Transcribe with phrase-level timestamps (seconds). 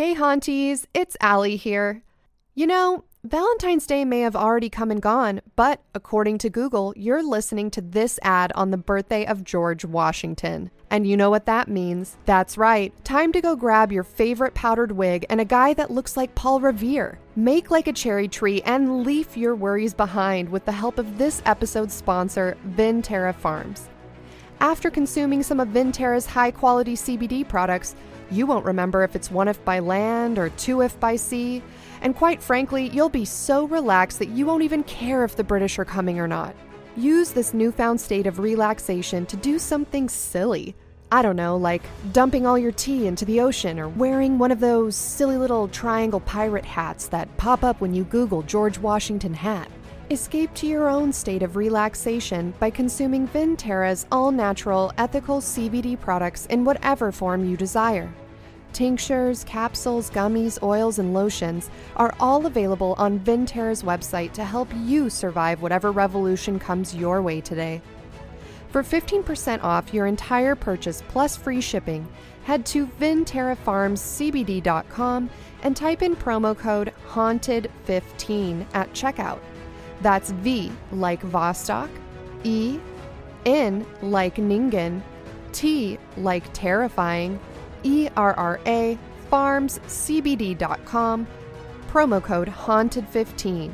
[0.00, 2.02] Hey, Haunties, it's Allie here.
[2.54, 7.22] You know, Valentine's Day may have already come and gone, but according to Google, you're
[7.22, 10.70] listening to this ad on the birthday of George Washington.
[10.90, 12.16] And you know what that means.
[12.24, 16.16] That's right, time to go grab your favorite powdered wig and a guy that looks
[16.16, 17.18] like Paul Revere.
[17.36, 21.42] Make like a cherry tree and leave your worries behind with the help of this
[21.44, 23.90] episode's sponsor, Venterra Farms.
[24.60, 27.96] After consuming some of Venterra's high quality CBD products,
[28.30, 31.62] you won't remember if it's one if by land or two if by sea.
[32.02, 35.78] And quite frankly, you'll be so relaxed that you won't even care if the British
[35.78, 36.54] are coming or not.
[36.96, 40.74] Use this newfound state of relaxation to do something silly.
[41.12, 44.60] I don't know, like dumping all your tea into the ocean or wearing one of
[44.60, 49.68] those silly little triangle pirate hats that pop up when you Google George Washington hat.
[50.10, 56.46] Escape to your own state of relaxation by consuming Venterra's all natural, ethical CBD products
[56.46, 58.12] in whatever form you desire.
[58.72, 65.08] Tinctures, capsules, gummies, oils, and lotions are all available on Venterra's website to help you
[65.08, 67.80] survive whatever revolution comes your way today.
[68.70, 72.08] For 15% off your entire purchase plus free shipping,
[72.42, 75.30] head to venterrafarmscbd.com
[75.62, 79.38] and type in promo code HAUNTED15 at checkout.
[80.00, 81.90] That's V like Vostok,
[82.44, 82.78] E,
[83.44, 85.02] N like Ningen,
[85.52, 87.38] T like terrifying,
[87.84, 88.98] ERRA,
[89.30, 91.26] farmscbd.com,
[91.90, 93.70] promo code HAUNTED15,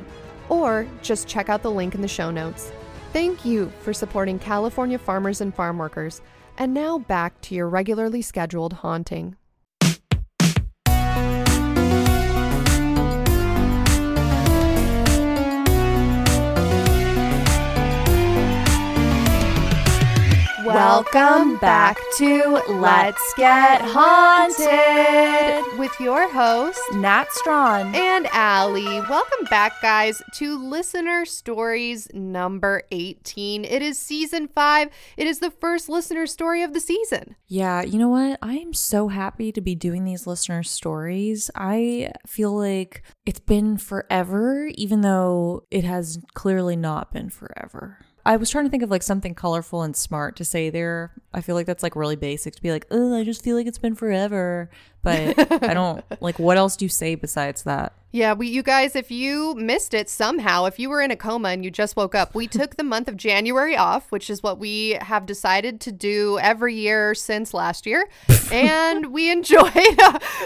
[0.49, 2.73] or just check out the link in the show notes.
[3.13, 6.21] Thank you for supporting California farmers and farm workers.
[6.59, 9.37] And now back to your regularly scheduled haunting.
[20.67, 27.95] Welcome back to Let's Get Haunted with your host, Nat Strawn.
[27.95, 29.01] and Allie.
[29.03, 33.65] Welcome back, guys, to Listener Stories number 18.
[33.65, 34.91] It is season five.
[35.17, 37.37] It is the first listener story of the season.
[37.47, 38.37] Yeah, you know what?
[38.43, 41.49] I am so happy to be doing these listener stories.
[41.55, 47.99] I feel like it's been forever, even though it has clearly not been forever.
[48.27, 51.13] I was trying to think of like something colorful and smart to say there.
[51.33, 53.69] I feel like that's like really basic to be like, oh, I just feel like
[53.69, 54.69] it's been forever.
[55.07, 57.93] But I don't like what else do you say besides that?
[58.17, 61.51] Yeah, we, you guys, if you missed it somehow, if you were in a coma
[61.51, 64.59] and you just woke up, we took the month of January off, which is what
[64.59, 68.09] we have decided to do every year since last year.
[68.51, 69.75] and we enjoyed,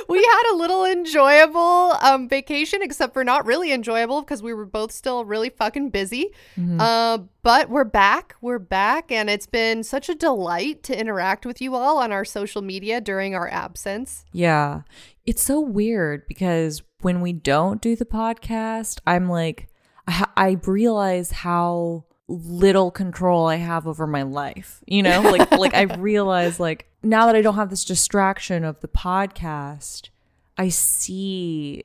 [0.09, 4.67] we had a little enjoyable um, vacation, except for not really enjoyable because we were
[4.67, 6.33] both still really fucking busy.
[6.81, 8.35] Uh, but we're back.
[8.41, 9.13] We're back.
[9.13, 13.01] And it's been such a delight to interact with you all on our social media
[13.01, 14.25] during our absence.
[14.33, 14.50] Yeah.
[15.25, 19.69] It's so weird because when we don't do the podcast, I'm like,
[20.07, 24.83] I, I realize how little control I have over my life.
[24.87, 28.81] You know, like like I realize like now that I don't have this distraction of
[28.81, 30.11] the podcast,
[30.57, 31.85] I see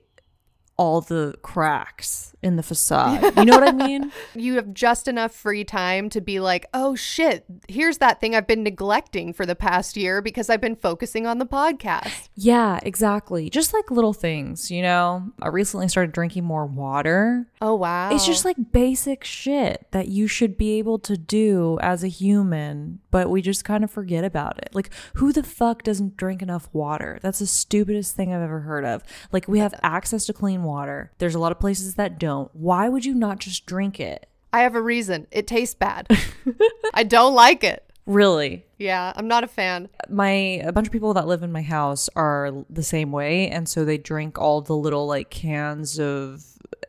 [0.78, 3.36] all the cracks in the facade.
[3.38, 4.12] You know what I mean?
[4.36, 8.46] you have just enough free time to be like, oh shit, here's that thing I've
[8.46, 12.30] been neglecting for the past year because I've been focusing on the podcast.
[12.35, 13.50] Yeah, exactly.
[13.50, 15.31] Just like little things, you know?
[15.41, 17.47] I recently started drinking more water.
[17.62, 18.14] Oh, wow.
[18.14, 23.00] It's just like basic shit that you should be able to do as a human,
[23.09, 24.69] but we just kind of forget about it.
[24.74, 27.18] Like, who the fuck doesn't drink enough water?
[27.22, 29.03] That's the stupidest thing I've ever heard of.
[29.31, 31.12] Like, we have access to clean water.
[31.20, 32.50] There's a lot of places that don't.
[32.53, 34.28] Why would you not just drink it?
[34.52, 35.28] I have a reason.
[35.31, 36.08] It tastes bad.
[36.94, 37.81] I don't like it.
[38.06, 38.66] Really?
[38.78, 39.90] Yeah, I'm not a fan.
[40.09, 40.30] my
[40.64, 43.84] a bunch of people that live in my house are the same way and so
[43.84, 46.44] they drink all the little like cans of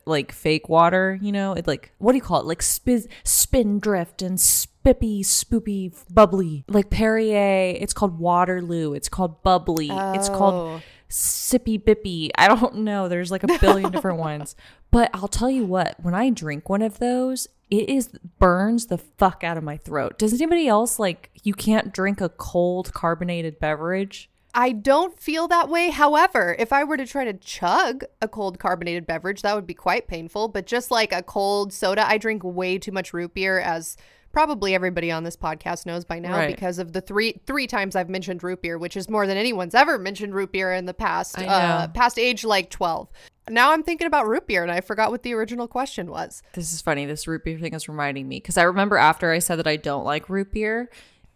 [0.04, 4.20] like fake water you know it like what do you call it like spiz, Spindrift
[4.22, 10.36] and spippy spoopy bubbly like perrier it's called waterloo it's called bubbly it's Oh.
[10.38, 12.30] called sippy bippy.
[12.36, 13.08] I don't know.
[13.08, 14.56] There's like a billion different ones.
[14.92, 18.08] But i'll tell you what when i drink one of those it is
[18.38, 20.18] burns the fuck out of my throat.
[20.18, 24.30] Does anybody else like you can't drink a cold carbonated beverage?
[24.54, 25.90] I don't feel that way.
[25.90, 29.74] However, if I were to try to chug a cold carbonated beverage, that would be
[29.74, 30.48] quite painful.
[30.48, 33.96] But just like a cold soda, I drink way too much root beer, as
[34.36, 36.54] probably everybody on this podcast knows by now, Right.
[36.54, 39.74] because of the three three times I've mentioned root beer, which is more than anyone's
[39.74, 43.08] ever mentioned root beer in the past, uh, past age like twelve.
[43.48, 46.42] Now I'm thinking about root beer, and I forgot what the original question was.
[46.52, 47.06] This is funny.
[47.06, 49.76] This root beer thing is reminding me because I remember after I said that I
[49.76, 50.90] don't like root beer,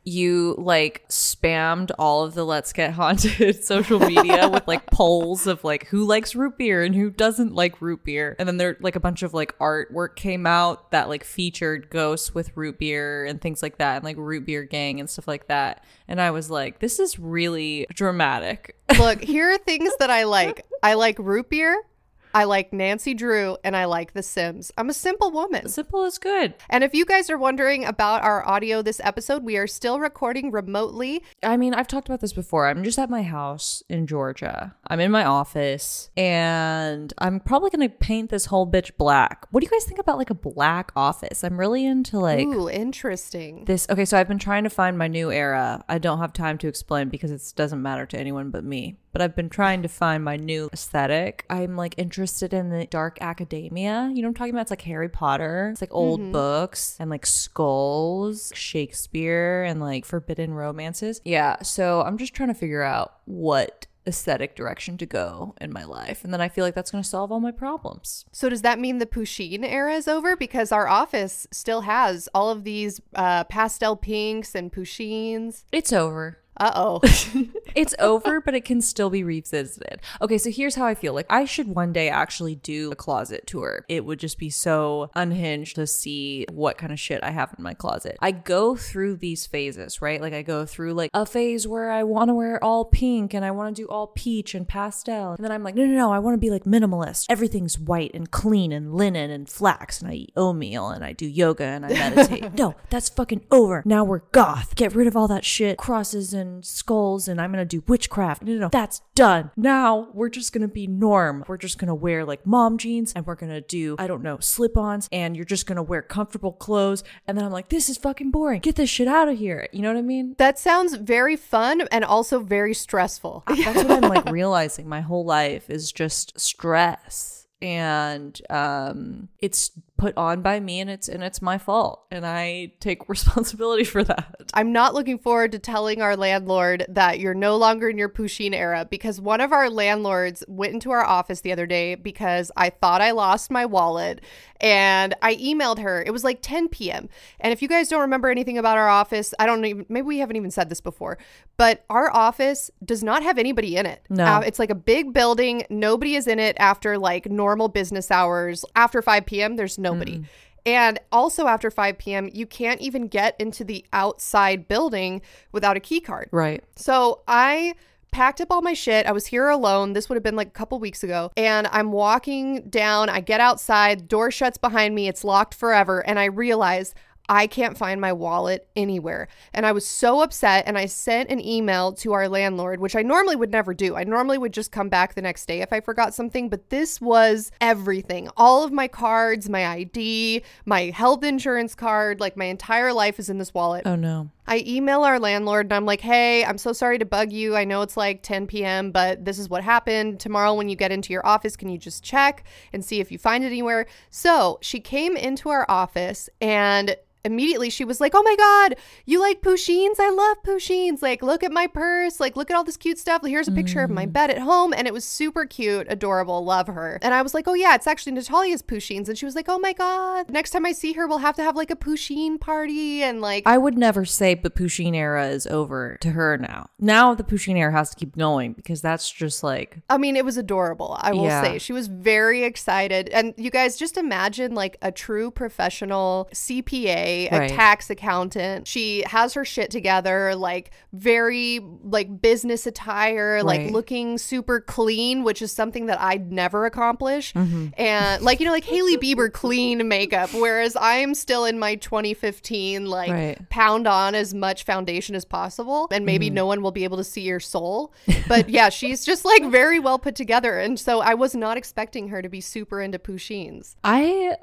[0.05, 5.63] you like spammed all of the Let's Get Haunted social media with like polls of
[5.63, 8.35] like who likes root beer and who doesn't like root beer.
[8.39, 12.35] And then there like a bunch of like artwork came out that like featured ghosts
[12.35, 15.49] with root beer and things like that and like root beer gang and stuff like
[15.49, 15.85] that.
[16.09, 18.77] And I was like, this is really dramatic.
[18.99, 20.67] Look, here are things that I like.
[20.83, 21.83] I like root beer.
[22.33, 24.71] I like Nancy Drew and I like The Sims.
[24.79, 25.69] I'm a simple woman.
[25.69, 26.55] Simple is good.
[26.69, 30.53] And if you guys are wondering about our audio this episode, we are still recording
[30.53, 31.25] remotely.
[31.43, 32.69] I mean, I've talked about this before.
[32.69, 34.77] I'm just at my house in Georgia.
[34.87, 39.47] I'm in my office and I'm probably going to paint this whole bitch black.
[39.51, 41.43] What do you guys think about like a black office?
[41.43, 43.65] I'm really into like Ooh, interesting.
[43.65, 43.89] this.
[43.91, 45.85] Okay, so I've been trying to find my new era.
[45.89, 48.99] I don't have time to explain because it doesn't matter to anyone but me.
[49.13, 51.45] But I've been trying to find my new aesthetic.
[51.51, 52.20] I'm like interested
[52.53, 54.11] in the dark academia.
[54.15, 54.63] You know what I'm talking about?
[54.63, 55.71] It's like Harry Potter.
[55.73, 61.21] It's like old books and like skulls, Shakespeare, and like forbidden romances.
[61.25, 61.63] Yeah.
[61.63, 66.25] So I'm just trying to figure out what aesthetic direction to go in my life.
[66.25, 68.25] And then I feel like that's going to solve all my problems.
[68.33, 70.37] So does that mean the Pusheen era is over?
[70.37, 75.65] Because our office still has all of these uh, pastel pinks and Pusheens.
[75.71, 76.39] It's over.
[76.61, 77.01] Uh oh.
[77.75, 80.01] it's over, but it can still be revisited.
[80.21, 81.15] Okay, so here's how I feel.
[81.15, 83.87] Like I should one day actually do a closet tour.
[83.89, 87.65] It would just be so unhinged to see what kind of shit I have in
[87.65, 88.19] my closet.
[88.21, 90.21] I go through these phases, right?
[90.21, 93.43] Like I go through like a phase where I want to wear all pink and
[93.43, 95.33] I want to do all peach and pastel.
[95.33, 97.25] And then I'm like, no, no, no, I want to be like minimalist.
[97.31, 101.27] Everything's white and clean and linen and flax and I eat oatmeal and I do
[101.27, 102.53] yoga and I meditate.
[102.59, 103.83] no, that's fucking over.
[103.87, 104.75] Now we're goth.
[104.75, 108.43] Get rid of all that shit, crosses and skulls and I'm gonna do witchcraft.
[108.43, 109.51] No, no, no, that's done.
[109.57, 111.45] Now we're just gonna be norm.
[111.47, 114.77] We're just gonna wear like mom jeans and we're gonna do, I don't know, slip
[114.77, 117.05] ons and you're just gonna wear comfortable clothes.
[117.27, 118.61] And then I'm like, this is fucking boring.
[118.61, 119.69] Get this shit out of here.
[119.73, 120.35] You know what I mean?
[120.39, 123.45] that sounds very fun and also very stressful.
[123.47, 124.89] That's what I'm like realizing.
[124.89, 127.47] My whole life is just stress.
[127.63, 129.71] And um, it's
[130.01, 134.03] put on by me and it's and it's my fault and I take responsibility for
[134.03, 134.51] that.
[134.55, 138.55] I'm not looking forward to telling our landlord that you're no longer in your Pusheen
[138.55, 142.71] era because one of our landlords went into our office the other day because I
[142.71, 144.23] thought I lost my wallet
[144.61, 146.03] and I emailed her.
[146.03, 147.09] It was like 10 p.m.
[147.41, 150.19] And if you guys don't remember anything about our office, I don't even, maybe we
[150.19, 151.19] haven't even said this before,
[151.57, 154.03] but our office does not have anybody in it.
[154.09, 154.25] No.
[154.25, 155.65] Uh, it's like a big building.
[155.71, 158.65] Nobody is in it after like normal business hours.
[158.77, 160.19] After 5 p.m., there's nobody.
[160.19, 160.25] Mm.
[160.67, 165.23] And also after 5 p.m., you can't even get into the outside building
[165.53, 166.29] without a key card.
[166.33, 166.63] Right.
[166.77, 167.75] So I
[168.13, 169.07] packed up all my shit.
[169.07, 169.93] I was here alone.
[169.93, 171.31] This would have been like a couple weeks ago.
[171.37, 173.09] And I'm walking down.
[173.09, 175.09] I get outside, door shuts behind me.
[175.09, 176.07] It's locked forever.
[176.07, 176.95] And I realize
[177.31, 179.29] I can't find my wallet anywhere.
[179.55, 180.65] And I was so upset.
[180.67, 183.95] And I sent an email to our landlord, which I normally would never do.
[183.95, 186.49] I normally would just come back the next day if I forgot something.
[186.49, 192.37] But this was everything all of my cards, my ID, my health insurance card, like
[192.37, 193.87] my entire life is in this wallet.
[193.87, 194.31] Oh no.
[194.51, 197.55] I email our landlord and I'm like, hey, I'm so sorry to bug you.
[197.55, 200.19] I know it's like 10 p.m., but this is what happened.
[200.19, 202.43] Tomorrow, when you get into your office, can you just check
[202.73, 203.87] and see if you find it anywhere?
[204.11, 209.21] So she came into our office and immediately she was like, Oh my God, you
[209.21, 209.97] like Pusheens?
[209.99, 211.03] I love Pusheens.
[211.03, 212.21] Like, look at my purse.
[212.21, 213.23] Like, look at all this cute stuff.
[213.25, 214.13] Here's a picture of my mm.
[214.13, 214.73] bed at home.
[214.73, 216.45] And it was super cute, adorable.
[216.45, 216.99] Love her.
[217.03, 219.09] And I was like, Oh yeah, it's actually Natalia's Pusheens.
[219.09, 221.43] And she was like, Oh my God, next time I see her, we'll have to
[221.43, 223.03] have like a Pusheen party.
[223.03, 226.69] And like, I would never say the Pusheen era is over to her now.
[226.79, 230.25] Now the Pusheen era has to keep going because that's just like I mean, it
[230.25, 230.97] was adorable.
[231.01, 231.43] I will Yeah.
[231.43, 233.09] say she was very excited.
[233.11, 237.51] And you guys just imagine like a true professional CPA, a Right.
[237.51, 238.67] tax accountant.
[238.67, 245.43] She has her shit together, like very like business attire, like looking super clean, which
[245.43, 247.33] is something that I'd never accomplish.
[247.35, 247.69] Mm-hmm.
[247.79, 252.87] And like, you know, like Hailey Bieber clean makeup, whereas I'm still in my 2015,
[252.87, 253.49] like Right.
[253.51, 256.35] pound on as much foundation as possible and maybe Mm-hmm.
[256.35, 257.93] no one will be able to see your soul
[258.29, 262.09] but yeah she's just like very well put together and so i was not expecting
[262.09, 264.37] her to be super into pusheens I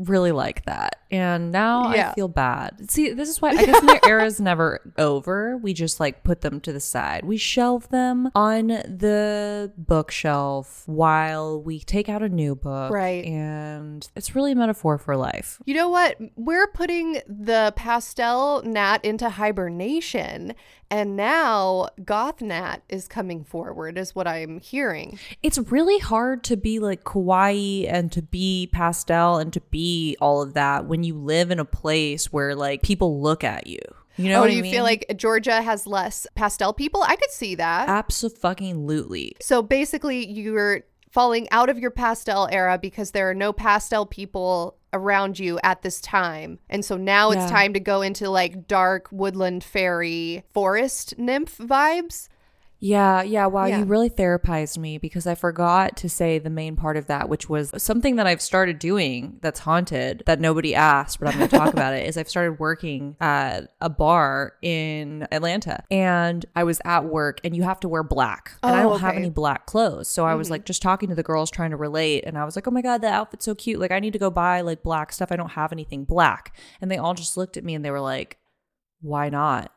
[0.00, 0.96] really like that.
[1.10, 2.10] And now Yeah.
[2.10, 2.90] I feel bad.
[2.90, 5.56] See, this is why I guess their era is never over.
[5.56, 7.24] We just like put them to the side.
[7.24, 12.92] We shelve them on the bookshelf while we take out a new book.
[12.92, 13.24] Right.
[13.24, 15.60] And it's really a metaphor for life.
[15.66, 20.54] you know what we're putting the pastel gnat into hibernation
[20.90, 26.78] and now Gothnat is coming forward is what i'm hearing It's really hard to be
[26.78, 31.50] like kawaii and to be pastel and to be all of that when you live
[31.50, 33.78] in a place where like people look at you.
[34.16, 34.72] You know oh, what I you mean?
[34.72, 37.02] feel like Georgia has less pastel people?
[37.02, 37.88] I could see that.
[37.88, 39.36] Absolutely.
[39.40, 44.76] So basically, you're falling out of your pastel era because there are no pastel people
[44.92, 46.58] around you at this time.
[46.68, 47.42] And so now Yeah.
[47.42, 52.28] it's time to go into like dark woodland fairy forest nymph vibes.
[52.82, 53.44] Yeah, yeah.
[53.46, 53.80] Wow, Yeah.
[53.80, 57.46] you really therapized me because I forgot to say the main part of that, which
[57.48, 61.56] was something that I've started doing that's haunted that nobody asked, but I'm going to
[61.56, 62.06] talk about it.
[62.06, 67.54] Is I've started working at a bar in Atlanta and I was at work and
[67.54, 68.52] you have to wear black.
[68.62, 70.08] And I Oh, don't have any black clothes.
[70.08, 70.52] So I was mm-hmm.
[70.52, 72.80] like just talking to the girls trying to relate and I was like, "Oh my
[72.82, 73.78] god, that outfit's so cute.
[73.78, 75.30] Like I need to go buy like black stuff.
[75.30, 78.00] I don't have anything black." And they all just looked at me and they were
[78.00, 78.38] like,
[79.02, 79.70] "Why not?"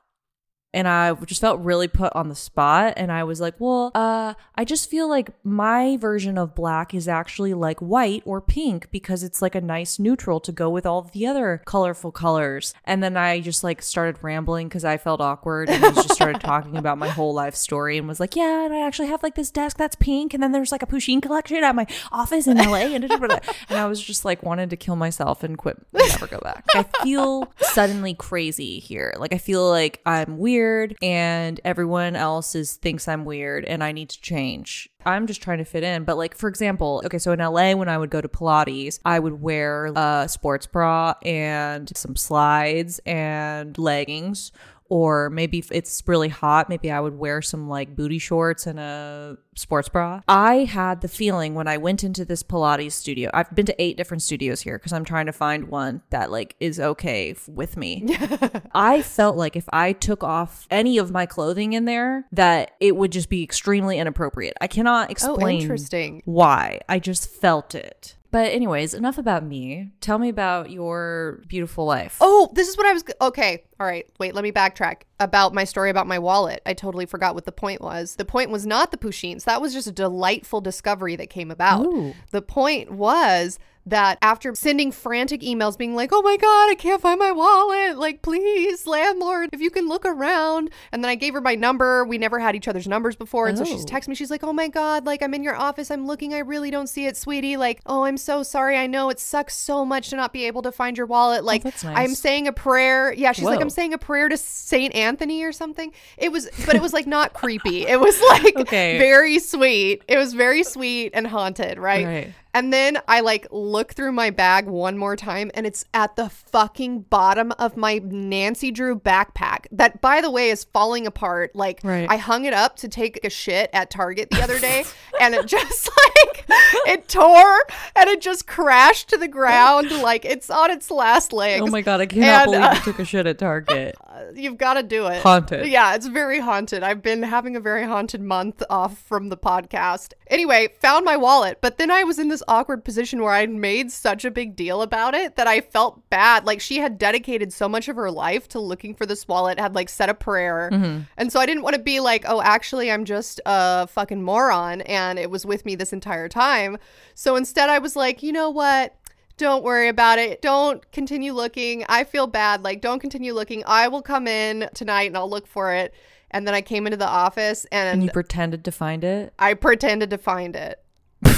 [0.74, 2.94] And I just felt really put on the spot.
[2.98, 7.08] And I was like, well, uh, I just feel like my version of black is
[7.08, 11.04] actually like white or pink because it's like a nice neutral to go with all
[11.04, 12.74] the other colorful colors.
[12.86, 16.42] And then I just like started rambling because I felt awkward and I just started
[16.42, 19.36] talking about my whole life story and was like, yeah, and I actually have like
[19.36, 20.34] this desk that's pink.
[20.34, 22.94] And then there's like a Pusheen collection at my office in LA.
[22.94, 26.40] And, and I was just like wanted to kill myself and quit and never go
[26.40, 26.66] back.
[26.74, 29.14] I feel suddenly crazy here.
[29.20, 30.63] Like I feel like I'm weird
[31.02, 34.90] and everyone else is thinks I'm weird and I need to change.
[35.06, 36.04] I'm just trying to fit in.
[36.04, 39.20] But like for example, okay, so in LA when I would go to Pilates, I
[39.20, 44.52] would wear a sports bra and some slides and leggings.
[44.94, 48.80] Or maybe if it's really hot, maybe I would wear some like booty shorts and
[48.80, 50.22] a sports bra.
[50.28, 53.32] I had the feeling when I went into this Pilates studio.
[53.34, 56.56] I've been to eight different studios here because I'm trying to find one that like
[56.60, 58.06] is okay f- with me.
[58.76, 62.96] I felt like if I took off any of my clothing in there, that it
[62.96, 64.54] would just be extremely inappropriate.
[64.62, 66.22] I cannot Oh, explain interesting.
[66.26, 66.82] why.
[66.88, 68.14] I just felt it.
[68.34, 69.92] But anyways, enough about me.
[70.02, 72.18] Tell me about your beautiful life.
[72.20, 73.04] Oh, this is what I was.
[73.22, 73.64] Okay.
[73.80, 74.08] All right.
[74.20, 76.60] Wait, let me backtrack about my story about my wallet.
[76.66, 78.16] I totally forgot what the point was.
[78.16, 79.44] The point was not the Pusheens.
[79.44, 81.86] That was just a delightful discovery that came about.
[81.86, 82.16] Ooh.
[82.32, 87.02] The point was that after sending frantic emails being like, oh my God, I can't
[87.02, 87.98] find my wallet.
[87.98, 90.70] Like, please, landlord, if you can look around.
[90.94, 92.06] And then I gave her my number.
[92.06, 93.48] We never had each other's numbers before.
[93.48, 93.86] And so she's Oh.
[93.88, 94.16] texting me.
[94.16, 95.92] She's like, oh my God, like, I'm in your office.
[95.92, 96.34] I'm looking.
[96.34, 97.58] I really don't see it, sweetie.
[97.58, 98.78] Like, oh, I'm so sorry.
[98.78, 101.42] I know it sucks so much to not be able to find your wallet.
[101.42, 101.84] Oh, like, Oh, nice.
[101.84, 103.12] I'm saying a prayer.
[103.14, 105.92] Yeah, she's like, I'm saying a prayer to Saint Anthony or something.
[106.18, 107.86] It was, but it was like not creepy.
[107.86, 108.98] It was like Okay.
[108.98, 110.04] very sweet.
[110.08, 112.06] It was very sweet and haunted, right?
[112.06, 112.34] Right.
[112.54, 116.30] And then I like look through my bag one more time and it's at the
[116.30, 119.66] fucking bottom of my Nancy Drew backpack.
[119.72, 121.56] That by the way is falling apart.
[121.56, 122.08] Like Right.
[122.10, 124.84] I hung it up to take a shit at Target the other day
[125.20, 126.46] and it just like
[126.88, 127.60] it tore
[127.96, 131.64] and it just crashed to the ground like it's on its last legs.
[131.66, 133.96] Oh my god, I cannot And, believe uh, you took a shit at Target.
[134.36, 135.22] You've got to do it.
[135.22, 135.68] Haunted.
[135.68, 136.84] Yeah, it's very haunted.
[136.84, 140.14] I've been having a very haunted month off from the podcast.
[140.28, 143.92] Anyway, found my wallet, but then I was in this awkward position where I'd made
[143.92, 146.46] such a big deal about it that I felt bad.
[146.46, 149.76] Like she had dedicated so much of her life to looking for this wallet, had
[149.76, 150.70] like said a prayer.
[150.72, 151.02] Mm-hmm.
[151.18, 154.82] And so I didn't want to be like, oh, actually, I'm just a fucking moron
[154.82, 156.78] and it was with me this entire time.
[157.16, 158.96] So instead, I was like, you know what?
[159.38, 160.42] Don't worry about it.
[160.42, 161.84] Don't continue looking.
[161.90, 162.64] I feel bad.
[162.64, 163.64] Like, don't continue looking.
[163.66, 165.94] I will come in tonight and I'll look for it.
[166.32, 169.34] And then I came into the office and, And you pretended to find it?
[169.38, 170.80] I pretended to find it.
[171.24, 171.34] and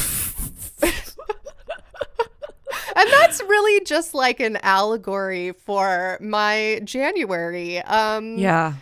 [3.12, 7.80] that's really just like an allegory for my January.
[7.80, 8.74] Um, Yeah.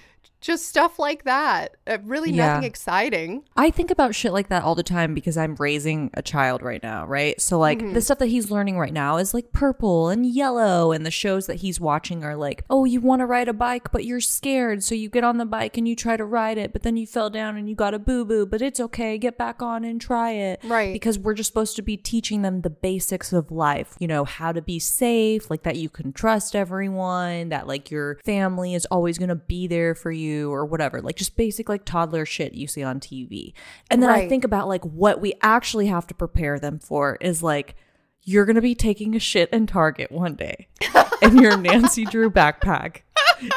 [0.44, 1.78] Just stuff like that.
[1.88, 2.48] Uh, really Yeah.
[2.56, 3.44] nothing exciting.
[3.56, 6.84] I think about shit like that all the time because I'm raising a child right
[6.84, 7.40] now, right?
[7.40, 7.94] So like Mm-hmm.
[7.94, 11.48] the stuff that he's learning right now is like purple and yellow and the shows
[11.48, 14.84] that he's watching are like, "Oh, you want to ride a bike but you're scared,
[14.84, 17.08] so you get on the bike and you try to ride it, but then you
[17.08, 20.32] fell down and you got a boo-boo, but it's okay, get back on and try
[20.32, 20.92] it." Right.
[20.92, 24.52] Because we're just supposed to be teaching them the basics of life, you know, how
[24.52, 29.18] to be safe, like that you can trust everyone, that like your family is always
[29.18, 31.02] going to be there for you or whatever.
[31.02, 33.54] Like just basic like toddler shit you see on TV.
[33.90, 37.44] And then I think about like what we actually have to prepare them for is
[37.44, 37.76] like
[38.24, 40.68] you're going to be taking a shit in Target one day
[41.22, 43.02] and your Nancy Drew backpack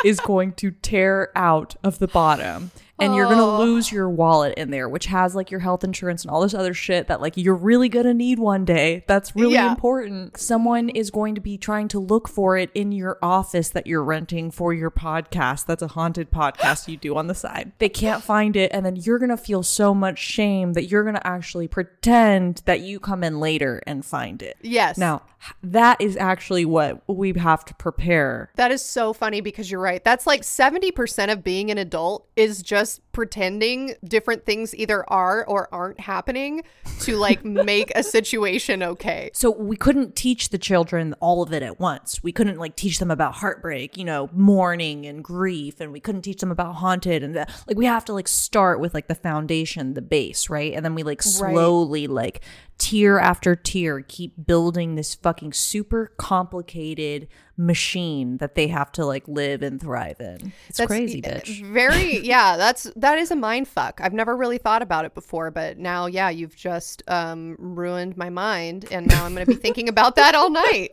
[0.04, 3.58] is going to tear out of the bottom and you're gonna Oh.
[3.58, 6.72] lose your wallet in there, which has like your health insurance and all this other
[6.74, 9.04] shit that like you're really gonna need one day.
[9.06, 9.70] That's really Yeah.
[9.70, 10.38] important.
[10.38, 14.02] Someone is going to be trying to look for it in your office that you're
[14.04, 15.66] renting for your podcast.
[15.66, 17.72] That's a haunted podcast you do on the side.
[17.78, 21.20] They can't find it, and then you're gonna feel so much shame that you're gonna
[21.24, 24.56] actually pretend that you come in later and find it.
[24.62, 24.96] Yes.
[24.96, 25.22] Now,
[25.62, 28.50] that is actually what we have to prepare.
[28.56, 30.02] That is so funny because you're right.
[30.02, 35.42] That's like 70% of being an adult is just just pretending different things either are
[35.46, 36.62] or aren't happening
[37.00, 39.30] to like make a situation okay.
[39.32, 42.22] So we couldn't teach the children all of it at once.
[42.22, 46.22] We couldn't like teach them about heartbreak, you know, mourning and grief, and we couldn't
[46.22, 47.50] teach them about haunted and that.
[47.66, 50.74] Like we have to like start with like the foundation, the base, right?
[50.74, 52.42] And then we like slowly like
[52.78, 59.26] tier after tier keep building this fucking super complicated machine that they have to like
[59.26, 60.52] live and thrive in.
[60.68, 61.64] It's That's crazy, bitch.
[61.72, 64.00] Very, yeah, that's that is a mind fuck.
[64.02, 68.30] I've never really thought about it before, but now, yeah, you've just um, ruined my
[68.30, 70.90] mind, and now I'm going to be thinking about that all night.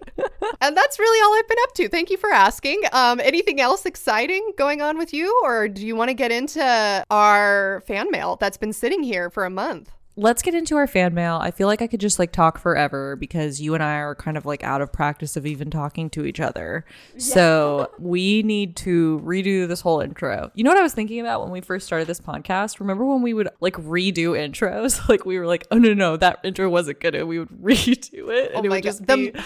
[0.62, 1.90] And that's really all I've been up to.
[1.90, 2.84] Thank you for asking.
[2.92, 7.04] Um, anything else exciting going on with you, or do you want to get into
[7.10, 9.92] our fan mail that's been sitting here for a month?
[10.16, 11.40] Let's get into our fan mail.
[11.42, 14.38] I feel like I could just like talk forever because you and I are kind
[14.38, 16.86] of like out of practice of even talking to each other.
[17.18, 20.52] So we need to redo this whole intro.
[20.54, 22.80] You know what I was thinking about when we first started this podcast?
[22.80, 25.02] Remember when we would like redo intros?
[25.14, 27.14] Like we were like, oh no, no, that intro wasn't good.
[27.14, 28.52] And we would redo it.
[28.54, 29.34] And Oh it would just be,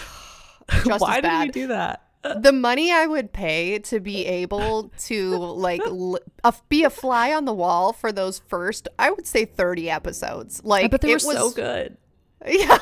[0.85, 2.06] Just why did we do that?
[2.35, 7.33] The money I would pay to be able to like l- a, be a fly
[7.33, 10.61] on the wall for those first, I would say thirty episodes.
[10.63, 11.97] Like, But they it were so good.
[12.45, 12.77] Yeah.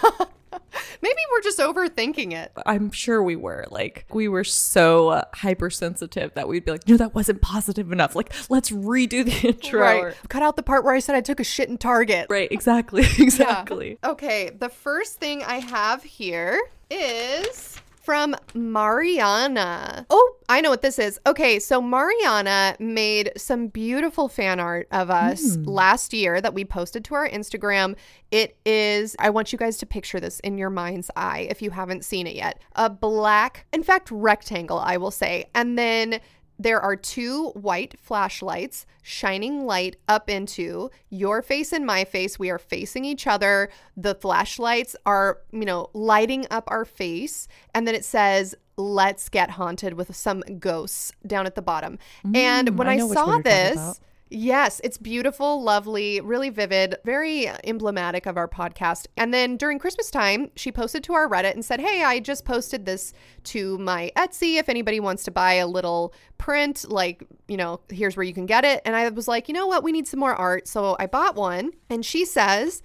[1.02, 2.52] Maybe we're just overthinking it.
[2.66, 6.98] I'm sure we were like we were so uh, hypersensitive that we'd be like, no,
[6.98, 8.16] that wasn't positive enough.
[8.16, 9.82] Like, let's redo the intro.
[9.82, 10.04] Right.
[10.04, 12.28] or- Cut out the part where I said I took a shit in Target.
[12.30, 13.98] Right, exactly, exactly.
[14.04, 16.60] Okay, the first thing I have here
[16.90, 17.75] is
[18.05, 20.05] from Mariana.
[20.12, 21.19] Oh, I know what this is.
[21.25, 25.63] Okay, so Mariana made some beautiful fan art of us hmm.
[25.63, 27.95] last year that we posted to our Instagram.
[28.29, 31.71] It is, I want you guys to picture this in your mind's eye if you
[31.71, 32.62] haven't seen it yet.
[32.75, 35.45] A black, in fact, rectangle, I will say.
[35.55, 36.19] And then
[36.57, 42.39] there are two white flashlights shining light up into your face and my face.
[42.39, 43.69] We are facing each other.
[43.97, 47.47] The flashlights are, you know, lighting up our face.
[47.74, 52.00] And then it says, let's get haunted with some ghosts down at the bottom.
[52.33, 54.00] and mm, when I I, know which one saw this.
[54.29, 59.05] Yes, it's beautiful, lovely, really vivid, very emblematic of our podcast.
[59.16, 62.44] And then during Christmas time, she posted to our Reddit and said, Hey, I just
[62.44, 63.14] posted this
[63.46, 64.57] to my Etsy.
[64.57, 68.48] If anybody wants to buy a little print, like, you know, here's where you can
[68.48, 68.81] get it.
[68.83, 69.83] And I was like, You know what?
[69.83, 70.68] We need some more art.
[70.68, 71.74] So I bought one.
[71.92, 72.81] And she says,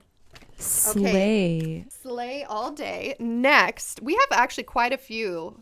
[0.57, 1.85] Slay.
[1.89, 3.15] Slay all day.
[3.19, 5.57] Next, we have actually quite a few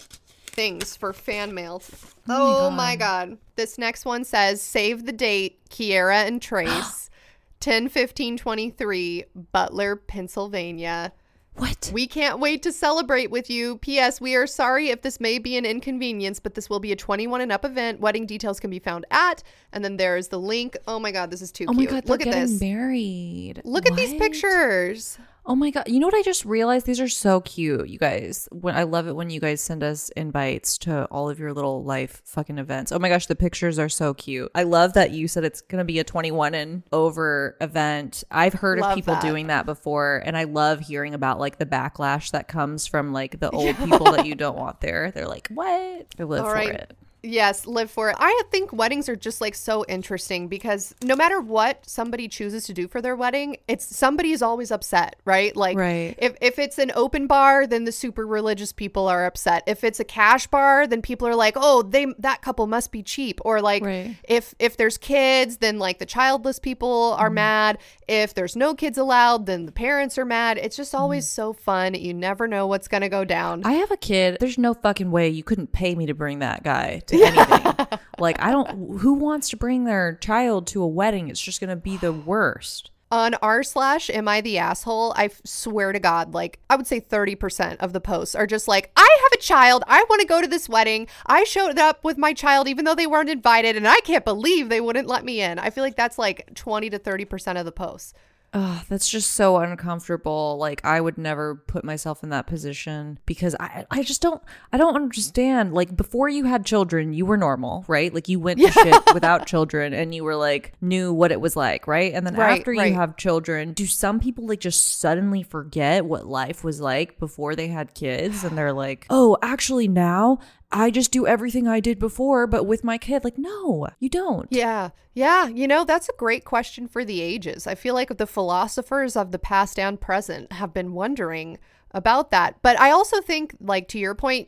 [0.48, 1.82] things for fan mail.
[2.30, 3.38] Oh, my, oh god.
[3.56, 7.10] This next one says save the date, Kiera and Trace.
[7.62, 11.14] 10 15 23 Butler, Pennsylvania.
[11.56, 11.92] What?
[11.94, 13.78] We can't wait to celebrate with you.
[13.78, 14.22] P.S.
[14.22, 17.42] We are sorry if this may be an inconvenience, but this will be a 21
[17.42, 18.00] and up event.
[18.00, 20.78] Wedding details can be found at, and then there's the link.
[20.88, 21.92] Oh my God, this is too Oh my cute.
[21.92, 22.62] god, they're Look at this.
[22.62, 23.62] married.
[23.66, 25.18] Look at these pictures.
[25.44, 25.88] Oh my god!
[25.88, 26.86] You know what I just realized?
[26.86, 28.48] These are so cute, you guys.
[28.52, 31.84] When I love it when you guys send us invites to all of your little
[31.84, 32.92] life fucking events.
[32.92, 34.52] Oh my gosh, the pictures are so cute.
[34.54, 38.24] I love that you said it's gonna be a 21 and over event.
[38.30, 39.24] I've heard Love of people that.
[39.24, 43.40] doing that before, and I love hearing about like the backlash that comes from like
[43.40, 45.10] the old people that you don't want there.
[45.12, 46.06] They're like, what?
[46.20, 46.70] I live All for right.
[46.70, 46.98] it.
[47.24, 48.16] Yes, live for it.
[48.20, 52.74] I think weddings are just like so interesting because no matter what somebody chooses to
[52.74, 55.56] do for their wedding, it's somebody is always upset, right?
[55.56, 56.16] Like Right.
[56.18, 59.64] if if it's an open bar, then the super religious people are upset.
[59.68, 63.04] If it's a cash bar, then people are like, "Oh, they that couple must be
[63.04, 64.16] cheap." Or like Right.
[64.24, 67.36] if if there's kids, then like the childless people are mm-hmm.
[67.36, 67.78] mad.
[68.08, 70.58] If there's no kids allowed, then the parents are mad.
[70.58, 71.02] It's just mm-hmm.
[71.04, 71.94] always so fun.
[71.94, 73.62] You never know what's going to go down.
[73.64, 74.38] I have a kid.
[74.40, 78.00] There's no fucking way you couldn't pay me to bring that guy to anything.
[78.20, 81.30] like, I don't, who wants to bring their child to a wedding?
[81.30, 82.92] It's just going to be the worst.
[83.12, 87.02] on r slash am i the asshole i swear to god like i would say
[87.02, 90.40] 30% of the posts are just like i have a child i want to go
[90.42, 93.86] to this wedding i showed up with my child even though they weren't invited and
[93.86, 97.00] i can't believe they wouldn't let me in i feel like that's like 20 to
[97.00, 98.14] 30% of the posts
[98.54, 100.58] Ugh, that's just so uncomfortable.
[100.60, 104.42] Like I would never put myself in that position because I I just don't
[104.74, 105.74] I don't understand.
[105.74, 108.14] Like before you had children, you were normal, right?
[108.14, 111.56] Like you went to shit without children and you were like knew what it was
[111.56, 112.14] like, right?
[112.14, 112.90] And then Right, after right.
[112.92, 117.56] you have children, do some people like just suddenly forget what life was like before
[117.56, 120.40] they had kids and they're like, "Oh, actually now
[120.72, 124.48] I just do everything I did before but with my kid." Like, no, you don't.
[124.52, 128.26] yeah yeah you know that's a great question for the ages i feel like the
[128.28, 131.58] philosophers of the past and present have been wondering
[131.92, 134.48] about that but i also think like to your point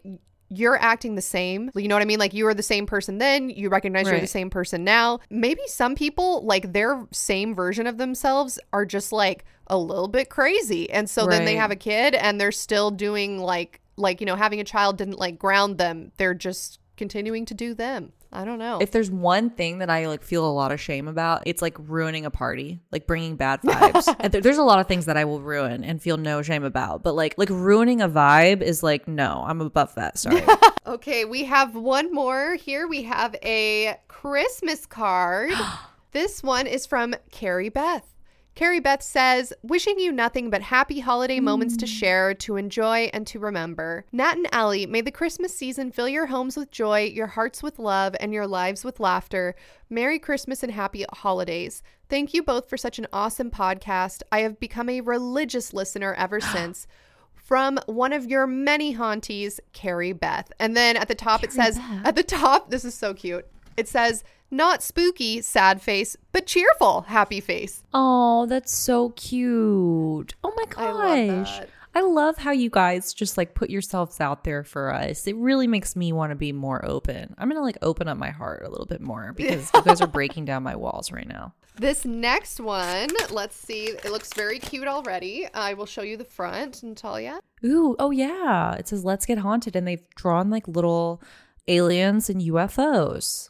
[0.55, 1.71] you're acting the same.
[1.75, 2.19] You know what I mean?
[2.19, 5.19] Like you were the same person then, you recognize you're the same person now.
[5.29, 10.29] Maybe some people, like their same version of themselves, are just like a little bit
[10.29, 10.91] crazy.
[10.91, 14.36] And so then they have a kid and they're still doing like like, you know,
[14.36, 16.12] having a child didn't like ground them.
[16.17, 18.13] They're just continuing to do them.
[18.36, 18.79] I don't know.
[18.82, 21.75] If there's one thing that I like feel a lot of shame about, it's like
[21.77, 24.13] ruining a party, like bringing bad vibes.
[24.19, 26.63] and there- there's a lot of things that I will ruin and feel no shame
[26.63, 30.17] about, but like like ruining a vibe is like no, I'm above that.
[30.17, 30.41] Sorry.
[30.86, 32.88] Okay, we have one more here.
[32.89, 35.51] We have a Christmas card.
[36.12, 38.06] this one is from Carrie Beth.
[38.55, 43.25] Carrie Beth says, wishing you nothing but happy holiday moments to share, to enjoy, and
[43.25, 44.05] to remember.
[44.11, 47.79] Nat and Allie, may the Christmas season fill your homes with joy, your hearts with
[47.79, 49.55] love, and your lives with laughter.
[49.89, 51.81] Merry Christmas and happy holidays.
[52.09, 54.21] Thank you both for such an awesome podcast.
[54.31, 56.85] I have become a religious listener ever since
[57.33, 60.51] from one of your many haunties, Carrie Beth.
[60.59, 63.47] And then at the top it says, at the top, this is so cute.
[63.75, 67.83] It says, not spooky, sad face, but cheerful, happy face.
[67.93, 70.35] oh, that's so cute.
[70.43, 71.61] Oh my gosh.
[71.95, 75.27] I love how you guys just like put yourselves out there for us.
[75.27, 77.35] It really makes me want to be more open.
[77.37, 80.01] I'm going to like open up my heart a little bit more because you guys
[80.01, 81.53] are breaking down my walls right now.
[81.75, 83.89] This next one, let's see.
[83.89, 85.47] It looks very cute already.
[85.53, 87.39] I will show you the front, Natalia.
[87.63, 88.73] Ooh, oh yeah.
[88.73, 91.21] It says let's get haunted and they've drawn like little
[91.67, 93.49] aliens and UFOs.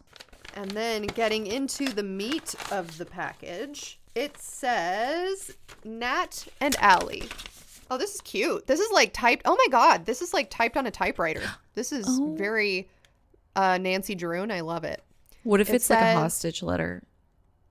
[0.55, 5.51] And then getting into the meat of the package, it says
[5.83, 7.23] Nat and Allie.
[7.89, 8.67] Oh, this is cute.
[8.67, 9.43] This is like typed.
[9.45, 11.41] Oh my god, this is like typed on a typewriter.
[11.75, 12.33] This is Oh.
[12.37, 12.87] very
[13.55, 15.03] uh, Nancy Drew, I love it.
[15.43, 17.03] What if It it's like a hostage letter?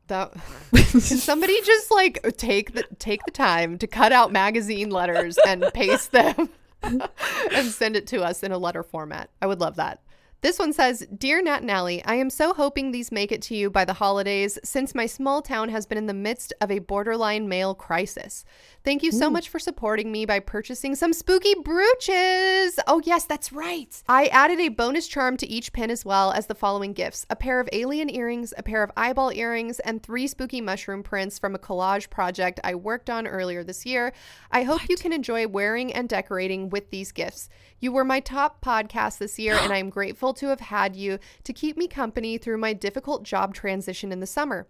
[0.09, 0.33] That
[0.75, 5.65] can somebody just like take the take the time to cut out magazine letters and
[5.73, 6.51] paste them
[6.83, 9.31] and send it to us in a letter format.
[9.41, 10.01] I would love that.
[10.43, 13.55] This one says, Dear Nat and Allie, I am so hoping these make it to
[13.55, 16.81] you by the holidays since my small town has been in the midst of a
[16.81, 18.45] borderline mail crisis.
[18.85, 19.35] Thank you so mm.
[19.35, 22.81] much for supporting me by purchasing some spooky brooches.
[22.89, 24.03] Oh, yes, that's right.
[24.09, 27.37] I added a bonus charm to each pin as well as the following gifts a
[27.37, 31.55] pair of alien earrings, a pair of eyeball earrings, and three spooky mushroom prints from
[31.55, 34.13] a collage project I worked on earlier this year.
[34.51, 37.49] I hope you can enjoy wearing and decorating with these gifts.
[37.79, 41.21] You were my top podcast this year, and I am grateful to have had you
[41.45, 44.67] to keep me company through my difficult job transition in the summer.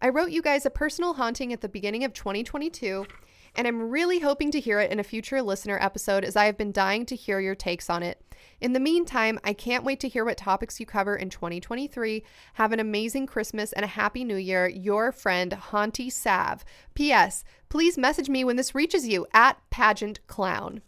[0.00, 3.06] I wrote you guys a personal haunting at the beginning of 2022,
[3.56, 6.56] and I'm really hoping to hear it in a future listener episode as I have
[6.56, 8.20] been dying to hear your takes on it.
[8.60, 12.22] In the meantime, I can't wait to hear what topics you cover in 2023.
[12.54, 14.66] Have an amazing Christmas and a happy new year.
[14.66, 16.64] Your friend, Haunty Sav.
[16.94, 17.44] P.S.
[17.68, 20.80] Please message me when this reaches you at Pageant Clown.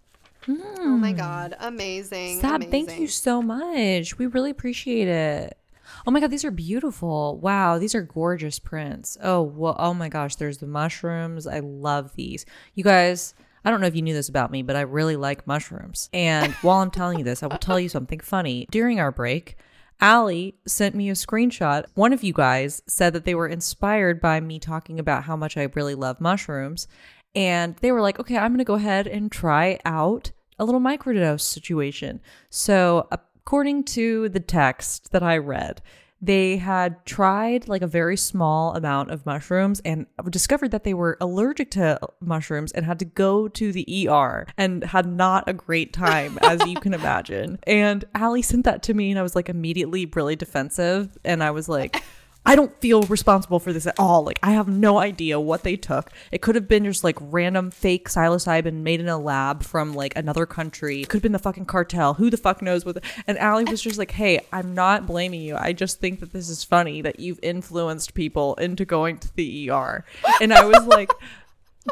[0.46, 0.56] Hmm.
[0.78, 1.56] Oh my God.
[1.58, 2.40] Amazing.
[2.40, 4.16] Sab, thank you so much.
[4.16, 5.58] We really appreciate it.
[6.06, 7.38] Oh my god, these are beautiful.
[7.38, 9.16] Wow, these are gorgeous prints.
[9.22, 11.46] Oh, well, oh my gosh, there's the mushrooms.
[11.46, 12.46] I love these.
[12.74, 15.46] You guys, I don't know if you knew this about me, but I really like
[15.46, 16.08] mushrooms.
[16.12, 18.66] And while I'm telling you this, I will tell you something funny.
[18.70, 19.56] During our break,
[20.00, 21.84] Allie sent me a screenshot.
[21.94, 25.56] One of you guys said that they were inspired by me talking about how much
[25.56, 26.86] I really love mushrooms.
[27.34, 30.80] And they were like, okay, I'm going to go ahead and try out a little
[30.80, 32.20] microdose situation.
[32.50, 33.08] So,
[33.48, 35.80] according to the text that I read,
[36.20, 41.16] they had tried like a very small amount of mushrooms and discovered that they were
[41.18, 45.94] allergic to mushrooms and had to go to the ER and had not a great
[45.94, 47.58] time, as you can imagine.
[47.66, 51.16] And Allie sent that to me, and I was like immediately really defensive.
[51.24, 52.02] And I was like,
[52.46, 54.24] I don't feel responsible for this at all.
[54.24, 56.10] Like, I have no idea what they took.
[56.32, 60.16] It could have been just like random fake psilocybin made in a lab from like
[60.16, 61.02] another country.
[61.02, 62.14] It could have been the fucking cartel.
[62.14, 62.94] Who the fuck knows what?
[62.94, 65.56] The- and Allie was just like, hey, I'm not blaming you.
[65.56, 69.68] I just think that this is funny that you've influenced people into going to the
[69.70, 70.04] ER.
[70.40, 71.10] And I was like,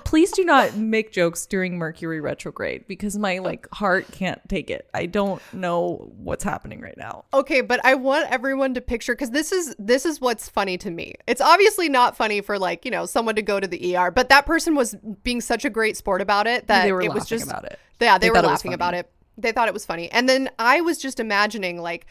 [0.04, 4.88] please do not make jokes during Mercury retrograde because my like heart can't take it.
[4.94, 7.24] I don't know what's happening right now.
[7.32, 10.90] Okay, but I want everyone to picture because this is this is what's funny to
[10.90, 11.14] me.
[11.26, 14.28] It's obviously not funny for like you know someone to go to the ER, but
[14.28, 17.26] that person was being such a great sport about it that They were it was
[17.26, 17.78] just about it.
[18.00, 19.10] Yeah, they, They were it laughing about it.
[19.38, 22.06] They thought it was funny, and then I was just imagining like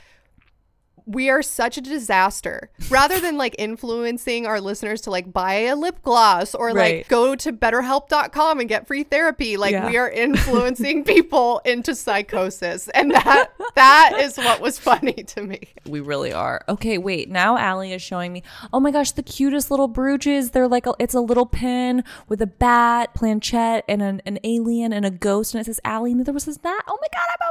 [1.06, 2.70] we are such a disaster.
[2.90, 7.36] Rather than like influencing our listeners to like buy a lip gloss or like go
[7.36, 9.88] to betterhelp.com and get free therapy, like Yeah.
[9.90, 12.88] we are influencing people into psychosis.
[12.90, 15.60] And that that is what was funny to me.
[15.86, 16.64] We really are.
[16.68, 17.30] Okay, wait.
[17.30, 18.44] Now Allie is showing me.
[18.74, 20.52] Oh my gosh, the cutest little brooches.
[20.52, 24.92] They're like a, it's a little pin with a bat, planchette, and an, an alien
[24.94, 26.12] and a ghost, and it says Allie.
[26.14, 26.82] And there was this that.
[26.88, 27.46] Oh my god, I'm.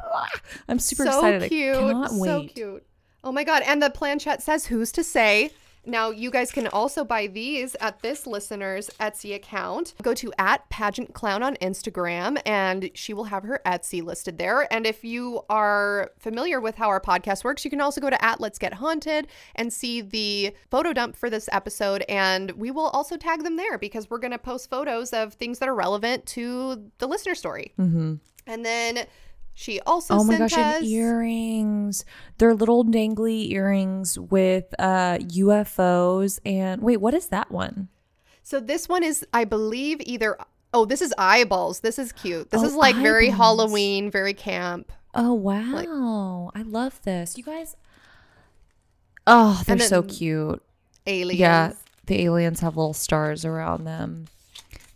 [0.68, 1.20] I'm super excited.
[1.20, 1.48] so excited.
[1.50, 1.76] cute.
[1.76, 2.84] I cannot So cute.
[3.24, 3.62] Oh my god.
[3.66, 5.50] And the planchette says who's to say.
[5.87, 9.94] Now you guys can also buy these at this listener's Etsy account.
[10.02, 14.72] Go to at pageant clown on Instagram and she will have her Etsy listed there.
[14.72, 18.24] And if you are familiar with how our podcast works, you can also go to
[18.24, 22.04] at let's get haunted and see the photo dump for this episode.
[22.08, 25.68] And we will also tag them there because we're gonna post photos of things that
[25.68, 27.72] are relevant to the listener story.
[27.78, 28.14] Mm-hmm.
[28.46, 29.06] And then
[29.54, 32.04] she also Oh my sent gosh, us and earrings.
[32.38, 37.88] They're little dangly earrings with uh UFOs and wait, what is that one?
[38.42, 40.36] So this one is, I believe, either.
[40.74, 41.80] Oh, this is eyeballs.
[41.80, 42.50] This is cute.
[42.50, 43.28] This Oh, is like very.
[43.30, 44.92] Halloween, very camp.
[45.14, 46.50] Oh wow.
[46.54, 47.38] I love this.
[47.38, 47.76] You guys
[49.26, 50.62] Oh, they're so cute.
[51.06, 51.40] Aliens.
[51.40, 51.72] Yeah,
[52.06, 54.26] the aliens have little stars around them.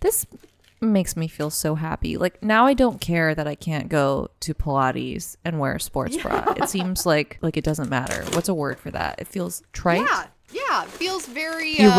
[0.00, 0.26] This
[0.80, 2.16] makes me feel so happy.
[2.16, 6.16] Like now I don't care that I can't go to Pilates and wear a sports
[6.16, 6.54] bra.
[6.56, 8.24] It seems like like it doesn't matter.
[8.34, 9.20] What's a word for that?
[9.20, 10.26] It feels trite, Yeah.
[10.50, 10.84] Yeah.
[10.84, 11.96] It feels very uh,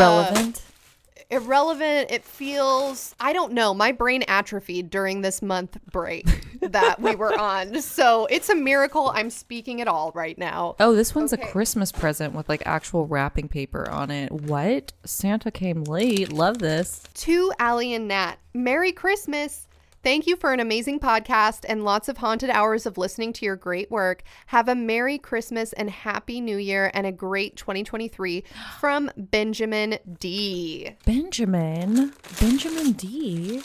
[1.29, 2.11] irrelevant.
[2.11, 3.73] It feels, I don't know.
[3.73, 6.25] My brain atrophied during this month break
[6.61, 7.81] that we were on.
[7.81, 10.75] So it's a miracle I'm speaking at all right now.
[10.79, 11.43] Oh, this one's Okay.
[11.43, 14.31] a Christmas present with like actual wrapping paper on it.
[14.31, 14.91] What?
[15.05, 16.31] Santa came late.
[16.31, 17.03] Love this.
[17.13, 19.67] To Allie and Nat, Merry Christmas.
[20.01, 23.57] Thank you for an amazing podcast and lots of haunted hours of listening to your
[23.57, 24.23] great work.
[24.47, 28.45] Have a Merry Christmas and Happy New Year and a great 2023
[28.79, 30.95] from Benjamin D.
[31.05, 32.13] Benjamin.
[32.39, 33.61] Benjamin D.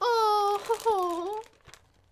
[0.00, 1.42] Oh,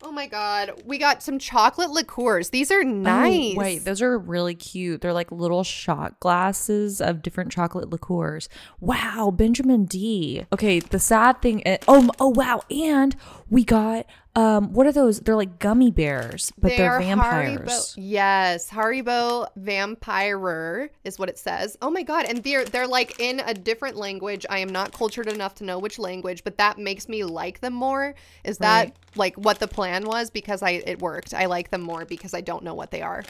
[0.02, 0.82] oh my God.
[0.84, 2.50] We got some chocolate liqueurs.
[2.50, 3.54] These are nice.
[3.54, 5.00] Oh, wait, those are really cute.
[5.00, 8.48] They're like little shot glasses of different chocolate liqueurs.
[8.80, 10.44] Wow, Benjamin D.
[10.52, 11.62] Okay, the sad thing.
[11.66, 13.14] i- Oh, oh wow, and
[13.50, 15.20] we got um, what are those?
[15.20, 17.60] They're like gummy bears, but they are vampires.
[17.60, 17.94] Haribo.
[17.98, 21.76] Yes, Haribo Vampirer is what it says.
[21.82, 24.46] Oh my god, and they're they're like in a different language.
[24.48, 27.74] I am not cultured enough to know which language, but that makes me like them
[27.74, 28.14] more.
[28.42, 28.96] Is that Right.
[29.16, 30.30] like what the plan was?
[30.30, 31.34] Because I it worked.
[31.34, 33.24] I like them more because I don't know what they are.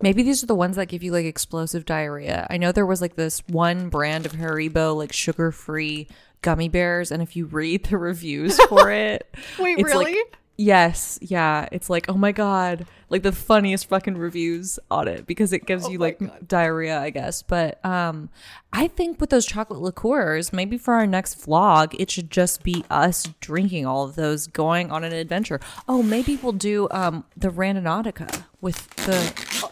[0.00, 2.46] Maybe these are the ones that give you like explosive diarrhea.
[2.50, 6.08] I know there was like this one brand of Haribo, like sugar free
[6.44, 9.26] gummy bears, and if you read the reviews for it,
[9.58, 10.22] Wait, it's like- really?
[10.56, 15.52] yes, yeah, it's like oh my god, like the funniest fucking reviews on it because
[15.52, 16.46] it gives Oh you like God.
[16.46, 17.42] diarrhea, I guess.
[17.42, 18.28] But um,
[18.72, 22.84] I think with those chocolate liqueurs, maybe for our next vlog, it should just be
[22.90, 25.60] us drinking all of those, going on an adventure.
[25.88, 29.70] Oh, maybe we'll do um the Randonautica with the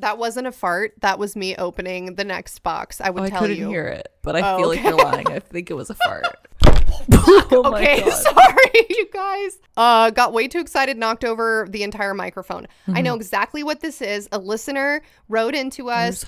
[0.00, 0.94] That wasn't a fart.
[1.00, 3.00] That was me opening the next box.
[3.00, 3.68] I would Oh, I tell couldn't you.
[3.68, 5.28] hear it, but I Oh, feel like you're lying.
[5.28, 6.24] I think it was a fart.
[7.12, 8.10] oh my Okay, God.
[8.22, 9.58] sorry, you guys.
[9.76, 12.66] Uh, got way too excited, knocked over the entire microphone.
[12.86, 13.02] I Mm-hmm.
[13.04, 14.28] know exactly what this is.
[14.32, 16.24] A listener wrote into us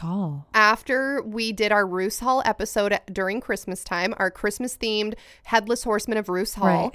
[0.55, 6.19] after we did our Roos Hall episode during Christmas time, our Christmas themed Headless Horseman
[6.19, 6.67] of Roos Hall.
[6.91, 6.93] Right.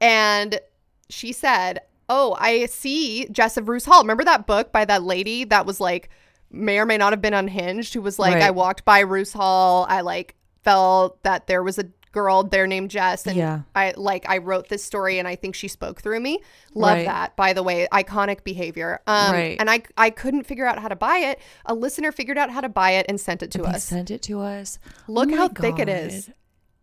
[0.00, 0.60] And
[1.08, 1.80] she said,
[2.12, 4.02] Oh, I see Jess of Roos Hall.
[4.02, 6.10] Remember that book by that lady that was like,
[6.50, 8.42] may or may not have been unhinged, who was like, Right.
[8.42, 9.86] I walked by Roos Hall.
[9.88, 13.60] I like felt that there was a girl there named Jess and Yeah.
[13.76, 16.40] I like I wrote this story and I think she spoke through me.
[16.74, 17.06] Love Right.
[17.06, 19.00] that by the way, iconic behavior.
[19.06, 19.56] Um Right.
[19.60, 21.38] and I I couldn't figure out how to buy it.
[21.66, 23.84] A listener figured out how to buy it and sent it to us.
[23.84, 24.80] sent it to us.
[25.06, 26.30] Look Oh how thick it is.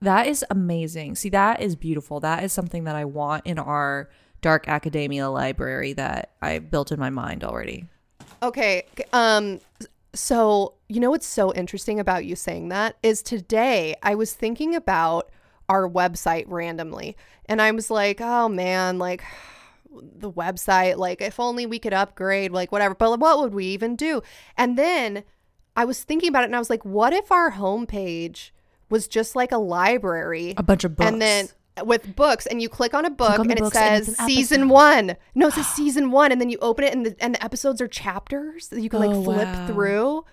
[0.01, 1.15] That is amazing.
[1.15, 2.21] See, that is beautiful.
[2.21, 4.09] That is something that I want in our
[4.41, 7.87] dark academia library that I built in my mind already.
[8.41, 8.85] Okay.
[9.13, 9.59] Um
[10.13, 14.75] so you know what's so interesting about you saying that is today I was thinking
[14.75, 15.29] about
[15.69, 17.15] our website randomly
[17.47, 19.23] and I was like, "Oh man, like
[19.91, 22.95] the website, like if only we could upgrade, like whatever.
[22.95, 24.21] But what would we even do?"
[24.55, 25.23] And then
[25.75, 28.51] I was thinking about it and I was like, "What if our homepage
[28.89, 31.09] was just like a library?" A bunch of books.
[31.09, 31.49] And then
[31.85, 34.61] with books, and you click on a book, on and it and says an season
[34.61, 34.73] episode.
[34.73, 35.15] one.
[35.35, 37.81] No, it says season one, and then you open it, and the and the episodes
[37.81, 39.67] are chapters that you can like Oh, flip wow.
[39.67, 40.25] through.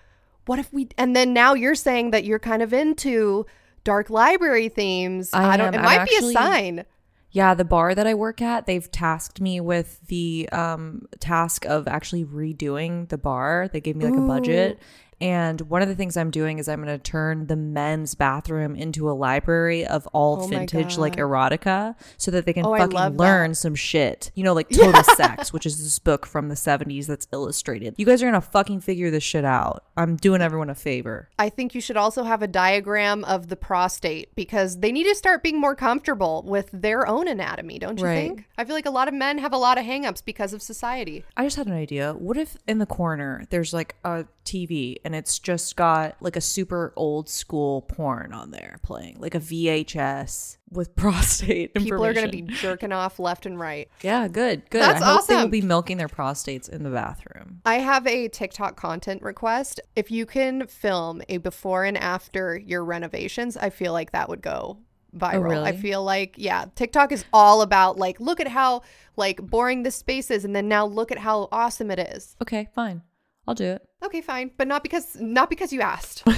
[0.45, 0.87] What if we?
[0.97, 3.45] And then now you're saying that you're kind of into
[3.83, 5.31] dark library themes.
[5.33, 5.67] I I, don't.
[5.67, 5.73] am.
[5.73, 6.85] It I'm might actually- be a sign.
[7.31, 11.85] Yeah, the bar that I work at, they've tasked me with the um, task of
[11.85, 13.67] actually redoing the bar.
[13.73, 14.79] They gave me like a budget.
[15.21, 18.75] And one of the things I'm doing is I'm going to turn the men's bathroom
[18.75, 22.91] into a library of all Oh vintage like erotica so that they can Oh, fucking
[22.95, 23.19] love that.
[23.23, 24.31] learn some shit.
[24.35, 27.95] You know, like Total Sex, which is this book from the 70s that's illustrated.
[27.97, 29.83] You guys are going to fucking figure this shit out.
[29.97, 31.29] I'm doing everyone a favor.
[31.39, 35.15] I think you should also have a diagram of the prostate because they need to
[35.15, 38.15] start being more comfortable with their own anatomy, don't you Right.
[38.15, 38.45] think?
[38.57, 41.23] I feel like a lot of men have a lot of hangups because of society.
[41.37, 42.13] I just had an idea.
[42.13, 46.41] What if in the corner there's like a TV and it's just got like a
[46.41, 52.25] super old school porn on there playing, like a VHS with prostate People are going
[52.25, 53.89] to be jerking off left and right.
[54.01, 54.81] Yeah, good, good.
[54.81, 57.61] That's I hope they will be milking their prostates in the bathroom.
[57.65, 59.79] I have a TikTok content request.
[59.95, 64.41] If you can film a before and after your renovations, I feel like that would
[64.41, 65.65] go oh, viral.
[65.65, 65.77] I really?
[65.77, 68.81] feel like, yeah, TikTok is all about like, look at how
[69.15, 72.35] like boring this space is, and then now look at how awesome it is.
[72.41, 73.01] Okay, fine.
[73.47, 73.87] I'll do it.
[74.03, 76.23] Okay, fine, but not because not because you asked.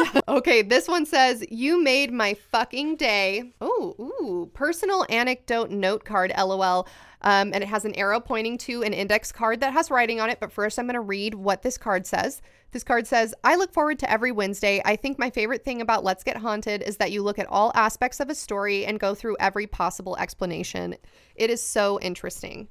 [0.28, 3.52] okay, this one says you made my fucking day.
[3.60, 6.86] Oh, ooh, personal anecdote note card, lol.
[7.24, 10.28] Um, and it has an arrow pointing to an index card that has writing on
[10.28, 10.40] it.
[10.40, 12.42] But first, I'm going to read what this card says.
[12.72, 14.82] This card says, I look forward to every Wednesday.
[14.84, 17.70] I think my favorite thing about Let's Get Haunted is that you look at all
[17.76, 20.96] aspects of a story and go through every possible explanation.
[21.36, 22.68] It is so interesting.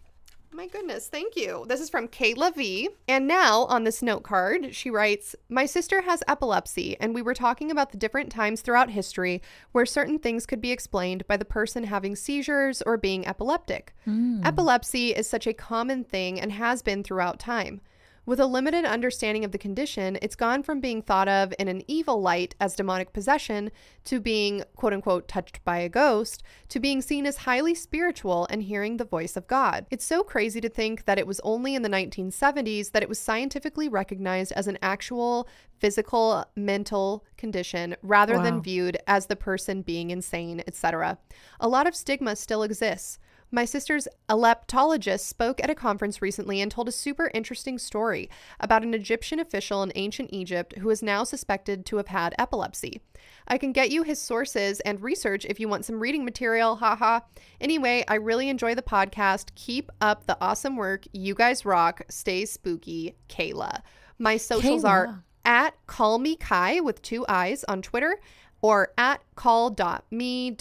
[0.54, 1.66] My goodness, thank you.
[1.70, 2.90] This is from Kayla V.
[3.08, 7.34] And now on this note card, she writes My sister has epilepsy, and we were
[7.34, 11.46] talking about the different times throughout history where certain things could be explained by the
[11.46, 13.96] person having seizures or being epileptic.
[14.04, 14.42] Hmm.
[14.44, 17.80] Epilepsy is such a common thing and has been throughout time.
[18.24, 21.82] With a limited understanding of the condition, it's gone from being thought of in an
[21.88, 23.72] evil light as demonic possession
[24.06, 28.62] to being, quote unquote, touched by a ghost to being seen as highly spiritual and
[28.62, 29.88] hearing the voice of God.
[29.90, 33.18] It's so crazy to think that it was only in the 1970s that it was
[33.18, 35.48] scientifically recognized as an actual
[35.80, 38.44] physical mental condition rather Wow.
[38.44, 41.18] than viewed as the person being insane, etc.
[41.60, 43.18] A lot of stigma still exists.
[43.54, 48.30] My sister's epileptologist spoke at a conference recently and told a super interesting story
[48.62, 53.02] about an Egyptian official in ancient Egypt who is now suspected to have had epilepsy.
[53.50, 57.20] I can get you his sources and research if you want some reading material, haha.
[57.60, 59.54] Anyway, I really enjoy the podcast.
[59.56, 61.04] Keep up the awesome work.
[61.12, 62.04] You guys rock.
[62.08, 63.82] Stay spooky, Kayla.
[64.18, 68.18] My socials are at call me Kai with two eyes on Twitter
[68.62, 70.56] or at call.me.akaii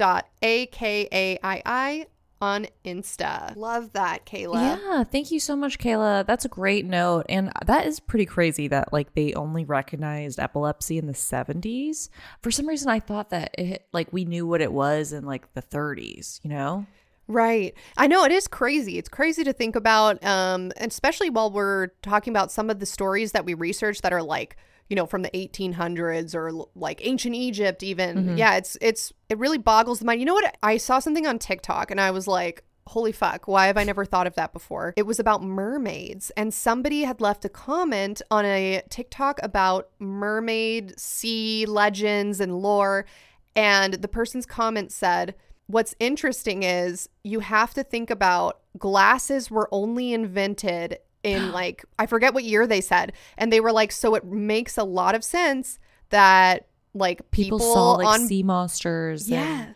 [2.40, 3.54] on Insta.
[3.56, 4.78] Love that, Kayla.
[4.78, 6.26] Yeah, thank you so much, Kayla.
[6.26, 7.26] That's a great note.
[7.28, 12.08] And that is pretty crazy that like they only recognized epilepsy in the 70s.
[12.42, 15.52] For some reason I thought that it like we knew what it was in like
[15.54, 16.86] the 30s, you know?
[17.28, 17.74] Right.
[17.96, 18.98] I know it is crazy.
[18.98, 23.32] It's crazy to think about, um, especially while we're talking about some of the stories
[23.32, 24.56] that we research that are like,
[24.90, 28.16] you know, from the 1800s or like ancient Egypt, even.
[28.16, 28.36] Mm-hmm.
[28.36, 30.20] Yeah, it's it's it really boggles the mind.
[30.20, 30.56] You know what?
[30.62, 34.04] I saw something on TikTok and I was like, holy fuck, why have I never
[34.04, 34.92] thought of that before?
[34.96, 40.98] It was about mermaids, and somebody had left a comment on a TikTok about mermaid
[40.98, 43.06] sea legends and lore.
[43.54, 45.36] And the person's comment said,
[45.68, 52.06] What's interesting is you have to think about glasses were only invented in like, I
[52.06, 53.12] forget what year they said.
[53.38, 55.78] And they were like, so it makes a lot of sense
[56.10, 58.26] that like people, People, saw like on.
[58.26, 59.72] sea monsters and, yeah.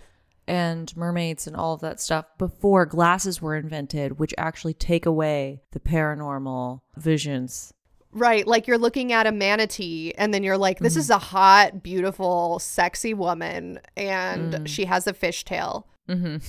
[0.49, 5.63] and mermaids and all of that stuff before glasses were invented, which actually take away
[5.71, 7.73] the paranormal visions.
[8.17, 10.85] Right, like you're looking at a manatee and then you're like, Mm-hmm.
[10.85, 14.67] this is a hot, beautiful, sexy woman and Mm.
[14.69, 15.85] she has a fishtail.
[16.09, 16.37] hmm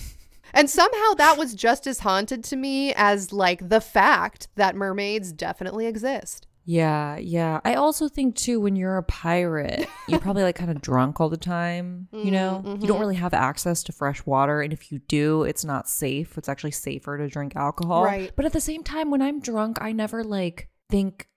[0.55, 5.33] And somehow that was just as haunted to me as like the fact that mermaids
[5.33, 6.47] definitely exist.
[6.63, 7.59] Yeah, yeah.
[7.63, 11.29] I also think too when you're a pirate, you're probably like kind of drunk all
[11.29, 12.63] the time, you know?
[12.63, 12.81] Mm, mm-hmm.
[12.81, 16.37] You don't really have access to fresh water and if you do, it's not safe.
[16.37, 18.03] It's actually safer to drink alcohol.
[18.05, 18.31] Right.
[18.35, 21.27] But at the same time when I'm drunk, I never like think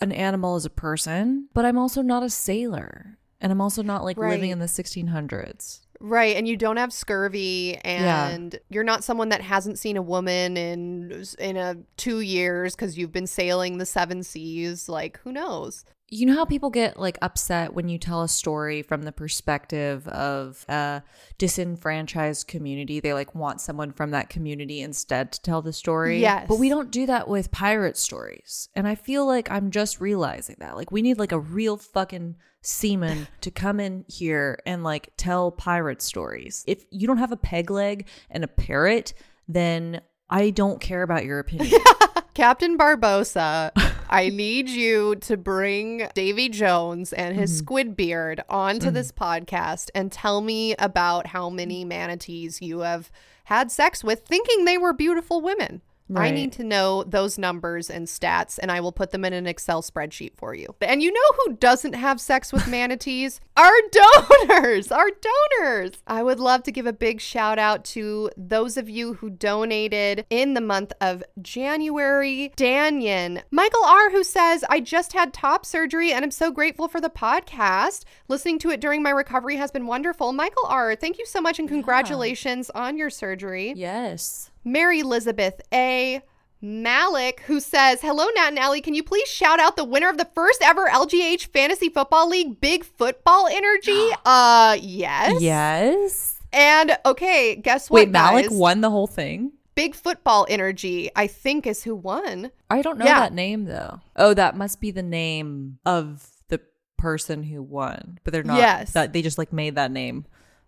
[0.00, 3.18] an animal is a person, but I'm also not a sailor.
[3.40, 5.80] And I'm also not like living in the 1600s.
[6.06, 8.28] Right, and you don't have scurvy Yeah.
[8.28, 12.98] and you're not someone that hasn't seen a woman in in a 2 years cuz
[12.98, 15.82] you've been sailing the 7 seas, like who knows.
[16.10, 20.06] You know how people get like upset when you tell a story from the perspective
[20.08, 21.02] of a
[21.38, 23.00] disenfranchised community?
[23.00, 26.20] They like want someone from that community instead to tell the story.
[26.20, 26.46] Yes.
[26.48, 28.68] But we don't do that with pirate stories.
[28.74, 30.76] And I feel like I'm just realizing that.
[30.76, 35.50] Like we need like a real fucking seaman to come in here and like tell
[35.50, 36.64] pirate stories.
[36.66, 39.14] If you don't have a peg leg and a parrot,
[39.48, 41.80] then I don't care about your opinion.
[42.34, 43.70] Captain Barbossa,
[44.14, 47.64] I need you to bring Davy Jones and his mm-hmm.
[47.64, 48.92] squid beard onto mm.
[48.92, 53.10] this podcast and tell me about how many manatees you have
[53.46, 55.82] had sex with thinking they were beautiful women.
[56.14, 59.46] I need to know those numbers and stats, and I will put them in an
[59.46, 60.74] Excel spreadsheet for you.
[60.80, 63.40] And you know who doesn't have sex with manatees?
[63.56, 64.92] Our donors!
[64.92, 65.92] Our donors!
[66.06, 70.26] I would love to give a big shout out to those of you who donated
[70.28, 72.52] in the month of January.
[72.56, 77.00] Danyan, Michael R., who says, I just had top surgery and I'm so grateful for
[77.00, 78.04] the podcast.
[78.28, 80.32] Listening to it during my recovery has been wonderful.
[80.32, 83.72] Michael R., thank you so much and congratulations on your surgery.
[83.76, 84.50] yes.
[84.64, 86.22] Mary Elizabeth A.
[86.60, 88.80] Malik, who says, Hello, Nat and Allie.
[88.80, 92.58] Can you please shout out the winner of the first ever LGH Fantasy Football League
[92.60, 94.08] Big Football Energy?
[94.24, 95.42] uh, yes.
[95.42, 96.40] Yes.
[96.54, 97.98] And okay, guess what?
[97.98, 98.56] Wait, Malik guys?
[98.56, 99.52] won the whole thing?
[99.74, 102.50] Big Football Energy, I think, is who won.
[102.70, 103.20] I don't know Yeah.
[103.20, 104.00] that name though.
[104.16, 106.60] Oh, that must be the name of the
[106.96, 108.56] person who won, but they're not.
[108.58, 108.92] Yes.
[108.92, 110.24] that they just like made that name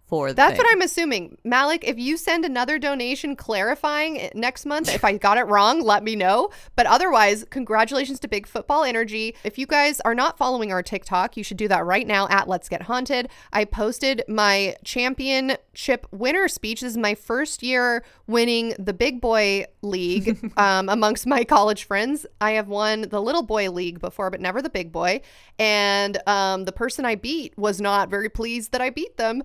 [0.07, 0.33] for.
[0.33, 0.59] That's thing.
[0.59, 1.39] what I'm assuming.
[1.45, 6.03] Malik, if you send another donation clarifying next month, if I got it wrong, let
[6.03, 6.51] me know.
[6.77, 9.35] But otherwise, congratulations to Big Football Energy.
[9.45, 12.49] If you guys are not following our TikTok, you should do that right now at
[12.49, 13.29] Let's Get Haunted.
[13.53, 16.81] I posted my championship winner speech.
[16.81, 22.27] This is my first year winning the Big Boy League um, amongst my college friends.
[22.41, 25.21] I have won the Little Boy League before, but never the Big Boy.
[25.59, 29.43] And um, the person I beat was not very pleased that I beat them.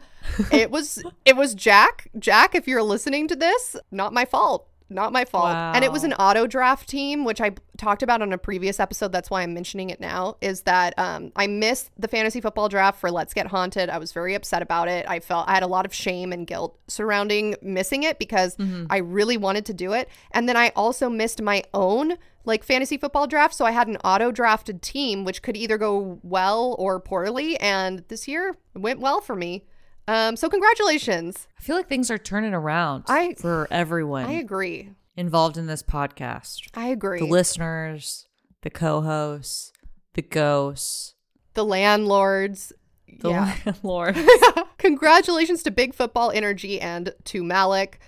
[0.52, 2.10] It was it was Jack.
[2.18, 4.68] Jack, if you're listening to this, not my fault.
[4.91, 5.56] Not my fault.
[5.56, 9.14] And it was an auto draft team, which I talked about on a previous episode.
[9.14, 10.36] That's why I'm mentioning it now.
[10.41, 13.89] Is that um, I missed the fantasy football draft for Let's Get Haunted.
[13.89, 15.06] I was very upset about it.
[15.08, 18.58] I felt I had a lot of shame and guilt surrounding missing it because
[18.89, 20.10] I really wanted to do it.
[20.32, 23.56] And then I also missed my own like fantasy football draft.
[23.56, 27.58] So I had an auto drafted team, which could either go well or poorly.
[27.60, 29.64] And this year it went well for me.
[30.08, 31.47] Um, so congratulations.
[31.60, 34.89] I feel like things are turning around I- for everyone I agree.
[35.16, 36.68] involved in this podcast.
[36.74, 37.20] I agree.
[37.20, 38.26] The listeners,
[38.62, 39.72] the co-hosts,
[40.14, 41.14] the ghosts,
[41.54, 42.74] the landlords.
[43.20, 43.56] the yeah.
[43.66, 44.18] landlord.
[44.78, 47.99] Congratulations to Big Football Energy and to Malik.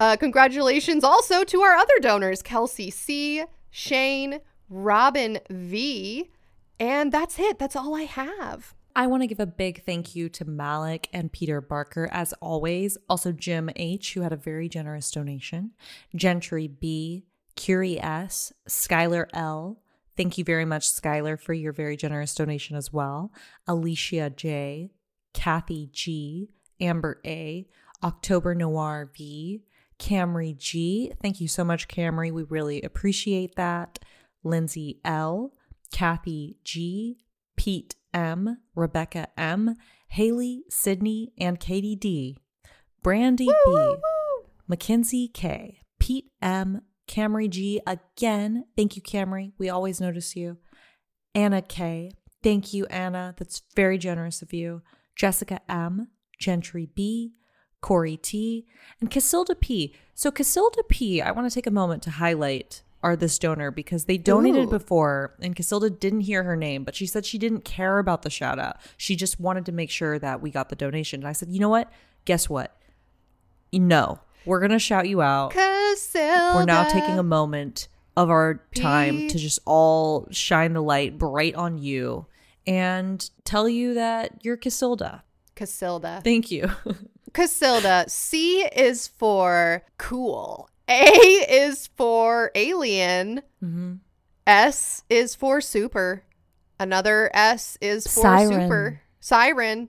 [0.00, 6.30] Uh, congratulations also to our other donors Kelsey C, Shane, Robin V.
[6.80, 7.58] And that's it.
[7.58, 8.74] That's all I have.
[8.96, 12.96] I want to give a big thank you to Malik and Peter Barker, as always.
[13.08, 15.72] Also, Jim H., who had a very generous donation.
[16.14, 17.24] Gentry B.,
[17.56, 19.80] Curie S., Skylar L.
[20.16, 23.32] Thank you very much, Skylar, for your very generous donation as well.
[23.66, 24.92] Alicia J.,
[25.32, 27.66] Kathy G., Amber A.,
[28.04, 29.64] October Noir V.,
[29.98, 31.12] Camry G.
[31.20, 32.30] Thank you so much, Camry.
[32.32, 33.98] We really appreciate that.
[34.44, 35.52] Lindsay L.,
[35.90, 37.18] Kathy G.,
[37.56, 39.74] Pete M., Rebecca M.,
[40.08, 42.38] Haley, Sydney, and Katie D.,
[43.02, 43.96] Brandy B.,
[44.68, 47.80] Mackenzie K., Pete M., Camry G.
[47.86, 49.52] Again, thank you, Camry.
[49.58, 50.58] We always notice you.
[51.34, 52.12] Anna K.
[52.42, 53.34] Thank you, Anna.
[53.36, 54.82] That's very generous of you.
[55.16, 56.08] Jessica M.,
[56.38, 57.32] Gentry B.,
[57.80, 58.66] Corey T.,
[59.00, 59.94] and Casilda P.
[60.14, 64.06] So, Casilda P., I want to take a moment to highlight are this donor because
[64.06, 64.70] they donated Ooh.
[64.70, 68.30] before and Casilda didn't hear her name, but she said she didn't care about the
[68.30, 68.78] shout out.
[68.96, 71.20] She just wanted to make sure that we got the donation.
[71.20, 71.92] And I said, you know what?
[72.24, 72.74] Guess what?
[73.72, 75.52] No, we're going to shout you out.
[75.52, 76.54] Casilda.
[76.54, 81.18] We're now taking a moment of our time P- to just all shine the light
[81.18, 82.24] bright on you
[82.66, 85.22] and tell you that you're Casilda.
[85.56, 86.24] Casilda.
[86.24, 86.70] Thank you.
[87.32, 88.08] Casilda.
[88.08, 90.70] C is for cool.
[90.88, 91.02] A
[91.48, 93.42] is for alien.
[93.60, 93.94] hmm
[94.46, 96.22] S is for super.
[96.78, 98.62] Another S is for Siren.
[98.62, 99.00] super.
[99.20, 99.88] Siren.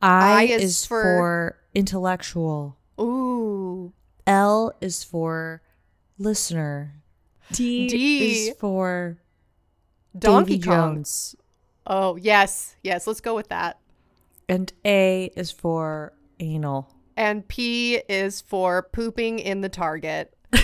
[0.00, 2.76] I, I is is, for- for intellectual.
[3.00, 3.92] Ooh.
[4.26, 5.62] L is for
[6.18, 6.94] listener.
[7.52, 8.48] D, D.
[8.50, 9.18] is for
[10.16, 10.94] Donkey Davy Kong.
[10.94, 11.34] Jones.
[11.86, 12.76] Oh, yes.
[12.84, 13.80] Yes, let's go with that.
[14.48, 16.94] And A is for anal.
[17.20, 20.34] And P is for pooping in the target.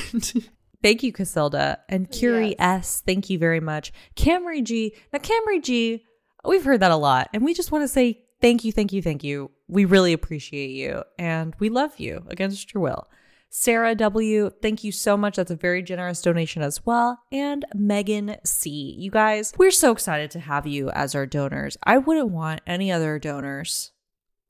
[0.83, 1.77] Thank you, Casilda.
[1.91, 2.95] And oh, Curie Yes.
[2.97, 3.93] S, thank you very much.
[4.17, 4.95] Camry G.
[5.13, 6.07] Now, Camry G,
[6.47, 7.29] we've heard that a lot.
[7.35, 9.51] And we just want to say thank you, thank you, thank you.
[9.69, 11.03] We really appreciate you.
[11.19, 13.07] And we love you against your will.
[13.51, 15.37] Sarah W, thank you so much.
[15.37, 17.21] That's a very generous donation as well.
[17.31, 18.95] And Megan C.
[18.99, 21.77] You guys, we're so excited to have you as our donors.
[21.85, 23.93] I wouldn't want any other donors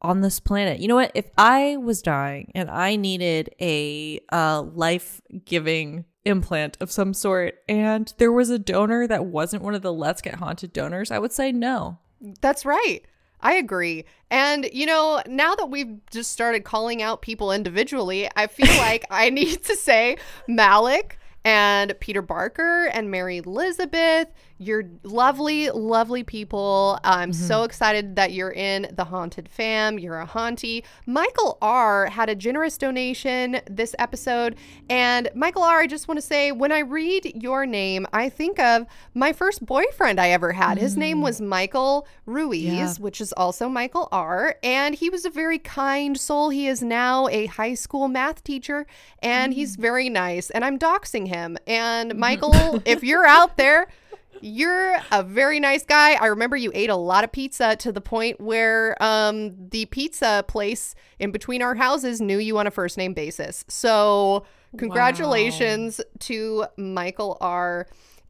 [0.06, 0.78] on this planet.
[0.78, 1.10] You know what?
[1.14, 7.56] If I was dying and I needed a uh, life giving implant of some sort
[7.68, 11.18] and there was a donor that wasn't one of the Let's Get Haunted donors, I
[11.18, 11.98] would say no.
[12.40, 13.00] That's right.
[13.40, 14.04] I agree.
[14.30, 19.04] And, you know, now that we've just started calling out people individually, I feel like
[19.10, 20.16] I need to say
[20.48, 24.28] Malik and Peter Barker and Mary Elizabeth.
[24.58, 26.98] You're lovely, lovely people.
[27.04, 27.64] I'm so mm-hmm.
[27.66, 29.98] excited that you're in the Haunted Fam.
[29.98, 30.82] You're a haunty.
[31.04, 32.06] Michael R.
[32.06, 34.56] had a generous donation this episode.
[34.88, 38.58] And Michael R., I just want to say when I read your name, I think
[38.58, 40.78] of my first boyfriend I ever had.
[40.78, 41.24] His name mm.
[41.24, 42.92] was Michael Ruiz, Yeah.
[42.94, 44.56] which is also Michael R.
[44.62, 46.48] And he was a very kind soul.
[46.48, 48.86] He is now a high school math teacher
[49.22, 49.80] and he's mm.
[49.80, 50.48] very nice.
[50.48, 51.58] And I'm doxing him.
[51.66, 52.20] And mm-hmm.
[52.20, 53.88] Michael, if you're out there,
[54.40, 56.14] you're a very nice guy.
[56.14, 60.44] I remember you ate a lot of pizza to the point where um, the pizza
[60.48, 63.64] place in between our houses knew you on a first name basis.
[63.68, 64.44] So,
[64.76, 67.86] congratulations to Michael R.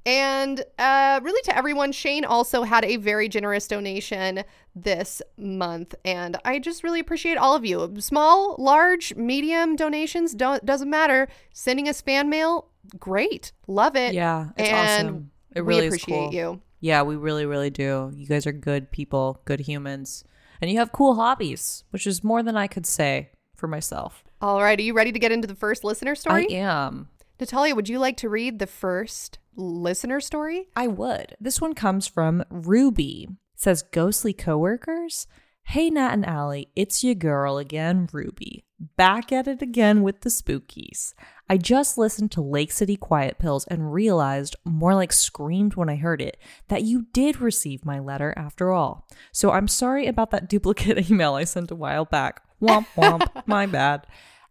[0.07, 4.45] And uh, really to everyone, Shane also had a very generous donation
[4.77, 5.97] this month.
[6.05, 7.93] And I just really appreciate all of you.
[7.99, 11.27] Small, large, medium donations, don't, doesn't matter.
[11.53, 12.69] Sending us fan mail,
[13.01, 13.51] great.
[13.67, 14.15] Love it.
[14.15, 15.31] Yeah, it's and awesome.
[15.57, 16.35] It really we appreciate cool.
[16.35, 16.61] you.
[16.81, 18.13] Yeah, we really, really do.
[18.15, 20.23] You guys are good people, good humans.
[20.61, 24.25] And you have cool hobbies, which is more than I could say for myself.
[24.41, 24.79] All right.
[24.79, 26.47] Are you ready to get into the first listener story?
[26.51, 27.09] I am.
[27.41, 30.69] Natalia, would you like to read the first listener story?
[30.77, 31.37] I would.
[31.41, 33.29] This one comes from Ruby.
[33.31, 35.27] It says ghostly coworkers.
[35.65, 38.65] Hey Nat and Allie, it's your girl again, Ruby.
[38.79, 41.13] Back at it again with the spookies.
[41.49, 45.97] I just listened to Lake City Quiet Pills and realized, more like screamed when I
[45.97, 46.37] heard it,
[46.69, 49.07] that you did receive my letter after all.
[49.31, 52.43] So I'm sorry about that duplicate email I sent a while back.
[52.61, 54.07] Womp womp, my bad.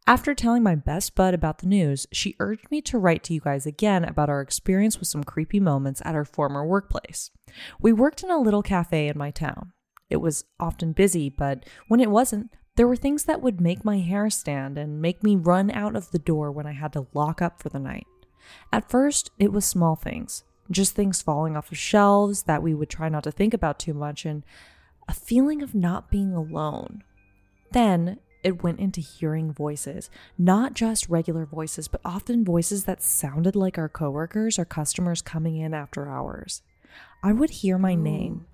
[0.08, 3.42] After telling my best bud about the news, she urged me to write to you
[3.42, 7.32] guys again about our experience with some creepy moments at our former workplace.
[7.82, 9.74] We worked in a little cafe in my town.
[10.10, 14.00] It was often busy, but when it wasn't, there were things that would make my
[14.00, 17.42] hair stand and make me run out of the door when I had to lock
[17.42, 18.08] up for the night.
[18.72, 22.90] At first, it was small things, just things falling off of shelves that we would
[22.90, 24.44] try not to think about too much, and
[25.08, 27.04] a feeling of not being alone.
[27.72, 33.56] Then it went into hearing voices, not just regular voices, but often voices that sounded
[33.56, 36.62] like our coworkers or customers coming in after hours.
[37.24, 37.96] I would hear my oh.
[37.96, 38.46] name,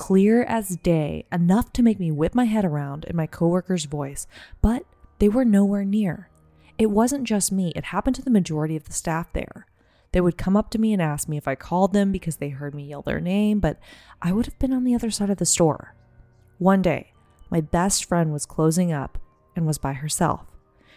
[0.00, 4.26] clear as day, enough to make me whip my head around in my coworker's voice,
[4.62, 4.82] but
[5.18, 6.30] they were nowhere near.
[6.78, 9.66] It wasn't just me, it happened to the majority of the staff there.
[10.12, 12.48] They would come up to me and ask me if I called them because they
[12.48, 13.78] heard me yell their name, but
[14.22, 15.94] I would have been on the other side of the store.
[16.56, 17.12] One day,
[17.50, 19.18] my best friend was closing up
[19.54, 20.46] and was by herself.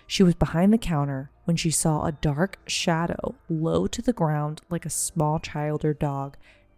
[0.08, 4.62] She was behind the counter when she saw a dark shadow low to the ground
[4.70, 6.38] like a small child or dog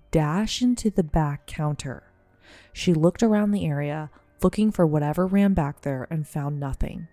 [0.10, 2.02] dash into the back counter.
[2.74, 4.10] She looked around the area,
[4.42, 7.08] looking for whatever ran back there, and found nothing.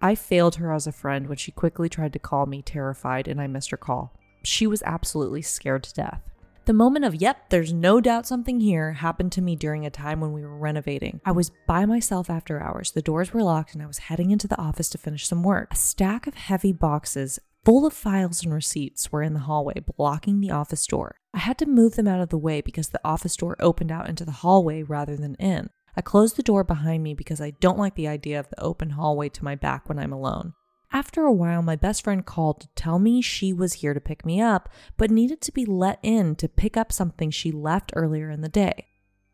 [0.00, 3.40] I failed her as a friend when she quickly tried to call me, terrified, and
[3.40, 4.12] I missed her call.
[4.44, 6.22] She was absolutely scared to death.
[6.66, 10.20] The moment of, yep, there's no doubt something here, happened to me during a time
[10.20, 11.20] when we were renovating.
[11.24, 12.90] I was by myself after hours.
[12.92, 15.72] The doors were locked, and I was heading into the office to finish some work.
[15.72, 20.40] A stack of heavy boxes full of files and receipts were in the hallway, blocking
[20.40, 21.16] the office door.
[21.34, 24.08] I had to move them out of the way because the office door opened out
[24.08, 25.68] into the hallway rather than in.
[25.94, 28.88] I closed the door behind me because I don't like the idea of the open
[28.88, 30.54] hallway to my back when I'm alone.
[30.94, 34.24] After a while, my best friend called to tell me she was here to pick
[34.24, 38.30] me up, but needed to be let in to pick up something she left earlier
[38.30, 38.86] in the day.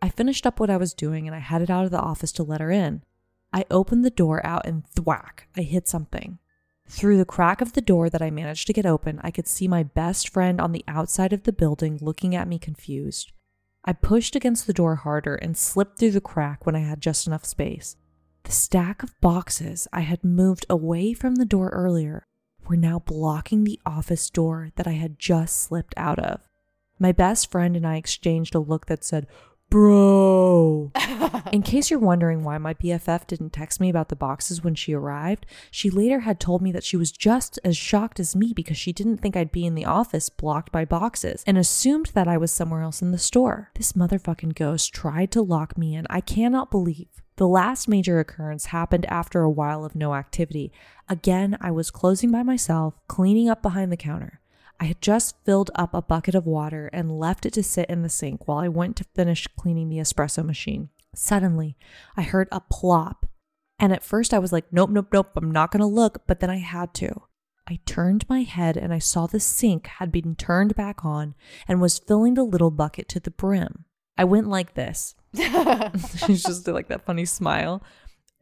[0.02, 2.42] I finished up what I was doing and I headed out of the office to
[2.42, 3.04] let her in.
[3.52, 6.40] I opened the door out and thwack, I hit something.
[6.86, 9.66] Through the crack of the door that I managed to get open, I could see
[9.66, 13.32] my best friend on the outside of the building looking at me confused.
[13.84, 17.26] I pushed against the door harder and slipped through the crack when I had just
[17.26, 17.96] enough space.
[18.44, 22.26] The stack of boxes I had moved away from the door earlier
[22.66, 26.48] were now blocking the office door that I had just slipped out of.
[26.98, 29.26] My best friend and I exchanged a look that said,
[29.74, 30.92] Bro.
[31.52, 34.92] In case you're wondering why my BFF didn't text me about the boxes when she
[34.92, 38.76] arrived, she later had told me that she was just as shocked as me because
[38.76, 42.36] she didn't think I'd be in the office blocked by boxes and assumed that I
[42.36, 43.72] was somewhere else in the store.
[43.74, 46.06] This motherfucking ghost tried to lock me in.
[46.08, 47.08] I cannot believe.
[47.34, 50.70] The last major occurrence happened after a while of no activity.
[51.08, 54.40] Again, I was closing by myself, cleaning up behind the counter.
[54.80, 58.02] I had just filled up a bucket of water and left it to sit in
[58.02, 60.90] the sink while I went to finish cleaning the espresso machine.
[61.14, 61.76] Suddenly,
[62.16, 63.26] I heard a plop.
[63.78, 66.40] And at first, I was like, nope, nope, nope, I'm not going to look, but
[66.40, 67.22] then I had to.
[67.66, 71.34] I turned my head and I saw the sink had been turned back on
[71.66, 73.86] and was filling the little bucket to the brim.
[74.18, 75.14] I went like this.
[75.34, 77.82] She's just like that funny smile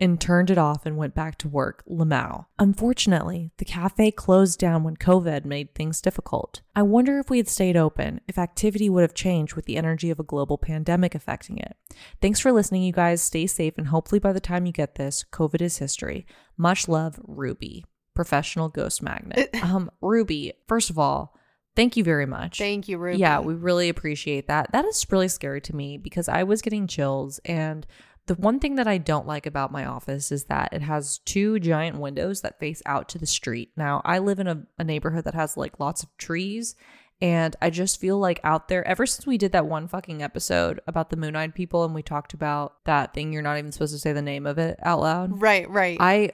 [0.02, 2.46] and turned it off and went back to work, Lamau.
[2.58, 6.60] Unfortunately, the cafe closed down when COVID made things difficult.
[6.74, 10.10] I wonder if we had stayed open, if activity would have changed with the energy
[10.10, 11.76] of a global pandemic affecting it.
[12.20, 13.22] Thanks for listening, you guys.
[13.22, 16.26] Stay safe, and hopefully by the time you get this, COVID is history.
[16.56, 17.84] Much love, Ruby,
[18.16, 19.50] professional ghost magnet.
[19.62, 21.36] um, Ruby, first of all,
[21.74, 22.58] Thank you very much.
[22.58, 23.18] Thank you, Ruby.
[23.18, 24.72] Yeah, we really appreciate that.
[24.72, 27.86] That is really scary to me because I was getting chills and
[28.26, 31.58] the one thing that I don't like about my office is that it has two
[31.58, 33.72] giant windows that face out to the street.
[33.76, 36.76] Now, I live in a, a neighborhood that has like lots of trees,
[37.20, 40.80] and I just feel like out there, ever since we did that one fucking episode
[40.86, 43.94] about the Moon Eyed people and we talked about that thing, you're not even supposed
[43.94, 45.40] to say the name of it out loud.
[45.40, 45.96] Right, right.
[46.00, 46.32] I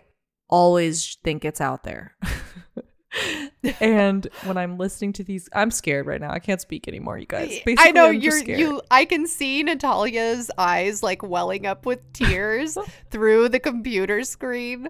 [0.48, 2.16] always think it's out there.
[3.80, 6.30] and when I'm listening to these, I'm scared right now.
[6.30, 7.48] I can't speak anymore, you guys.
[7.64, 8.82] Basically, I know I'm you're you.
[8.90, 12.76] I can see Natalia's eyes like welling up with tears
[13.10, 14.88] through the computer screen.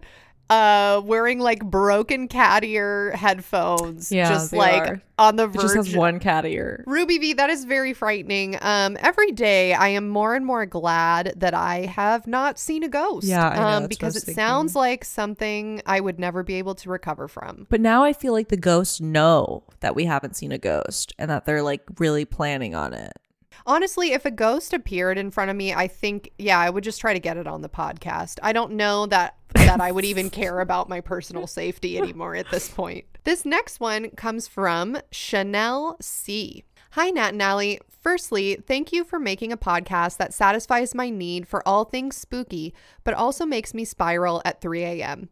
[0.50, 5.02] Uh, wearing like broken cat ear headphones, Yeah, just like are.
[5.18, 5.60] on the It verge.
[5.60, 6.84] just has one cat ear.
[6.86, 8.56] Ruby V, that is very frightening.
[8.62, 12.88] Um, every day I am more and more glad that I have not seen a
[12.88, 13.26] ghost.
[13.26, 14.36] Yeah, I know, um, because it thinking.
[14.36, 17.66] sounds like something I would never be able to recover from.
[17.68, 21.30] But now I feel like the ghosts know that we haven't seen a ghost and
[21.30, 23.12] that they're like really planning on it.
[23.66, 27.00] Honestly, if a ghost appeared in front of me, I think yeah, I would just
[27.00, 28.38] try to get it on the podcast.
[28.42, 29.34] I don't know that
[29.68, 33.04] that I would even care about my personal safety anymore at this point.
[33.24, 36.64] This next one comes from Chanel C.
[36.92, 37.80] Hi, Nat and Allie.
[38.00, 42.72] Firstly, thank you for making a podcast that satisfies my need for all things spooky,
[43.04, 45.28] but also makes me spiral at 3 a.m.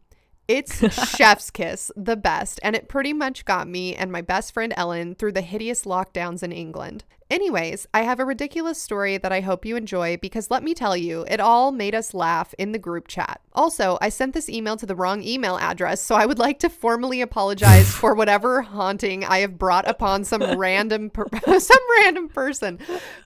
[0.47, 0.77] It's
[1.15, 5.15] chef's kiss, the best, and it pretty much got me and my best friend Ellen
[5.15, 7.03] through the hideous lockdowns in England.
[7.29, 10.95] Anyways, I have a ridiculous story that I hope you enjoy because let me tell
[10.95, 13.41] you, it all made us laugh in the group chat.
[13.51, 16.69] Also, I sent this email to the wrong email address, so I would like to
[16.69, 21.27] formally apologize for whatever haunting I have brought upon some random per-
[21.59, 22.79] some random person.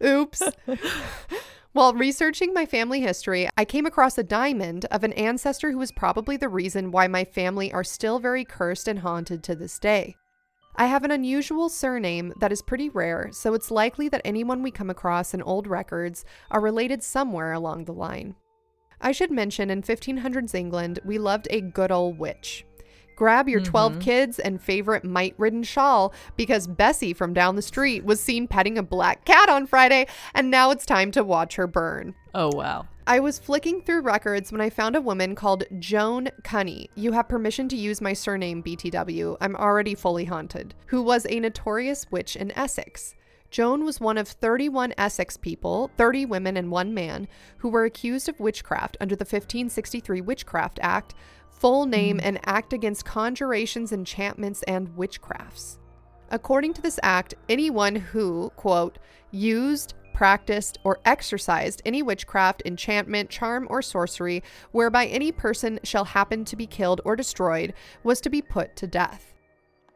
[0.03, 0.41] Oops.
[1.73, 5.91] While researching my family history, I came across a diamond of an ancestor who was
[5.91, 10.17] probably the reason why my family are still very cursed and haunted to this day.
[10.75, 14.71] I have an unusual surname that is pretty rare, so it's likely that anyone we
[14.71, 18.35] come across in old records are related somewhere along the line.
[19.01, 22.65] I should mention in 1500s England, we loved a good old witch.
[23.15, 24.01] Grab your 12 mm-hmm.
[24.01, 28.77] kids and favorite mite ridden shawl because Bessie from down the street was seen petting
[28.77, 32.15] a black cat on Friday, and now it's time to watch her burn.
[32.33, 32.87] Oh, wow.
[33.07, 36.87] I was flicking through records when I found a woman called Joan Cunny.
[36.95, 39.37] You have permission to use my surname, BTW.
[39.41, 40.75] I'm already fully haunted.
[40.87, 43.15] Who was a notorious witch in Essex.
[43.49, 47.27] Joan was one of 31 Essex people, 30 women and one man,
[47.57, 51.15] who were accused of witchcraft under the 1563 Witchcraft Act,
[51.49, 52.25] full name hmm.
[52.25, 55.79] and act against conjurations, enchantments, and witchcrafts.
[56.29, 58.99] According to this act, anyone who, quote,
[59.31, 66.45] used, practiced, or exercised any witchcraft, enchantment, charm, or sorcery whereby any person shall happen
[66.45, 69.31] to be killed or destroyed was to be put to death.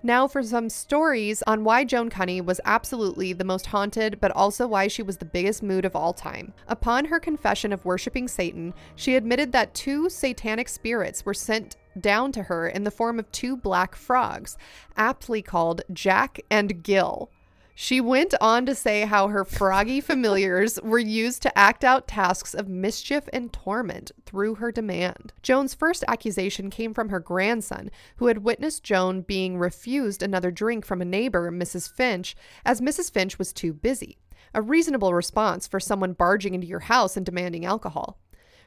[0.05, 4.67] Now, for some stories on why Joan Cunny was absolutely the most haunted, but also
[4.67, 6.53] why she was the biggest mood of all time.
[6.67, 12.31] Upon her confession of worshiping Satan, she admitted that two satanic spirits were sent down
[12.33, 14.59] to her in the form of two black frogs,
[14.95, 17.31] aptly called Jack and Gill.
[17.77, 22.53] She went on to say how her froggy familiars were used to act out tasks
[22.53, 25.33] of mischief and torment through her demand.
[25.41, 30.85] Joan's first accusation came from her grandson, who had witnessed Joan being refused another drink
[30.85, 31.91] from a neighbor, Mrs.
[31.91, 33.11] Finch, as Mrs.
[33.11, 34.19] Finch was too busy.
[34.53, 38.21] A reasonable response for someone barging into your house and demanding alcohol.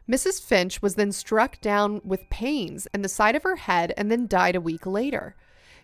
[0.07, 0.39] Mrs.
[0.43, 4.27] Finch was then struck down with pains in the side of her head and then
[4.27, 5.35] died a week later.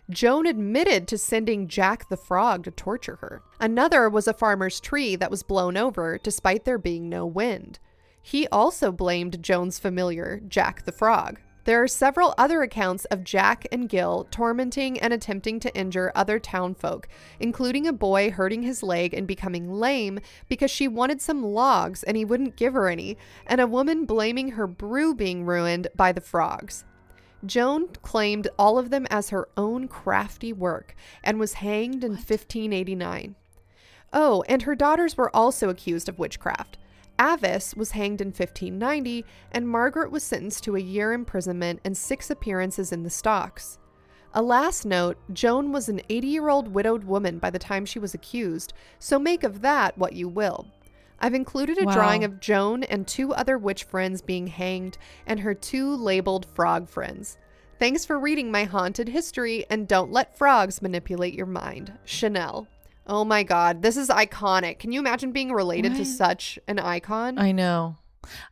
[0.09, 3.41] Joan admitted to sending Jack the Frog to torture her.
[3.59, 7.79] Another was a farmer's tree that was blown over despite there being no wind.
[8.21, 11.39] He also blamed Joan's familiar, Jack the Frog.
[11.63, 16.37] There are several other accounts of Jack and Gill tormenting and attempting to injure other
[16.37, 17.07] townfolk,
[17.39, 22.15] including a boy hurting his leg and becoming lame because she wanted some logs and
[22.15, 26.21] he wouldn't give her any, and a woman blaming her brew being ruined by the
[26.21, 26.85] frogs.
[27.45, 33.35] Joan claimed all of them as her own crafty work and was hanged in 1589.
[34.13, 36.77] Oh, and her daughters were also accused of witchcraft.
[37.19, 42.29] Avis was hanged in 1590, and Margaret was sentenced to a year imprisonment and six
[42.29, 43.77] appearances in the stocks.
[44.33, 47.99] A last note Joan was an 80 year old widowed woman by the time she
[47.99, 50.67] was accused, so make of that what you will.
[51.19, 51.93] I've included a Wow.
[51.93, 56.89] drawing of Joan and two other witch friends being hanged and her two labeled frog
[56.89, 57.37] friends.
[57.79, 61.93] Thanks for reading my haunted history and don't let frogs manipulate your mind.
[62.05, 62.67] Chanel.
[63.07, 64.79] Oh my god, this is iconic.
[64.79, 67.37] Can you imagine being related to such an icon?
[67.37, 67.97] I know.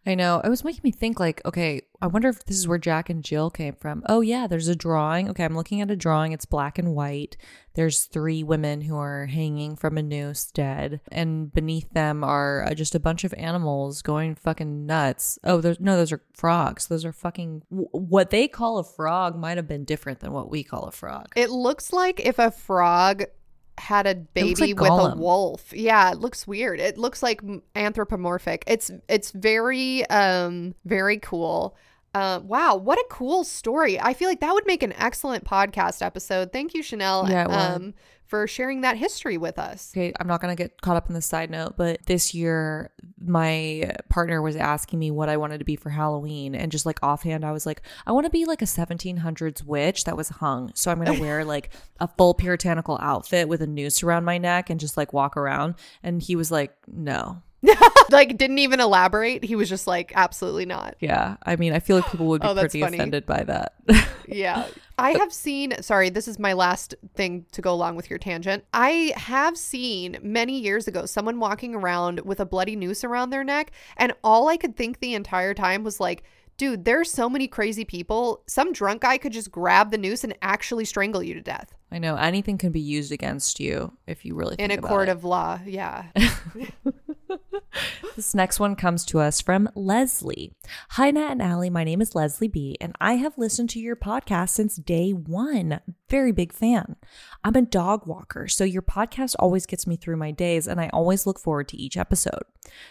[0.06, 0.42] I know.
[0.44, 3.24] It was making me think like, okay, I wonder if this is where Jack and
[3.24, 4.04] Jill came from.
[4.08, 5.30] Oh yeah, there's a drawing.
[5.30, 6.32] Okay, I'm looking at a drawing.
[6.32, 7.38] It's black and white.
[7.76, 12.74] There's three women who are hanging from a noose dead, and beneath them are uh,
[12.74, 15.40] just a bunch of animals going fucking nuts.
[15.44, 16.88] Oh, there's no, those are frogs.
[16.88, 20.64] Those are fucking what they call a frog might have been different than what we
[20.64, 21.32] call a frog.
[21.36, 23.24] It looks like if a frog
[23.78, 25.74] had a baby like with a wolf.
[25.74, 26.80] Yeah, it looks weird.
[26.80, 27.42] It looks like
[27.76, 28.64] anthropomorphic.
[28.68, 31.76] It's it's very um very cool.
[32.16, 34.00] Uh, wow, what a cool story.
[34.00, 36.52] I feel like that would make an excellent podcast episode.
[36.52, 37.96] Thank you, Chanel, Yeah, um,
[38.34, 39.92] for sharing that history with us.
[39.94, 42.90] Okay, I'm not gonna get caught up in the side note, but this year
[43.24, 46.98] my partner was asking me what I wanted to be for Halloween, and just like
[47.04, 50.72] offhand, I was like, I want to be like a 1700s witch that was hung.
[50.74, 51.70] So I'm gonna wear like
[52.00, 55.76] a full puritanical outfit with a noose around my neck and just like walk around.
[56.02, 57.44] And he was like, No.
[58.10, 59.44] like, didn't even elaborate.
[59.44, 60.96] He was just like, absolutely not.
[61.00, 62.98] Yeah, I mean, I feel like people would be Oh, pretty funny.
[62.98, 63.76] offended by that.
[64.26, 64.68] Yeah.
[65.04, 68.64] I have seen, sorry, this is my last thing to go along with your tangent.
[68.74, 73.44] I have seen many years ago someone walking around with a bloody noose around their
[73.44, 73.72] neck.
[73.98, 76.24] And all I could think the entire time was like,
[76.56, 78.44] dude, there's so many crazy people.
[78.48, 82.00] Some drunk guy could just grab the noose and actually strangle you to death I
[82.00, 85.12] know anything can be used against you if you really in a about court it.
[85.12, 85.60] of law.
[85.64, 86.06] Yeah.
[88.16, 90.54] This next one comes to us from Leslie.
[90.92, 91.72] Hi, Nat and Allie.
[91.72, 95.80] My name is Leslie B, and I have listened to your podcast since day one.
[96.10, 96.96] Very big fan.
[97.44, 100.90] I'm a dog walker, so your podcast always gets me through my days, and I
[100.94, 102.44] always look forward to each episode.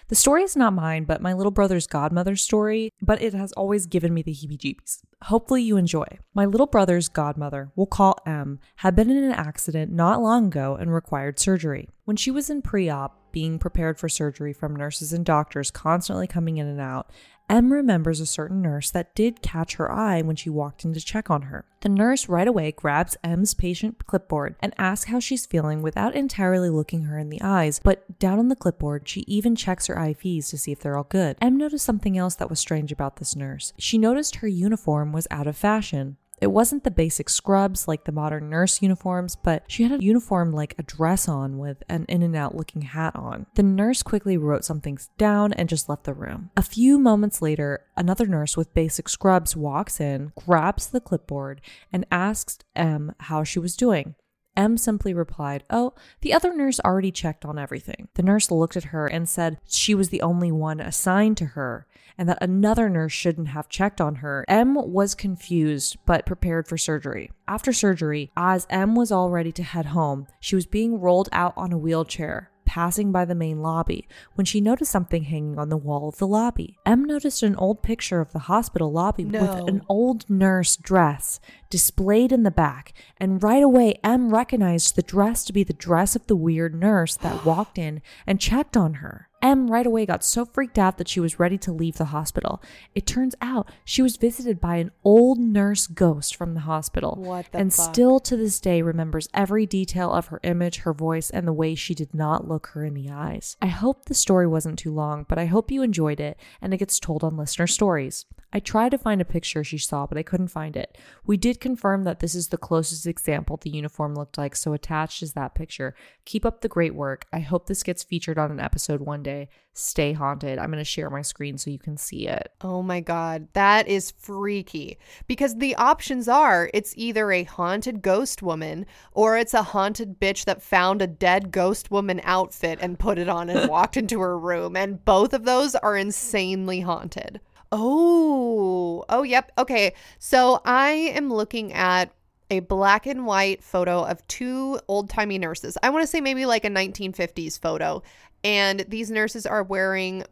[0.08, 3.86] The story is not mine, but my little brother's godmother's story, but it has always
[3.86, 5.02] given me the heebie jeebies.
[5.22, 6.18] Hopefully, you enjoy.
[6.34, 10.74] My little brother's godmother, we'll call M, had been in an accident not long ago
[10.74, 11.88] and required surgery.
[12.04, 16.26] When she was in pre op, being prepared for surgery from nurses and doctors constantly
[16.26, 17.10] coming in and out,
[17.48, 21.00] M remembers a certain nurse that did catch her eye when she walked in to
[21.00, 21.66] check on her.
[21.80, 26.70] The nurse right away grabs M's patient clipboard and asks how she's feeling without entirely
[26.70, 30.48] looking her in the eyes, but down on the clipboard, she even checks her IVs
[30.48, 31.36] to see if they're all good.
[31.42, 33.74] M noticed something else that was strange about this nurse.
[33.76, 36.16] She noticed her uniform was out of fashion.
[36.42, 40.52] It wasn't the basic scrubs like the modern nurse uniforms, but she had a uniform
[40.52, 43.46] like a dress on with an in and out looking hat on.
[43.54, 46.50] The nurse quickly wrote something down and just left the room.
[46.56, 51.60] A few moments later, another nurse with basic scrubs walks in, grabs the clipboard,
[51.92, 54.16] and asks M how she was doing.
[54.56, 58.08] M simply replied, Oh, the other nurse already checked on everything.
[58.14, 61.86] The nurse looked at her and said she was the only one assigned to her
[62.18, 64.44] and that another nurse shouldn't have checked on her.
[64.48, 67.30] M was confused but prepared for surgery.
[67.48, 71.54] After surgery, as M was all ready to head home, she was being rolled out
[71.56, 72.51] on a wheelchair.
[72.72, 76.26] Passing by the main lobby when she noticed something hanging on the wall of the
[76.26, 76.78] lobby.
[76.86, 79.42] M noticed an old picture of the hospital lobby No.
[79.42, 85.02] with an old nurse dress displayed in the back, and right away M recognized the
[85.02, 88.94] dress to be the dress of the weird nurse that walked in and checked on
[88.94, 89.28] her.
[89.42, 92.62] M right away got so freaked out that she was ready to leave the hospital.
[92.94, 97.50] It turns out she was visited by an old nurse ghost from the hospital What
[97.50, 97.92] the and fuck?
[97.92, 101.74] still to this day remembers every detail of her image, her voice, and the way
[101.74, 103.56] she did not look her in the eyes.
[103.60, 106.78] I hope the story wasn't too long, but I hope you enjoyed it and it
[106.78, 108.24] gets told on listener stories.
[108.54, 110.98] I tried to find a picture she saw, but I couldn't find it.
[111.24, 115.22] We did confirm that this is the closest example the uniform looked like, so attached
[115.22, 115.94] is that picture.
[116.26, 117.24] Keep up the great work.
[117.32, 119.31] I hope this gets featured on an episode one day.
[119.74, 120.58] Stay haunted.
[120.58, 122.52] I'm going to share my screen so you can see it.
[122.60, 124.98] Oh my God, that is freaky.
[125.26, 130.44] Because the options are it's either a haunted ghost woman or it's a haunted bitch
[130.44, 134.38] that found a dead ghost woman outfit and put it on and walked into her
[134.38, 134.76] room.
[134.76, 137.40] And both of those are insanely haunted.
[137.70, 139.50] Oh, oh, yep.
[139.56, 139.94] Okay.
[140.18, 142.12] So I am looking at
[142.52, 145.78] a black and white photo of two old timey nurses.
[145.82, 148.02] I want to say maybe like a 1950s photo.
[148.44, 150.24] And these nurses are wearing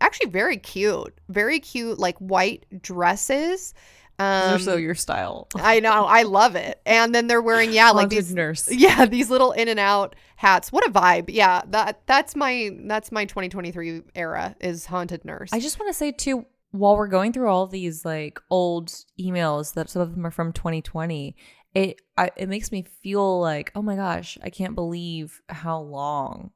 [0.00, 3.72] actually very cute, very cute, like white dresses.
[4.18, 5.48] Um, They're so your style.
[5.54, 6.80] I know, I love it.
[6.84, 8.68] And then they're wearing, yeah, like Haunted these nurse.
[8.70, 10.70] yeah, these little in and out hats.
[10.70, 11.26] What a vibe.
[11.28, 15.50] Yeah, that that's my that's my 2023 era is haunted nurse.
[15.54, 19.74] I just want to say too, while we're going through all these like old emails
[19.74, 21.36] that some of them are from 2020,
[21.74, 26.50] it I, it makes me feel like, oh my gosh, I can't believe how long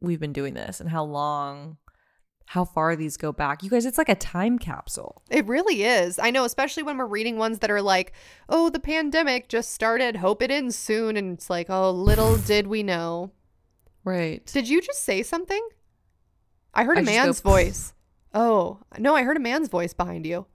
[0.00, 1.76] we've been doing this and how long,
[2.46, 3.62] how far these go back.
[3.62, 5.22] You guys, it's like a time capsule.
[5.30, 6.18] It really is.
[6.18, 8.12] I know, especially when we're reading ones that are like,
[8.48, 10.16] oh, the pandemic just started.
[10.16, 11.16] Hope it ends soon.
[11.16, 13.32] And it's like, oh, little did we know.
[14.04, 14.44] Right.
[14.46, 15.66] Did you just say something?
[16.72, 17.92] I heard a I man's go, voice.
[18.32, 20.46] Oh, no, I heard a man's voice behind you.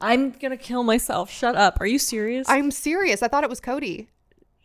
[0.00, 1.30] I'm gonna kill myself.
[1.30, 1.78] Shut up.
[1.80, 2.46] Are you serious?
[2.48, 3.22] I'm serious.
[3.22, 4.08] I thought it was Cody.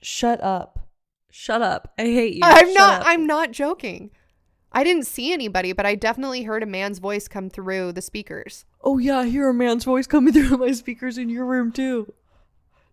[0.01, 0.87] Shut up.
[1.31, 1.93] Shut up.
[1.97, 2.41] I hate you.
[2.43, 3.07] I'm Shut not up.
[3.07, 4.11] I'm not joking.
[4.71, 8.65] I didn't see anybody, but I definitely heard a man's voice come through the speakers.
[8.81, 12.13] oh yeah, I hear a man's voice coming through my speakers in your room too.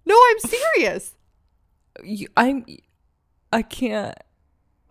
[0.04, 1.14] No, I'm serious.
[2.04, 2.64] you, I'm
[3.52, 4.14] I can't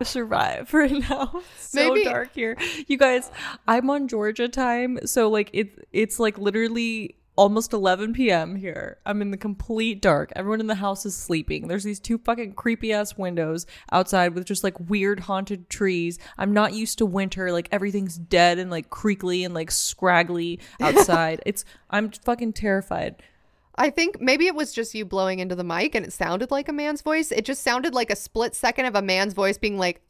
[0.02, 1.42] survive right now.
[1.58, 2.56] So Maybe- dark here.
[2.86, 3.30] You guys,
[3.66, 8.56] I'm on Georgia time, so like it it's like literally almost 11 p.m.
[8.56, 8.98] here.
[9.06, 10.32] I'm in the complete dark.
[10.34, 11.68] Everyone in the house is sleeping.
[11.68, 16.18] There's these two fucking creepy ass windows outside with just like weird haunted trees.
[16.38, 17.52] I'm not used to winter.
[17.52, 21.42] Like everything's dead and like creakly and like scraggly outside.
[21.46, 23.22] it's I'm fucking terrified.
[23.78, 26.68] I think maybe it was just you blowing into the mic and it sounded like
[26.68, 27.30] a man's voice.
[27.30, 30.00] It just sounded like a split second of a man's voice being like,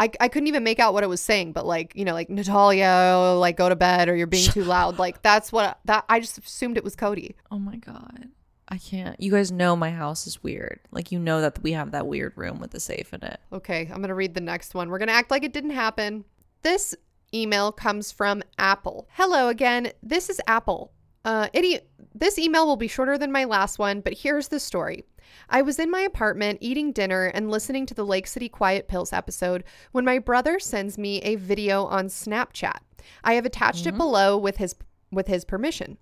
[0.00, 2.30] I, I couldn't even make out what it was saying, but like, you know, like
[2.30, 4.98] Natalia, like go to bed or you're being too loud.
[4.98, 7.36] Like that's what that I just assumed it was Cody.
[7.50, 8.28] Oh my god.
[8.68, 9.18] I can't.
[9.18, 10.80] You guys know my house is weird.
[10.90, 13.40] Like you know that we have that weird room with the safe in it.
[13.52, 14.90] Okay, I'm going to read the next one.
[14.90, 16.24] We're going to act like it didn't happen.
[16.62, 16.94] This
[17.34, 19.08] email comes from Apple.
[19.12, 19.92] Hello again.
[20.02, 20.92] This is Apple.
[21.24, 25.04] Uh, it, this email will be shorter than my last one, but here's the story.
[25.48, 29.12] I was in my apartment eating dinner and listening to the Lake City Quiet Pills
[29.12, 32.78] episode when my brother sends me a video on Snapchat.
[33.24, 33.98] I have attached it mm-hmm.
[33.98, 34.74] below with his
[35.10, 35.98] with his permission.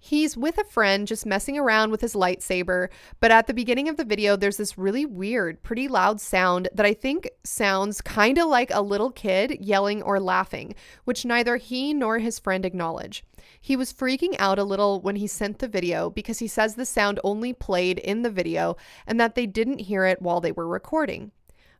[0.00, 2.88] He's with a friend just messing around with his lightsaber,
[3.20, 6.86] but at the beginning of the video, there's this really weird, pretty loud sound that
[6.86, 10.74] I think sounds kind of like a little kid yelling or laughing,
[11.04, 13.24] which neither he nor his friend acknowledge.
[13.60, 16.86] He was freaking out a little when he sent the video because he says the
[16.86, 18.76] sound only played in the video
[19.06, 21.32] and that they didn't hear it while they were recording.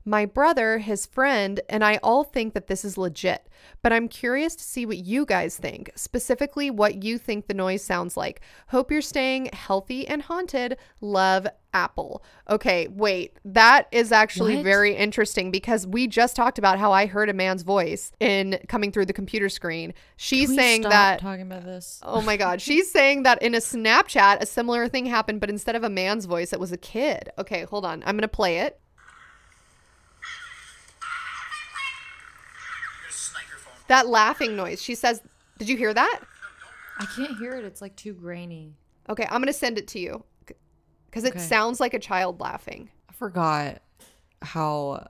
[0.08, 3.46] My brother, his friend, and I all think that this is legit,
[3.82, 7.84] but I'm curious to see what you guys think, specifically what you think the noise
[7.84, 8.40] sounds like.
[8.68, 10.78] Hope you're staying healthy and haunted.
[11.02, 12.22] Love, Apple.
[12.48, 13.36] Okay, wait.
[13.44, 14.64] That is actually What?
[14.64, 18.90] very interesting because we just talked about how I heard a man's voice in coming
[18.90, 19.92] through the computer screen.
[20.16, 22.00] She's saying stop that talking about this.
[22.02, 22.62] Oh my God.
[22.62, 26.24] She's saying that in a Snapchat, a similar thing happened, but instead of a man's
[26.24, 27.28] voice, it was a kid.
[27.36, 28.02] Okay, hold on.
[28.06, 28.80] I'm going to play it.
[33.88, 34.80] That laughing noise.
[34.82, 35.20] She says,
[35.58, 36.20] Did you hear that?
[37.00, 37.64] I can't hear it.
[37.64, 38.74] It's like too grainy.
[39.08, 40.24] Okay, I'm going to send it to you
[41.06, 41.38] because it Okay.
[41.38, 42.90] sounds like a child laughing.
[43.08, 43.82] I forgot
[44.42, 45.06] how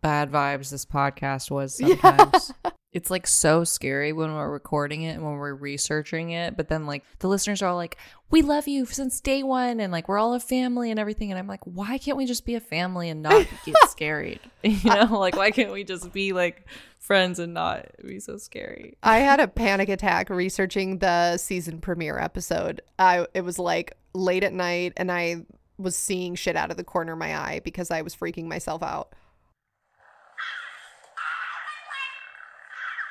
[0.00, 2.52] bad vibes this podcast was sometimes.
[2.92, 6.56] It's like so scary when we're recording it and when we're researching it.
[6.56, 7.96] But then like the listeners are all like,
[8.30, 11.30] we love you since day one and like we're all a family and everything.
[11.30, 14.40] And I'm like, why can't we just be a family and not get scared?
[14.62, 16.66] You know, like why can't we just be like
[16.98, 18.96] friends and not be so scary?
[19.02, 22.82] I had a panic attack researching the season premiere episode.
[22.98, 25.46] I it was like late at night and I
[25.78, 28.82] was seeing shit out of the corner of my eye because I was freaking myself
[28.82, 29.14] out.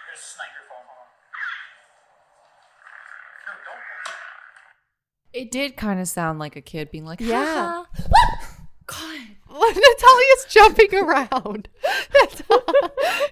[0.08, 0.86] There's a sniper phone.
[0.86, 1.10] Hold on.
[3.48, 3.84] No, don't.
[5.34, 7.84] It did kind of sound like a kid being like, Yeah.
[8.86, 9.20] God.
[9.52, 11.70] Natalia's jumping around.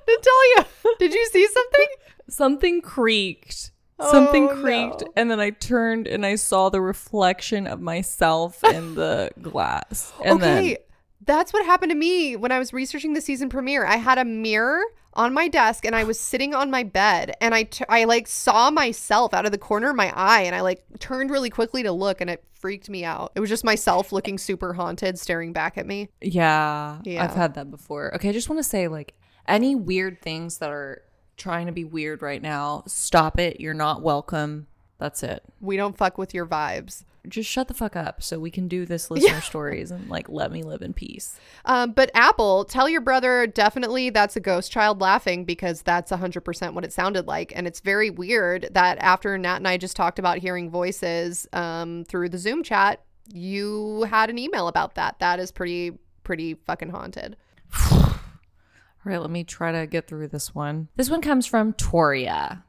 [0.07, 0.67] Natalia,
[0.99, 1.85] did you see something?
[2.29, 3.71] Something creaked.
[3.99, 5.01] Oh, something Oh, creaked.
[5.01, 5.07] no.
[5.15, 10.11] And then I turned and I saw the reflection of myself in the glass.
[10.23, 10.77] And okay, then
[11.25, 13.85] that's what happened to me when I was researching the season premiere.
[13.85, 14.81] I had a mirror
[15.17, 18.27] on my desk and I was sitting on my bed and I t- I like
[18.27, 21.83] saw myself out of the corner of my eye and I like turned really quickly
[21.83, 23.31] to look and it freaked me out.
[23.35, 26.09] It was just myself looking super haunted staring back at me.
[26.21, 27.23] Yeah, Yeah.
[27.23, 28.13] I've had that before.
[28.15, 29.15] Okay, I just want to say like
[29.47, 31.01] any weird things that are
[31.35, 33.59] trying to be weird right now, stop it.
[33.59, 34.67] You're not welcome.
[34.99, 35.43] That's it.
[35.61, 37.03] We don't fuck with your vibes.
[37.29, 40.51] Just shut the fuck up so we can do this listener stories and like let
[40.51, 41.39] me live in peace.
[41.65, 46.73] Um, but Apple, tell your brother definitely that's a ghost child laughing because that's 100%
[46.73, 47.53] what it sounded like.
[47.55, 52.05] And it's very weird that after Nat and I just talked about hearing voices um,
[52.05, 53.03] through the Zoom chat,
[53.33, 55.19] you had an email about that.
[55.19, 57.37] That is pretty, pretty fucking haunted.
[57.91, 60.89] All right, let me try to get through this one.
[60.95, 62.63] This one comes from Toria.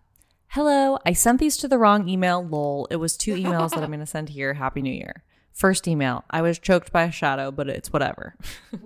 [0.53, 2.42] Hello, I sent these to the wrong email.
[2.42, 2.88] Lol.
[2.90, 4.55] It was two emails that I'm going to send here.
[4.55, 5.22] Happy New Year.
[5.53, 6.24] First email.
[6.30, 8.34] I was choked by a shadow, but it's whatever.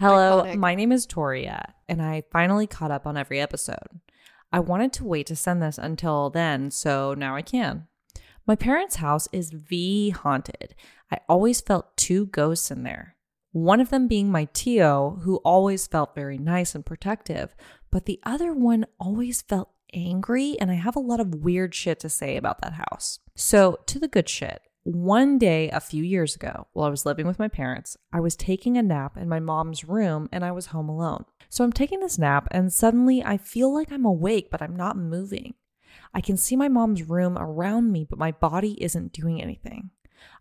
[0.00, 0.56] Hello, Iconic.
[0.56, 4.00] my name is Toria, and I finally caught up on every episode.
[4.52, 7.86] I wanted to wait to send this until then, so now I can.
[8.46, 10.74] My parents' house is V haunted.
[11.10, 13.14] I always felt two ghosts in there.
[13.52, 17.54] One of them being my Tio, who always felt very nice and protective,
[17.90, 21.98] but the other one always felt angry, and I have a lot of weird shit
[22.00, 23.18] to say about that house.
[23.34, 24.62] So, to the good shit.
[24.84, 28.36] One day a few years ago, while I was living with my parents, I was
[28.36, 31.24] taking a nap in my mom's room and I was home alone.
[31.48, 34.96] So I'm taking this nap and suddenly I feel like I'm awake, but I'm not
[34.96, 35.54] moving.
[36.14, 39.90] I can see my mom's room around me, but my body isn't doing anything.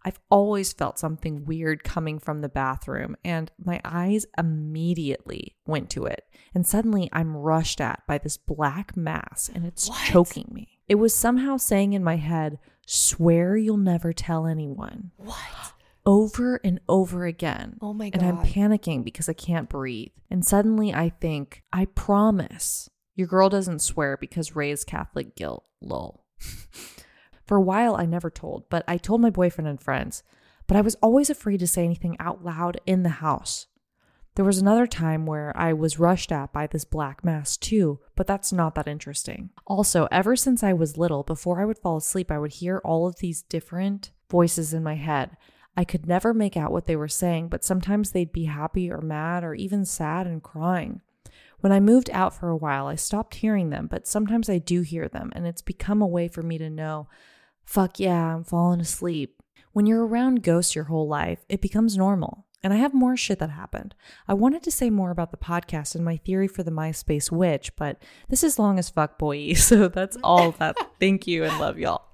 [0.03, 6.05] I've always felt something weird coming from the bathroom, and my eyes immediately went to
[6.05, 6.25] it.
[6.53, 10.79] And suddenly I'm rushed at by this black mass, and it's choking me.
[10.87, 15.11] It was somehow saying in my head, Swear you'll never tell anyone.
[15.17, 15.37] What?
[16.05, 17.77] Over and over again.
[17.81, 18.21] Oh my God.
[18.21, 20.11] And I'm panicking because I can't breathe.
[20.29, 25.63] And suddenly I think, I promise your girl doesn't swear because raised Catholic guilt.
[25.81, 26.25] Lol.
[27.45, 30.23] For a while, I never told, but I told my boyfriend and friends.
[30.67, 33.67] But I was always afraid to say anything out loud in the house.
[34.35, 38.27] There was another time where I was rushed at by this black mass too, but
[38.27, 39.51] that's not that interesting.
[39.65, 43.07] Also, ever since I was little, before I would fall asleep, I would hear all
[43.07, 45.37] of these different voices in my head.
[45.77, 48.99] I could never make out what they were saying, but sometimes they'd be happy or
[48.99, 51.01] mad or even sad and crying.
[51.61, 54.81] When I moved out for a while, I stopped hearing them, but sometimes I do
[54.81, 57.07] hear them, and it's become a way for me to know
[57.65, 59.41] fuck yeah, I'm falling asleep.
[59.73, 62.45] When you're around ghosts your whole life, it becomes normal.
[62.63, 63.93] And I have more shit that happened.
[64.27, 67.75] I wanted to say more about the podcast and my theory for the MySpace witch,
[67.75, 69.53] but this is long as fuck, boy.
[69.55, 70.75] So that's all that.
[70.99, 72.07] Thank you and love y'all.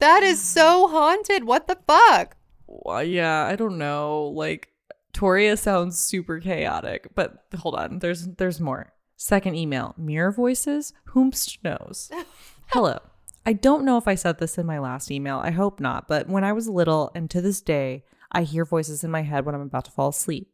[0.00, 1.44] That is so haunted.
[1.44, 2.36] What the fuck?
[2.66, 4.32] Well, yeah, I don't know.
[4.34, 4.68] Like
[5.14, 8.00] Toria sounds super chaotic, but hold on.
[8.00, 8.92] There's there's more.
[9.16, 9.94] Second email.
[9.96, 10.92] Mirror voices?
[11.14, 12.10] Whomst knows?
[12.66, 12.98] Hello.
[13.46, 15.38] I don't know if I said this in my last email.
[15.38, 19.04] I hope not, but when I was little and to this day, I hear voices
[19.04, 20.50] in my head when I'm about to fall asleep.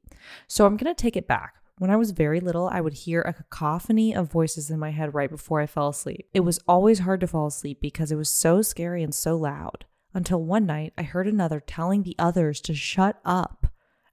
[0.48, 1.54] So I'm going to take it back.
[1.78, 5.14] When I was very little, I would hear a cacophony of voices in my head
[5.14, 6.28] right before I fell asleep.
[6.34, 9.86] It was always hard to fall asleep because it was so scary and so loud.
[10.12, 13.68] Until one night, I heard another telling the others to shut up,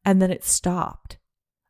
[0.05, 1.17] and then it stopped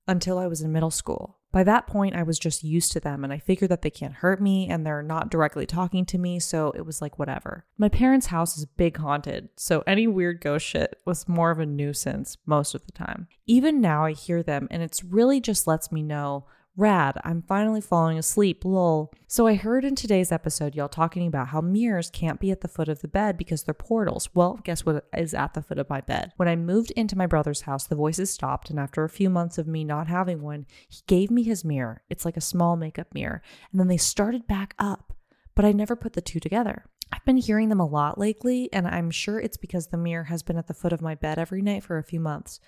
[0.07, 1.36] until I was in middle school.
[1.57, 4.13] By that point, I was just used to them and I figured that they can't
[4.13, 7.65] hurt me and they're not directly talking to me, so it was like whatever.
[7.79, 11.65] My parents' house is big haunted, so any weird ghost shit was more of a
[11.65, 13.27] nuisance most of the time.
[13.47, 16.45] Even now, I hear them and it's really just lets me know
[16.79, 19.11] Rad, I'm finally falling asleep, lol.
[19.25, 22.67] So I heard in today's episode y'all talking about how mirrors can't be at the
[22.67, 24.29] foot of the bed because they're portals.
[24.35, 26.33] Well, guess what is at the foot of my bed?
[26.37, 29.57] When I moved into my brother's house, the voices stopped, and after a few months
[29.57, 32.03] of me not having one, he gave me his mirror.
[32.11, 33.41] It's like a small makeup mirror.
[33.71, 35.13] And then they started back up,
[35.55, 36.85] but I never put the two together.
[37.11, 40.43] I've been hearing them a lot lately, and I'm sure it's because the mirror has
[40.43, 42.59] been at the foot of my bed every night for a few months.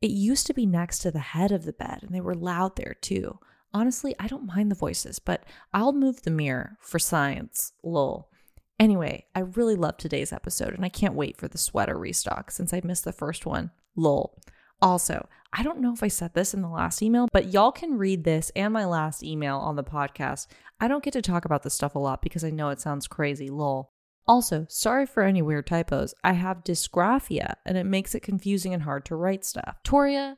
[0.00, 2.76] It used to be next to the head of the bed, and they were loud
[2.76, 3.38] there too.
[3.72, 7.72] Honestly, I don't mind the voices, but I'll move the mirror for science.
[7.82, 8.30] Lol.
[8.78, 12.74] Anyway, I really love today's episode, and I can't wait for the sweater restock since
[12.74, 13.70] I missed the first one.
[13.96, 14.38] Lol.
[14.82, 17.96] Also, I don't know if I said this in the last email, but y'all can
[17.96, 20.46] read this and my last email on the podcast.
[20.78, 23.08] I don't get to talk about this stuff a lot because I know it sounds
[23.08, 23.48] crazy.
[23.48, 23.92] Lol.
[24.28, 26.14] Also, sorry for any weird typos.
[26.24, 29.76] I have dysgraphia and it makes it confusing and hard to write stuff.
[29.84, 30.36] Toria,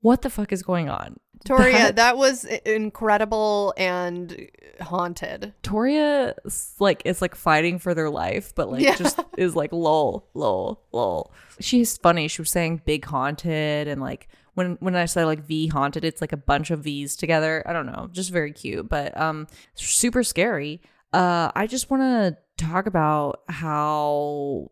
[0.00, 1.18] what the fuck is going on?
[1.44, 2.44] Toria, That- that was
[2.90, 4.48] incredible and
[4.80, 5.54] haunted.
[5.62, 6.34] Toria
[6.78, 8.96] like is like fighting for their life, but like Yeah.
[8.96, 11.32] just is like lol, lol, lol.
[11.60, 12.28] She's funny.
[12.28, 16.20] She was saying big haunted and like when when I say like V haunted, it's
[16.20, 17.62] like a bunch of V's together.
[17.66, 20.80] I don't know, just very cute, but um super scary.
[21.12, 24.70] Uh I just want to talk about how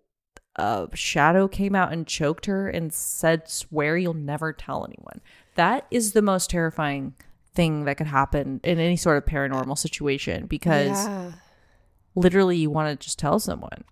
[0.57, 5.21] a Shadow came out and choked her and said swear you'll never tell anyone.
[5.57, 7.15] That is the most terrifying
[7.55, 11.33] thing that could happen in any sort of paranormal situation because Yeah.
[12.15, 13.85] literally you want to just tell someone.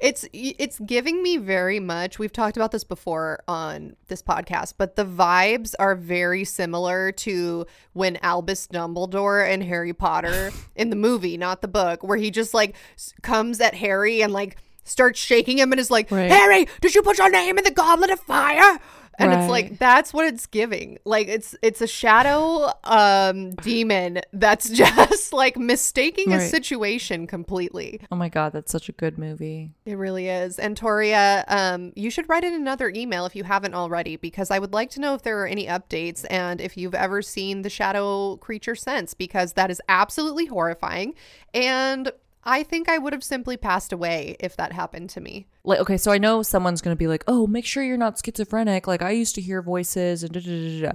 [0.00, 2.18] It's it's giving me very much.
[2.18, 7.66] We've talked about this before on this podcast, but the vibes are very similar to
[7.92, 12.52] when Albus Dumbledore and Harry Potter in the movie, not the book, where he just
[12.54, 12.74] like
[13.22, 16.30] comes at Harry and like starts shaking him and is like, Right.
[16.30, 18.78] "Harry, did you put your name in the goblet of fire?"
[19.18, 20.98] And it's like that's what it's giving.
[21.04, 28.00] Like it's it's a shadow um demon that's just like mistaking a situation completely.
[28.10, 29.72] Oh my god, that's such a good movie.
[29.84, 30.58] It really is.
[30.58, 34.58] And Toria, um, you should write in another email if you haven't already, because I
[34.58, 37.70] would like to know if there are any updates and if you've ever seen the
[37.70, 41.14] shadow creature since, because that is absolutely horrifying.
[41.54, 42.12] And
[42.46, 45.48] I think I would have simply passed away if that happened to me.
[45.64, 48.18] Like okay, so I know someone's going to be like, "Oh, make sure you're not
[48.24, 50.92] schizophrenic." Like I used to hear voices and da, da, da, da.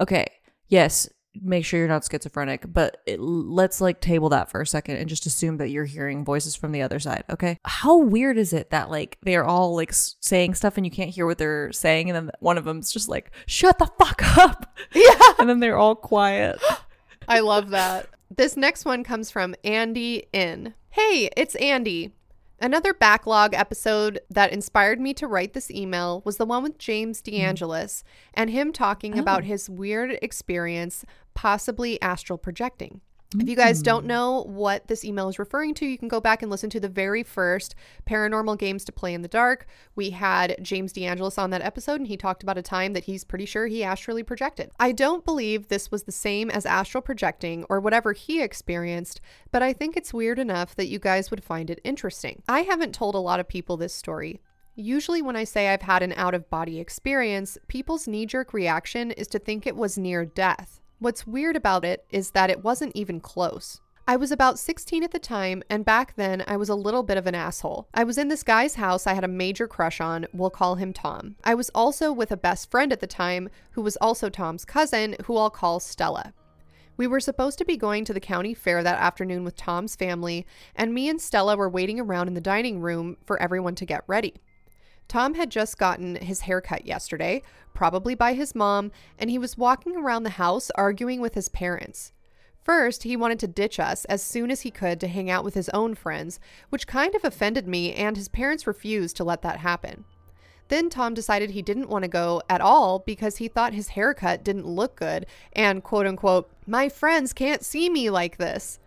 [0.00, 0.26] Okay.
[0.68, 1.08] Yes,
[1.42, 5.08] make sure you're not schizophrenic, but it, let's like table that for a second and
[5.08, 7.58] just assume that you're hearing voices from the other side, okay?
[7.64, 11.26] How weird is it that like they're all like saying stuff and you can't hear
[11.26, 15.10] what they're saying and then one of them's just like, "Shut the fuck up." Yeah.
[15.38, 16.60] And then they're all quiet.
[17.28, 18.08] I love that.
[18.30, 20.74] This next one comes from Andy In.
[20.90, 22.12] Hey, it's Andy.
[22.60, 27.20] Another backlog episode that inspired me to write this email was the one with James
[27.20, 27.30] hmm.
[27.30, 28.02] DeAngelis
[28.32, 29.46] and him talking about oh.
[29.46, 31.04] his weird experience,
[31.34, 33.00] possibly astral projecting.
[33.38, 34.08] If you guys don't hmm.
[34.08, 36.88] know what this email is referring to, you can go back and listen to the
[36.88, 37.74] very first
[38.08, 39.66] Paranormal Games to Play in the Dark.
[39.96, 43.24] We had James DeAngelis on that episode, and he talked about a time that he's
[43.24, 44.70] pretty sure he astrally projected.
[44.78, 49.20] I don't believe this was the same as astral projecting or whatever he experienced,
[49.50, 52.42] but I think it's weird enough that you guys would find it interesting.
[52.48, 54.40] I haven't told a lot of people this story.
[54.76, 59.12] Usually, when I say I've had an out of body experience, people's knee jerk reaction
[59.12, 60.80] is to think it was near death.
[61.00, 63.80] What's weird about it is that it wasn't even close.
[64.06, 67.16] I was about 16 at the time, and back then I was a little bit
[67.16, 67.88] of an asshole.
[67.94, 70.92] I was in this guy's house I had a major crush on, we'll call him
[70.92, 71.36] Tom.
[71.42, 75.16] I was also with a best friend at the time, who was also Tom's cousin,
[75.24, 76.34] who I'll call Stella.
[76.96, 80.46] We were supposed to be going to the county fair that afternoon with Tom's family,
[80.76, 84.04] and me and Stella were waiting around in the dining room for everyone to get
[84.06, 84.34] ready.
[85.08, 87.42] Tom had just gotten his haircut yesterday,
[87.72, 92.12] probably by his mom, and he was walking around the house arguing with his parents.
[92.62, 95.54] First, he wanted to ditch us as soon as he could to hang out with
[95.54, 96.40] his own friends,
[96.70, 100.04] which kind of offended me, and his parents refused to let that happen.
[100.68, 104.42] Then Tom decided he didn't want to go at all because he thought his haircut
[104.42, 108.78] didn't look good and, quote unquote, my friends can't see me like this.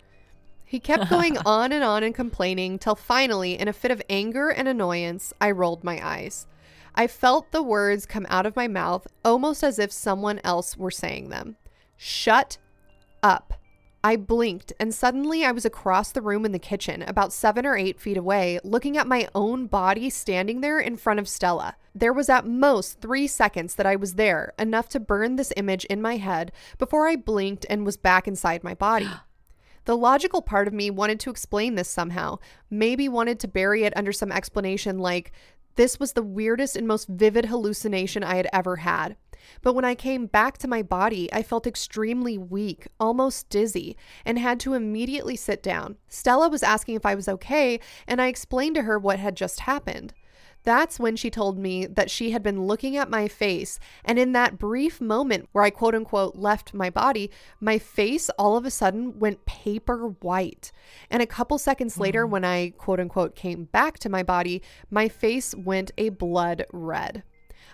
[0.68, 4.50] He kept going on and on and complaining till finally, in a fit of anger
[4.50, 6.46] and annoyance, I rolled my eyes.
[6.94, 10.92] I felt the words come out of my mouth almost as if someone else were
[10.92, 11.56] saying them.
[11.96, 12.58] Shut
[13.24, 13.54] up.
[14.04, 17.78] I blinked, and suddenly I was across the room in the kitchen, about seven or
[17.78, 21.76] eight feet away, looking at my own body standing there in front of Stella.
[21.96, 25.86] There was at most three seconds that I was there, enough to burn this image
[25.86, 29.08] in my head, before I blinked and was back inside my body.
[29.88, 33.96] The logical part of me wanted to explain this somehow, maybe wanted to bury it
[33.96, 35.32] under some explanation like,
[35.76, 39.16] this was the weirdest and most vivid hallucination I had ever had.
[39.62, 44.38] But when I came back to my body, I felt extremely weak, almost dizzy, and
[44.38, 45.96] had to immediately sit down.
[46.10, 49.62] Stella was asking if I was okay, and I explained to her what had just
[49.62, 50.14] happened.
[50.68, 54.34] That's when she told me that she had been looking at my face, and in
[54.34, 57.32] that brief moment where I quote unquote left my body,
[57.62, 60.74] my face all of a sudden went paper white.
[61.10, 62.32] And a couple seconds later, mm.
[62.32, 64.62] when I quote unquote came back to my body,
[64.92, 67.24] my face went a blood red.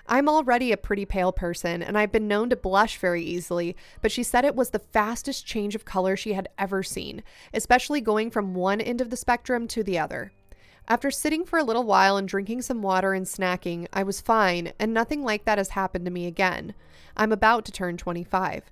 [0.05, 4.11] I'm already a pretty pale person, and I've been known to blush very easily, but
[4.11, 7.23] she said it was the fastest change of color she had ever seen,
[7.55, 10.31] especially going from one end of the spectrum to the other.
[10.87, 14.73] After sitting for a little while and drinking some water and snacking, I was fine,
[14.79, 16.73] and nothing like that has happened to me again.
[17.15, 18.69] I'm about to turn 25.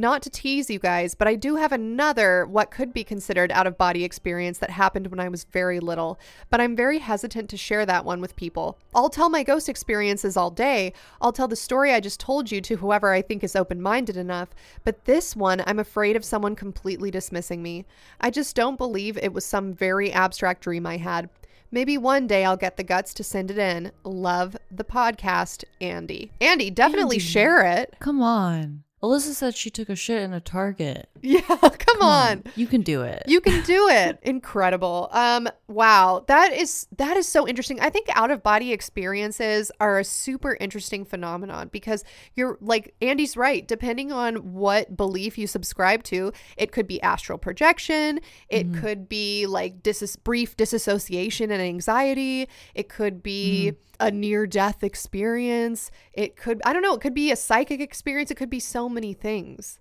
[0.00, 3.66] Not to tease you guys, but I do have another, what could be considered out
[3.66, 6.20] of body experience that happened when I was very little,
[6.50, 8.78] but I'm very hesitant to share that one with people.
[8.94, 10.92] I'll tell my ghost experiences all day.
[11.20, 14.16] I'll tell the story I just told you to whoever I think is open minded
[14.16, 14.50] enough,
[14.84, 17.84] but this one, I'm afraid of someone completely dismissing me.
[18.20, 21.28] I just don't believe it was some very abstract dream I had.
[21.72, 23.90] Maybe one day I'll get the guts to send it in.
[24.04, 26.30] Love the podcast, Andy.
[26.40, 27.26] Andy, definitely Andy.
[27.26, 27.96] share it.
[27.98, 28.84] Come on.
[29.02, 31.08] Alyssa said she took a shit in a Target.
[31.20, 32.44] Yeah, come, on.
[32.54, 33.24] You can do it.
[33.26, 34.20] You can do it.
[34.22, 35.08] Incredible.
[35.10, 37.80] Um wow, that is that is so interesting.
[37.80, 42.04] I think out of body experiences are a super interesting phenomenon because
[42.34, 47.36] you're like Andy's right, depending on what belief you subscribe to, it could be astral
[47.36, 54.46] projection, it could be like dis- brief disassociation and anxiety, it could be a near
[54.46, 58.50] death experience, it could I don't know, it could be a psychic experience, it could
[58.50, 59.78] be so many things.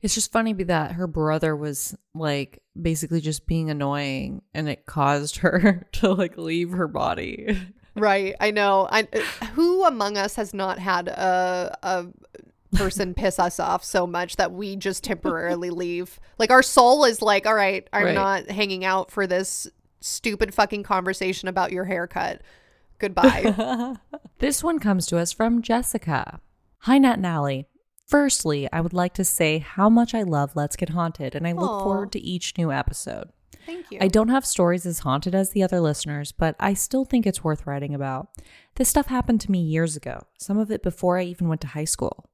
[0.00, 4.86] It's just funny be that her brother was like basically just being annoying and it
[4.86, 7.58] caused her to like leave her body.
[7.94, 8.34] Right.
[8.40, 8.88] I know.
[8.90, 9.02] I
[9.54, 12.06] who among us has not had a a
[12.76, 16.18] person piss us off so much that we just temporarily leave?
[16.38, 18.14] Like our soul is like, all right, I'm Right.
[18.14, 19.68] not hanging out for this
[20.00, 22.40] stupid fucking conversation about your haircut.
[22.98, 23.96] Goodbye.
[24.38, 26.40] This one comes to us from Jessica.
[26.82, 27.66] Hi, Nat and Allie.
[28.06, 31.52] Firstly, I would like to say how much I love Let's Get Haunted, and I
[31.52, 31.82] look Aw.
[31.82, 33.30] forward to each new episode.
[33.66, 33.98] Thank you.
[34.00, 37.42] I don't have stories as haunted as the other listeners, but I still think it's
[37.42, 38.28] worth writing about.
[38.76, 41.66] This stuff happened to me years ago, some of it before I even went to
[41.66, 42.30] high school.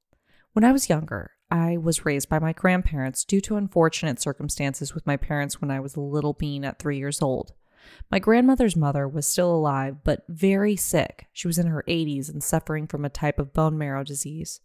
[0.53, 5.07] When I was younger, I was raised by my grandparents due to unfortunate circumstances with
[5.07, 7.55] my parents when I was a little bean at three years old.
[8.11, 11.27] My grandmother's mother was still alive, but very sick.
[11.33, 14.61] She was in her 80s and suffering from a type of bone marrow disease.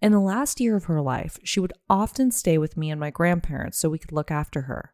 [0.00, 3.10] In the last year of her life, she would often stay with me and my
[3.10, 4.92] grandparents so we could look after her.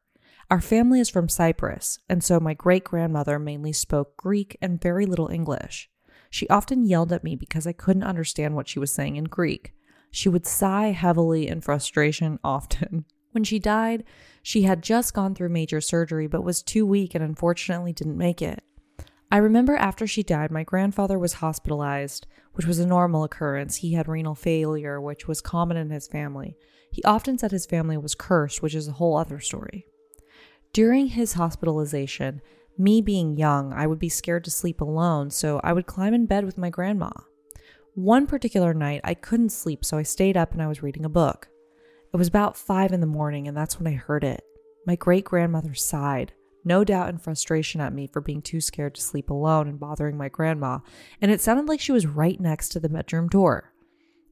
[0.50, 5.06] Our family is from Cyprus, and so my great grandmother mainly spoke Greek and very
[5.06, 5.90] little English.
[6.30, 9.72] She often yelled at me because I couldn't understand what she was saying in Greek.
[10.10, 13.04] She would sigh heavily in frustration often.
[13.34, 14.04] When she died,
[14.44, 18.40] she had just gone through major surgery but was too weak and unfortunately didn't make
[18.40, 18.62] it.
[19.28, 23.78] I remember after she died, my grandfather was hospitalized, which was a normal occurrence.
[23.78, 26.56] He had renal failure, which was common in his family.
[26.92, 29.84] He often said his family was cursed, which is a whole other story.
[30.72, 32.40] During his hospitalization,
[32.78, 36.26] me being young, I would be scared to sleep alone, so I would climb in
[36.26, 37.10] bed with my grandma.
[37.96, 41.08] One particular night, I couldn't sleep, so I stayed up and I was reading a
[41.08, 41.48] book.
[42.14, 44.44] It was about five in the morning, and that's when I heard it.
[44.86, 46.32] My great grandmother sighed,
[46.64, 50.16] no doubt in frustration at me for being too scared to sleep alone and bothering
[50.16, 50.78] my grandma,
[51.20, 53.72] and it sounded like she was right next to the bedroom door.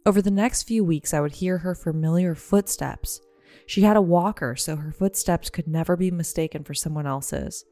[0.07, 3.21] Over the next few weeks, I would hear her familiar footsteps.
[3.67, 7.65] She had a walker, so her footsteps could never be mistaken for someone else's.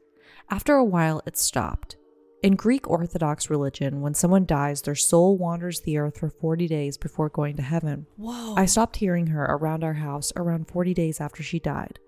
[0.49, 1.95] After a while, it stopped.
[2.43, 6.97] In Greek Orthodox religion, when someone dies, their soul wanders the earth for 40 days
[6.97, 8.07] before going to heaven.
[8.17, 8.55] Whoa.
[8.55, 11.99] I stopped hearing her around our house around 40 days after she died.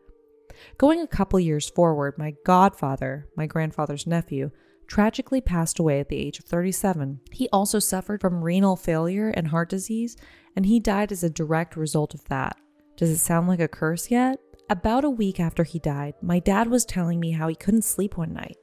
[0.79, 4.49] Going a couple years forward, my godfather, my grandfather's nephew,
[4.87, 7.19] tragically passed away at the age of 37.
[7.31, 10.17] He also suffered from renal failure and heart disease,
[10.55, 12.57] and he died as a direct result of that.
[12.97, 14.39] Does it sound like a curse yet?
[14.67, 18.17] About a week after he died, my dad was telling me how he couldn't sleep
[18.17, 18.57] one night.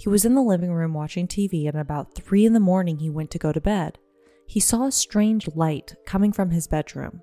[0.00, 3.10] He was in the living room watching TV, and about 3 in the morning, he
[3.10, 3.98] went to go to bed.
[4.46, 7.20] He saw a strange light coming from his bedroom.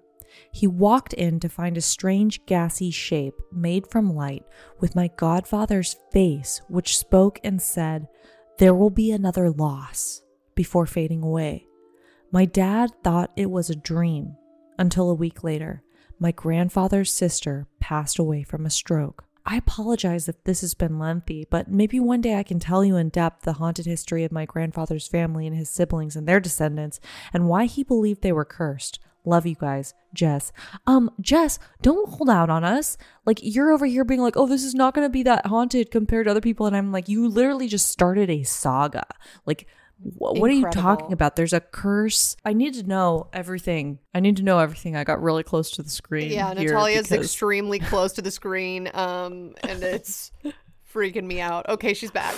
[0.53, 4.43] He walked in to find a strange gassy shape made from light
[4.79, 8.07] with my godfather's face, which spoke and said,
[8.59, 10.21] There will be another loss,
[10.53, 11.65] before fading away.
[12.31, 14.35] My dad thought it was a dream
[14.77, 15.81] until a week later,
[16.19, 19.26] my grandfather's sister passed away from a stroke.
[19.49, 22.97] I apologize if this has been lengthy, but maybe one day I can tell you
[22.97, 26.99] in depth the haunted history of my grandfather's family and his siblings and their descendants
[27.31, 28.99] and why he believed they were cursed.
[29.23, 30.51] Love you guys, Jess.
[30.85, 32.97] Um, Jess, don't hold out on us.
[33.25, 35.91] Like you're over here being like, "Oh, this is not going to be that haunted
[35.91, 39.05] compared to other people," and I'm like, "You literally just started a saga."
[39.45, 39.67] Like
[40.01, 41.35] wh- what are you talking about?
[41.35, 42.35] There's a curse.
[42.45, 43.99] I need to know everything.
[44.13, 44.95] I need to know everything.
[44.95, 46.31] I got really close to the screen.
[46.31, 50.31] Yeah, here Natalia's because- extremely close to the screen, um, and it's
[50.93, 51.67] freaking me out.
[51.69, 52.35] Okay, she's back.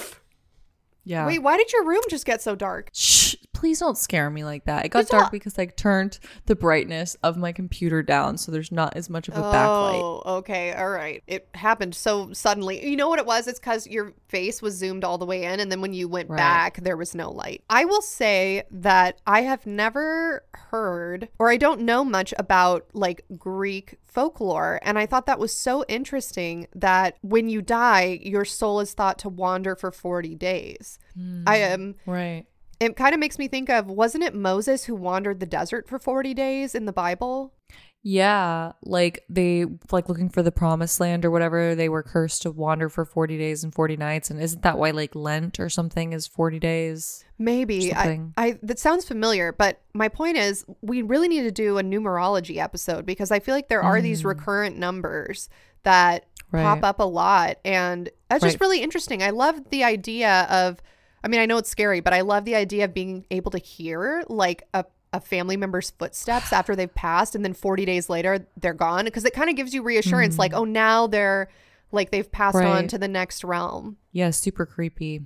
[1.03, 1.25] Yeah.
[1.25, 2.89] Wait, why did your room just get so dark?
[2.93, 4.85] Shh, please don't scare me like that.
[4.85, 8.53] It got It's dark not- because I turned the brightness of my computer down, so
[8.53, 9.99] there's not as much of a backlight.
[9.99, 11.21] Oh, okay, all right.
[11.27, 12.87] It happened so suddenly.
[12.87, 13.49] You know what it was?
[13.49, 16.29] It's because your face was zoomed all the way in, and then when you went
[16.29, 16.37] Right.
[16.37, 17.61] back, there was no light.
[17.69, 23.25] I will say that I have never heard, or I don't know much about like
[23.37, 28.79] Greek folklore, and I thought that was so interesting that when you die, your soul
[28.79, 30.97] is thought to wander for forty days.
[31.17, 31.47] I hmm.
[31.47, 31.95] am.
[32.05, 32.45] Right.
[32.79, 35.99] It kind of makes me think of wasn't it Moses who wandered the desert for
[35.99, 37.53] 40 days in the Bible?
[38.01, 41.75] Yeah, like they like looking for the promised land or whatever.
[41.75, 44.91] They were cursed to wander for 40 days and 40 nights and isn't that why
[44.91, 47.25] like Lent or something is 40 days?
[47.37, 47.93] Maybe.
[47.93, 51.83] I, I that sounds familiar, but my point is we really need to do a
[51.83, 54.27] numerology episode because I feel like there are these mm.
[54.27, 55.49] recurrent numbers
[55.83, 56.63] that Right.
[56.63, 59.21] pop up a lot and that's just really interesting.
[59.21, 60.81] I love the idea of
[61.23, 63.57] I mean, I know it's scary, but I love the idea of being able to
[63.59, 68.45] hear like a a family member's footsteps after they've passed and then 40 days later
[68.57, 71.49] they're gone because it kind of gives you reassurance like oh now they're
[71.91, 72.89] like they've passed on Mm.
[72.89, 75.23] To the next realm Yeah, super creepy,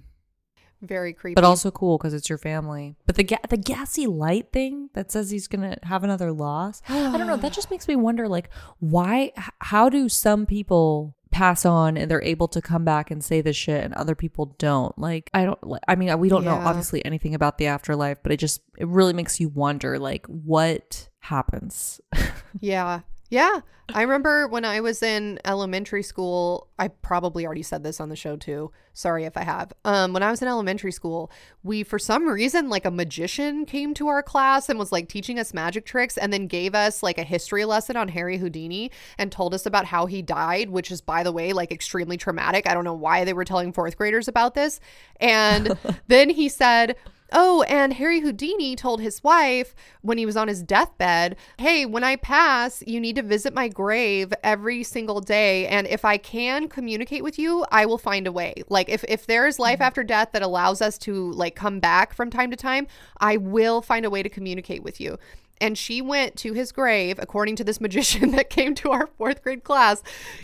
[0.82, 2.95] very creepy but also cool because it's your family.
[3.06, 7.18] But the ga- the gassy light thing that says he's gonna have another loss, I
[7.18, 7.36] don't know.
[7.38, 8.49] That just makes me wonder, like,
[8.80, 9.34] why?
[9.38, 13.42] h- How do some people pass on and they're able to come back and say
[13.42, 14.98] this shit, and other people don't?
[14.98, 15.60] Like, I don't.
[15.88, 19.14] I mean, we don't know obviously anything about the afterlife, but it just it really
[19.14, 22.00] makes you wonder, like, what happens?
[22.62, 23.02] Yeah.
[23.34, 23.62] Yeah.
[23.92, 28.16] I remember when I was in elementary school, I probably already said this on the
[28.16, 28.72] show too.
[28.94, 29.74] Sorry if I have.
[29.84, 31.32] Um when I was in elementary school,
[31.64, 35.40] we for some reason like a magician came to our class and was like teaching
[35.40, 39.32] us magic tricks and then gave us like a history lesson on Harry Houdini and
[39.32, 42.70] told us about how he died, which is by the way like extremely traumatic.
[42.70, 44.80] I don't know why they were telling 4th graders about this.
[45.20, 45.76] And
[46.08, 46.98] then he said,
[47.32, 52.04] Oh, and Harry Houdini told his wife when he was on his deathbed, Hey, when
[52.04, 55.68] I pass, you need to visit my grave every single day.
[55.68, 58.54] And if I can communicate with you, I will find a way.
[58.70, 59.84] Like, if, if there is life mm-hmm.
[59.84, 62.88] after death that allows us to, like, come back from time to time,
[63.20, 65.18] I will find a way to communicate with you.
[65.60, 69.41] And she went to his grave, according to this magician that came to our fourth
[69.41, 70.04] grade class.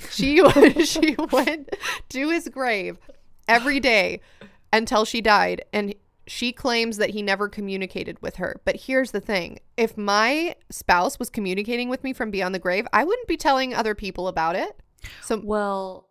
[0.10, 0.42] She,
[0.86, 1.76] she went
[2.10, 2.98] to his grave
[3.48, 4.22] every day
[4.72, 5.66] until she died.
[5.74, 5.94] And
[6.30, 8.62] she claims that he never communicated with her.
[8.64, 12.88] But here's the thing if my spouse was communicating with me from beyond the grave,
[12.94, 14.80] I wouldn't be telling other people about it.
[15.24, 16.08] So, Well,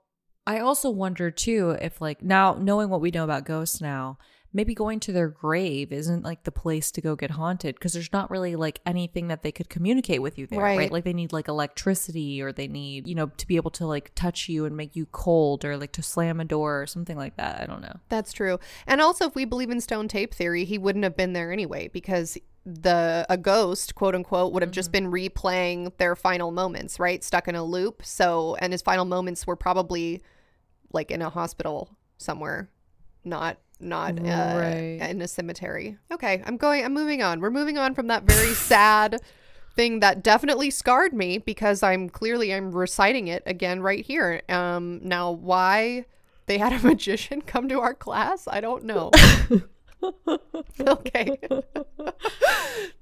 [0.47, 4.19] I also wonder too if like now knowing what we know about ghosts now,
[4.53, 8.13] maybe going to their grave isn't like the place to go get haunted because there's
[8.13, 10.79] not really like anything that they could communicate with you there, right.
[10.79, 10.93] Right.
[10.93, 14.13] Like they need like electricity or they need, you know, to be able to like
[14.15, 17.37] touch you and make you cold or like to slam a door or something like
[17.37, 17.61] that.
[17.61, 17.97] I don't know.
[18.09, 18.59] that's true.
[18.87, 21.89] And also, if we believe in stone tape theory, he wouldn't have been there anyway
[21.89, 25.11] because the a ghost quote unquote would have just mm-hmm.
[25.11, 29.47] been replaying their final moments right stuck in a loop so and his final moments
[29.47, 30.23] were probably
[30.93, 32.69] like in a hospital somewhere
[33.25, 34.23] not not uh,
[34.59, 34.99] Right.
[35.11, 38.55] in a cemetery okay i'm going i'm moving on we're moving on from that very
[38.55, 39.21] sad
[39.77, 45.01] thing that definitely scarred me because i'm clearly i'm reciting it again right here um
[45.03, 46.05] now why
[46.47, 49.11] they had a magician come to our class i don't know
[50.81, 51.37] okay.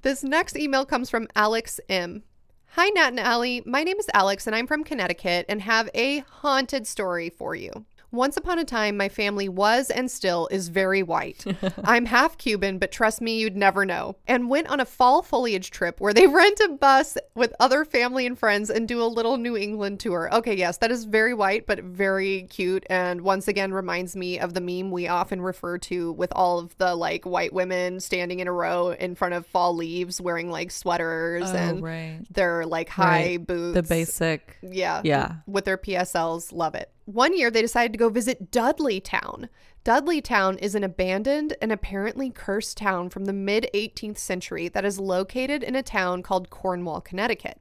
[0.02, 2.22] this next email comes from Alex M.
[2.68, 3.62] Hi, Nat and Allie.
[3.66, 7.84] My name is Alex, and I'm from Connecticut and have a haunted story for you.
[8.16, 11.44] Once upon a time, my family was and still is very white.
[11.84, 14.16] I'm half Cuban, but trust me, you'd never know.
[14.26, 18.26] And went on a fall foliage trip where they rent a bus with other family
[18.26, 20.28] and friends and do a little New England tour.
[20.32, 22.84] Okay, yes, that is very white, but very cute.
[22.88, 26.76] And once again, reminds me of the meme we often refer to with all of
[26.78, 30.70] the like white women standing in a row in front of fall leaves wearing like
[30.70, 32.20] sweaters oh, and Oh, right.
[32.30, 33.06] their like high
[33.36, 33.46] Right.
[33.46, 33.74] boots.
[33.74, 34.56] The basic.
[34.62, 35.02] Yeah.
[35.04, 35.34] Yeah.
[35.46, 36.52] With their PSLs.
[36.52, 36.90] Love it.
[37.06, 39.48] One year they decided to go visit Dudleytown.
[39.84, 44.84] Dudley Town is an abandoned and apparently cursed town from the mid 18th century that
[44.84, 47.60] is located in a town called Cornwall, Connecticut.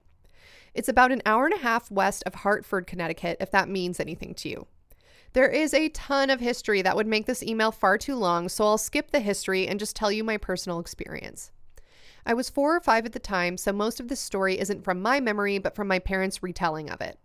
[0.74, 4.34] It's about an hour and a half west of Hartford, Connecticut, if that means anything
[4.34, 4.68] to you.
[5.34, 8.66] There is a ton of history that would make this email far too long, so
[8.66, 11.52] I'll skip the history and just tell you my personal experience.
[12.26, 15.04] I was four or five at the time, so most of this story isn't from
[15.04, 17.20] my memory, but from my parents' retelling of it.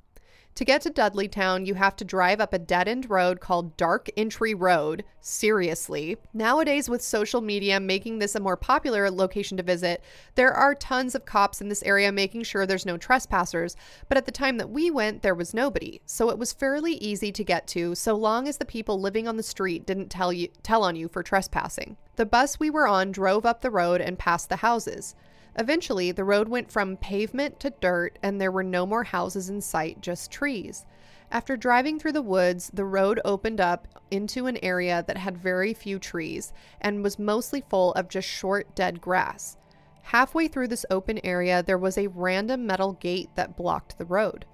[0.57, 4.11] To get to Dudleytown, you have to drive up a dead end road called Dark
[4.17, 5.05] Entry Road.
[5.21, 6.19] Seriously.
[6.35, 10.03] Nowadays, with social media making this a more popular location to visit,
[10.35, 13.75] there are tons of cops in this area making sure there's no trespassers,
[14.09, 16.01] but at the time that we went, there was nobody.
[16.05, 19.37] So it was fairly easy to get to, so long as the people living on
[19.37, 21.97] the street didn't tell you tell on you for trespassing.
[22.17, 25.15] The bus we were on drove up the road and past the houses.
[25.59, 29.61] Eventually, the road went from pavement to dirt, and there were no more houses in
[29.61, 30.85] sight, just trees.
[31.33, 35.73] After driving through the woods, the road opened up into an area that had very
[35.73, 39.57] few trees and was mostly full of just short, dead grass.
[40.03, 44.45] Halfway through this open area, there was a random metal gate that blocked the road.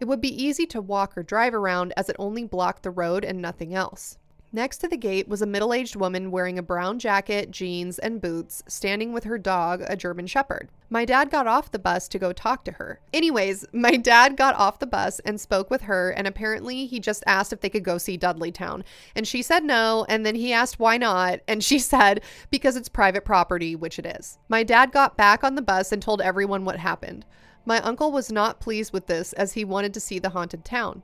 [0.00, 3.24] It would be easy to walk or drive around as it only blocked the road
[3.24, 4.18] and nothing else.
[4.50, 8.18] Next to the gate was a middle aged woman wearing a brown jacket, jeans, and
[8.18, 10.70] boots, standing with her dog, a German Shepherd.
[10.88, 12.98] My dad got off the bus to go talk to her.
[13.12, 17.22] Anyways, my dad got off the bus and spoke with her, and apparently he just
[17.26, 18.84] asked if they could go see Dudleytown.
[19.14, 22.88] And she said no, and then he asked why not, and she said because it's
[22.88, 24.38] private property, which it is.
[24.48, 27.26] My dad got back on the bus and told everyone what happened.
[27.66, 31.02] My uncle was not pleased with this as he wanted to see the haunted town.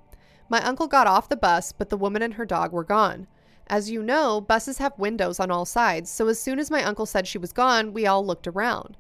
[0.49, 3.27] My uncle got off the bus, but the woman and her dog were gone.
[3.67, 7.07] As you know, buses have windows on all sides, so as soon as my uncle
[7.07, 8.97] said she was gone, we all looked around.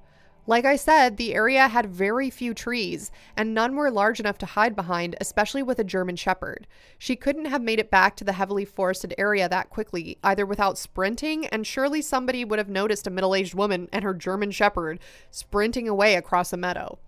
[0.47, 4.47] Like I said, the area had very few trees, and none were large enough to
[4.47, 6.67] hide behind, especially with a German Shepherd.
[6.99, 10.77] She couldn't have made it back to the heavily forested area that quickly, either without
[10.77, 14.99] sprinting, and surely somebody would have noticed a middle aged woman and her German Shepherd
[15.31, 16.99] sprinting away across a meadow.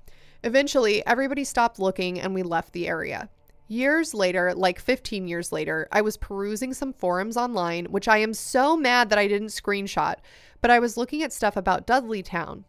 [0.43, 3.29] Eventually, everybody stopped looking and we left the area.
[3.69, 8.33] Years later, like 15 years later, I was perusing some forums online, which I am
[8.33, 10.17] so mad that I didn't screenshot,
[10.61, 12.63] but I was looking at stuff about Dudleytown.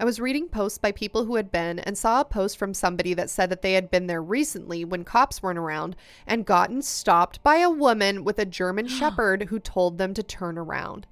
[0.00, 3.14] I was reading posts by people who had been and saw a post from somebody
[3.14, 5.94] that said that they had been there recently when cops weren't around
[6.26, 10.58] and gotten stopped by a woman with a German Shepherd who told them to turn
[10.58, 11.06] around.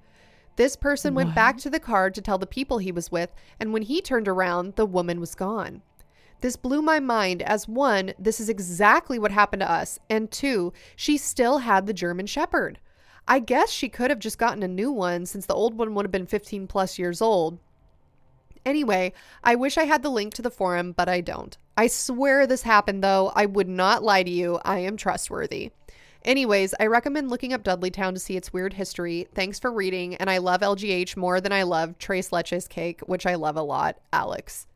[0.56, 3.72] This person went back to the car to tell the people he was with, and
[3.72, 5.82] when he turned around, the woman was gone.
[6.40, 10.72] This blew my mind as one, this is exactly what happened to us, and two,
[10.94, 12.78] she still had the German Shepherd.
[13.26, 16.06] I guess she could have just gotten a new one since the old one would
[16.06, 17.58] have been 15 plus years old.
[18.64, 19.12] Anyway,
[19.42, 21.56] I wish I had the link to the forum, but I don't.
[21.76, 23.32] I swear this happened though.
[23.34, 24.60] I would not lie to you.
[24.64, 25.72] I am trustworthy.
[26.24, 29.26] Anyways, I recommend looking up Dudleytown to see its weird history.
[29.34, 33.26] Thanks for reading, and I love LGH more than I love Tres Leches cake, which
[33.26, 33.98] I love a lot.
[34.12, 34.67] Alex.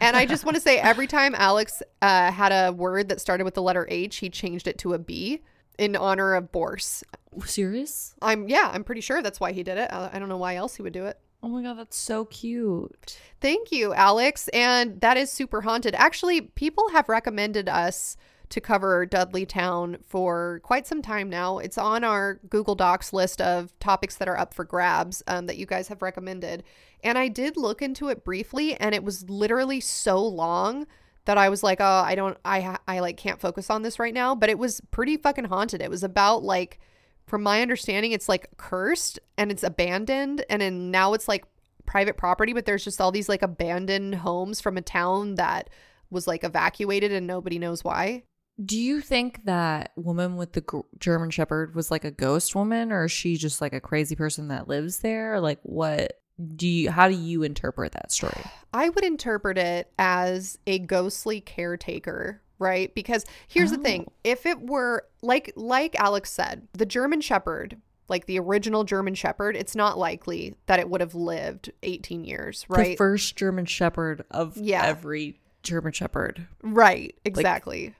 [0.00, 3.44] And I just want to say every time Alex uh, had a word that started
[3.44, 5.42] with the letter H, he changed it to a B
[5.78, 7.02] in honor of Borse.
[7.44, 8.14] Serious?
[8.22, 9.90] I'm yeah, I'm pretty sure that's why he did it.
[9.92, 11.18] I I don't know why else he would do it.
[11.42, 13.18] Oh my god, that's so cute.
[13.40, 14.48] Thank you, Alex.
[14.48, 15.94] And that is super haunted.
[15.94, 18.16] Actually, people have recommended us
[18.54, 21.58] to cover Dudleytown for quite some time now.
[21.58, 25.56] It's on our Google Docs list of topics that are up for grabs um, that
[25.56, 26.62] you guys have recommended.
[27.02, 30.86] And I did look into it briefly, and it was literally so long
[31.24, 34.14] that I was like, oh, I don't, I, I like can't focus on this right
[34.14, 34.36] now.
[34.36, 35.82] But it was pretty fucking haunted.
[35.82, 36.78] It was about like,
[37.26, 41.44] from my understanding, it's like cursed and it's abandoned, and then now it's like
[41.86, 42.52] private property.
[42.52, 45.70] But there's just all these like abandoned homes from a town that
[46.08, 48.22] was like evacuated, and nobody knows why.
[48.62, 53.06] Do you think that woman with the German Shepherd was like a ghost woman, or
[53.06, 55.40] is she just like a crazy person that lives there?
[55.40, 56.20] Like, what
[56.56, 56.90] do you?
[56.90, 58.40] How do you interpret that story?
[58.74, 62.94] I would interpret it as a ghostly caretaker, right?
[62.94, 64.12] Because here's the thing, oh.
[64.22, 67.76] if it were like like Alex said, the German shepherd,
[68.08, 72.64] like the original German shepherd, it's not likely that it would have lived 18 years,
[72.68, 72.88] right?
[72.90, 74.84] The first German Shepherd of Yeah.
[74.84, 76.46] every German Shepherd.
[76.62, 77.94] right, exactly.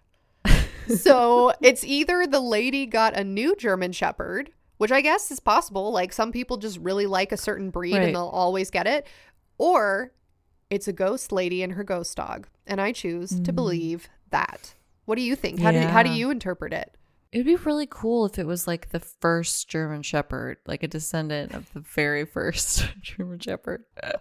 [0.88, 5.92] So, it's either the lady got a new German shepherd, which I guess is possible,
[5.92, 8.02] like some people just really like a certain breed Right.
[8.04, 9.06] and they'll always get it,
[9.58, 10.12] or
[10.70, 12.48] it's a ghost lady and her ghost dog.
[12.66, 14.74] And I choose to believe that.
[15.04, 15.60] What do you think?
[15.60, 16.16] How do how do Mm.
[16.16, 16.96] You interpret it?
[17.34, 21.52] It'd be really cool if it was like the first German Shepherd, like a descendant
[21.52, 23.84] of the very first German Shepherd.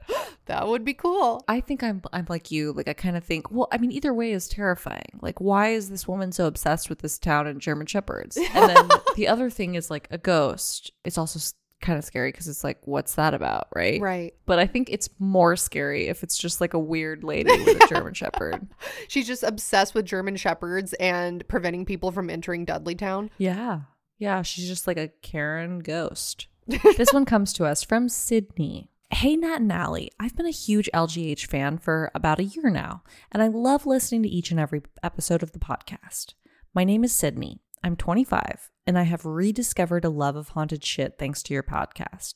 [0.48, 1.42] That would be cool.
[1.48, 2.74] I think I'm I'm like you.
[2.74, 5.20] Like I kind of think, well, I mean, either way is terrifying.
[5.22, 8.36] Like, why is this woman so obsessed with this town and German shepherds?
[8.36, 10.92] And then the other thing is like a ghost.
[11.06, 11.40] It's also
[11.84, 14.02] kind of scary because it's like, what's that about, right?
[14.02, 14.34] Right.
[14.48, 17.88] But I think it's more scary if it's just like a weird lady with a
[17.90, 18.68] German Shepherd.
[19.08, 23.30] She's just obsessed with German Shepherds and preventing people from entering Dudleytown.
[23.38, 23.82] Yeah.
[24.18, 24.42] Yeah.
[24.42, 26.48] She's just like a Karen ghost.
[26.68, 28.90] this one comes to us from Sydney.
[29.12, 30.12] Hey, Nat and Allie.
[30.20, 34.24] I've been a huge LGH fan for about a year now, and I love listening
[34.24, 36.34] to each and every episode of the podcast.
[36.74, 37.60] My name is Sydney.
[37.84, 42.36] I'm 25, and I have rediscovered a love of haunted shit thanks to your podcast.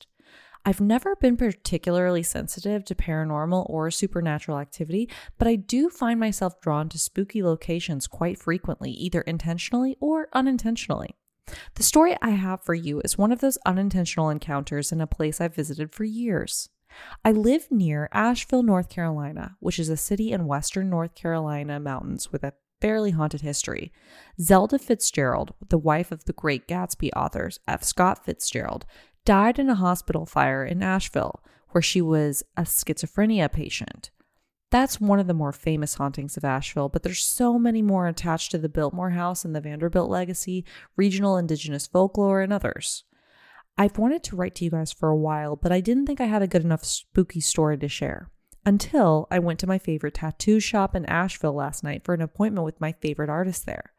[0.66, 5.08] I've never been particularly sensitive to paranormal or supernatural activity,
[5.38, 11.16] but I do find myself drawn to spooky locations quite frequently, either intentionally or unintentionally.
[11.76, 15.40] The story I have for you is one of those unintentional encounters in a place
[15.40, 16.68] I've visited for years.
[17.24, 22.30] I live near Asheville, North Carolina, which is a city in western North Carolina mountains
[22.32, 23.92] with a fairly haunted history.
[24.40, 27.82] Zelda Fitzgerald, the wife of the great Gatsby authors F.
[27.82, 28.86] Scott Fitzgerald,
[29.24, 34.10] died in a hospital fire in Asheville, where she was a schizophrenia patient.
[34.70, 38.50] That's one of the more famous hauntings of Asheville, but there's so many more attached
[38.50, 40.64] to the Biltmore House and the Vanderbilt legacy,
[40.96, 43.04] regional indigenous folklore, and others.
[43.78, 46.26] I've wanted to write to you guys for a while, but I didn't think I
[46.26, 48.30] had a good enough spooky story to share.
[48.66, 52.64] Until I went to my favorite tattoo shop in Asheville last night for an appointment
[52.64, 53.92] with my favorite artist there.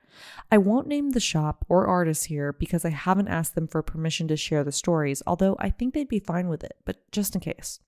[0.52, 4.28] I won't name the shop or artist here because I haven't asked them for permission
[4.28, 7.42] to share the stories, although I think they'd be fine with it, but just in
[7.42, 7.80] case.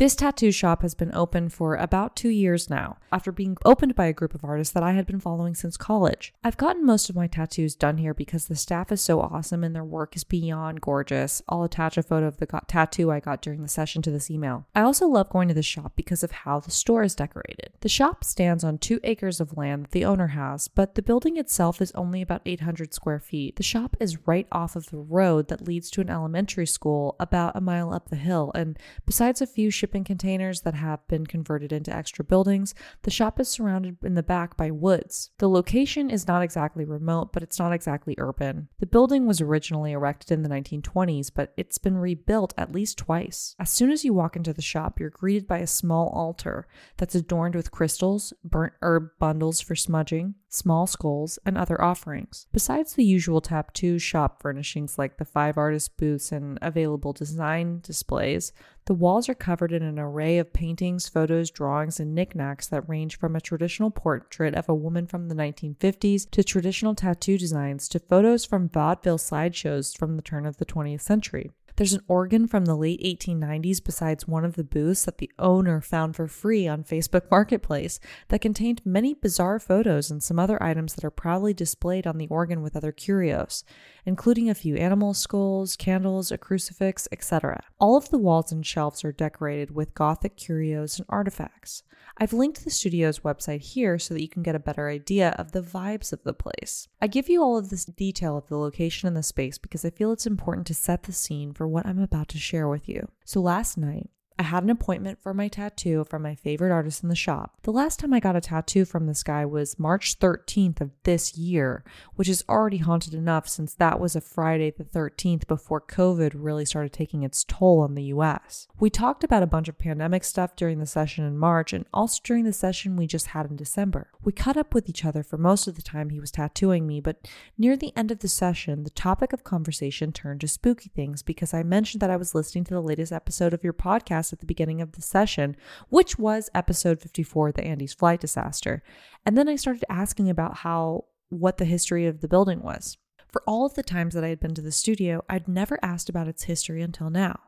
[0.00, 4.06] This tattoo shop has been open for about two years now, after being opened by
[4.06, 6.32] a group of artists that I had been following since college.
[6.42, 9.76] I've gotten most of my tattoos done here because the staff is so awesome and
[9.76, 11.42] their work is beyond gorgeous.
[11.50, 14.30] I'll attach a photo of the go- tattoo I got during the session to this
[14.30, 14.64] email.
[14.74, 17.72] I also love going to the shop because of how the store is decorated.
[17.80, 21.36] The shop stands on two acres of land that the owner has, but the building
[21.36, 23.56] itself is only about 800 square feet.
[23.56, 27.54] The shop is right off of the road that leads to an elementary school about
[27.54, 31.72] a mile up the hill, and besides a few shipping containers that have been converted
[31.72, 35.32] into extra buildings, the shop is surrounded in the back by woods.
[35.38, 38.68] The location is not exactly remote, but it's not exactly urban.
[38.78, 43.56] The building was originally erected in the 1920s, but it's been rebuilt at least twice.
[43.58, 47.16] As soon as you walk into the shop, you're greeted by a small altar that's
[47.16, 52.46] adorned with crystals, burnt herb bundles for smudging, small skulls, and other offerings.
[52.52, 58.52] Besides the usual tattoo shop furnishings like the five artist booths and available design displays,
[58.90, 63.16] the walls are covered in an array of paintings, photos, drawings, and knickknacks that range
[63.16, 68.00] from a traditional portrait of a woman from the 1950s to traditional tattoo designs to
[68.00, 71.52] photos from vaudeville slideshows from the turn of the 20th century.
[71.76, 75.80] There's an organ from the late 1890s besides one of the booths that the owner
[75.80, 80.94] found for free on Facebook Marketplace that contained many bizarre photos and some other items
[80.94, 83.64] that are proudly displayed on the organ with other curios,
[84.04, 87.62] including a few animal skulls, candles, a crucifix, etc.
[87.78, 91.82] All of the walls and shelves are decorated with Gothic curios and artifacts.
[92.18, 95.52] I've linked the studio's website here so that you can get a better idea of
[95.52, 96.88] the vibes of the place.
[97.00, 99.90] I give you all of this detail of the location and the space because I
[99.90, 103.08] feel it's important to set the scene for what I'm about to share with you.
[103.24, 107.10] So last night, I had an appointment for my tattoo from my favorite artist in
[107.10, 107.58] the shop.
[107.64, 111.36] The last time I got a tattoo from this guy was March 13th of this
[111.36, 111.84] year,
[112.14, 116.64] which is already haunted enough since that was a Friday the 13th before COVID really
[116.64, 118.66] started taking its toll on the US.
[118.78, 122.18] We talked about a bunch of pandemic stuff during the session in March and also
[122.24, 124.10] during the session we just had in December.
[124.24, 127.02] We caught up with each other for most of the time he was tattooing me,
[127.02, 131.22] but near the end of the session, the topic of conversation turned to spooky things
[131.22, 134.40] because I mentioned that I was listening to the latest episode of your podcast at
[134.40, 135.56] the beginning of the session,
[135.88, 138.82] which was episode 54, the Andes flight disaster.
[139.24, 142.98] And then I started asking about how what the history of the building was.
[143.28, 146.08] For all of the times that I had been to the studio, I'd never asked
[146.08, 147.38] about its history until now.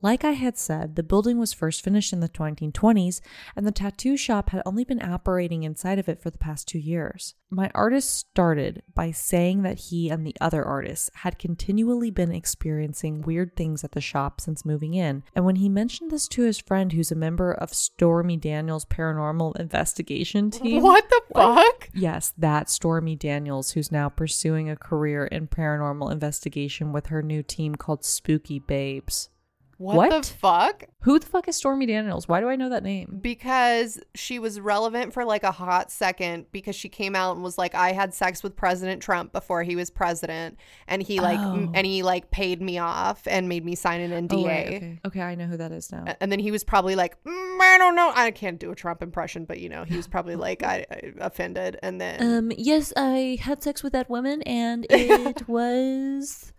[0.00, 3.20] Like I had said, the building was first finished in the 1920s,
[3.56, 6.78] and the tattoo shop had only been operating inside of it for the past two
[6.78, 7.34] years.
[7.50, 13.22] My artist started by saying that he and the other artists had continually been experiencing
[13.22, 16.58] weird things at the shop since moving in, and when he mentioned this to his
[16.58, 20.80] friend who's a member of Stormy Daniels' paranormal investigation team.
[20.80, 21.90] What the fuck?
[21.92, 27.42] Yes, that Stormy Daniels, who's now pursuing a career in paranormal investigation with her new
[27.42, 29.30] team called Spooky Babes.
[29.78, 30.10] What, What?
[30.10, 30.84] the fuck?
[31.02, 32.26] Who the fuck is Stormy Daniels?
[32.26, 33.20] Why do I know that name?
[33.22, 37.56] Because she was relevant for like a hot second because she came out and was
[37.56, 40.58] like, I had sex with President Trump before he was president.
[40.88, 41.72] And he like, m- Oh.
[41.74, 44.34] and he like paid me off and made me sign an NDA.
[44.42, 45.00] Oh, right, okay.
[45.06, 46.04] okay, I know who that is now.
[46.20, 48.12] And then he was probably like, "Mm, I don't know.
[48.14, 51.12] I can't do a Trump impression, but you know, he was probably like, I, I
[51.20, 51.78] offended.
[51.84, 56.52] And then Um, yes, I had sex with that woman, and it was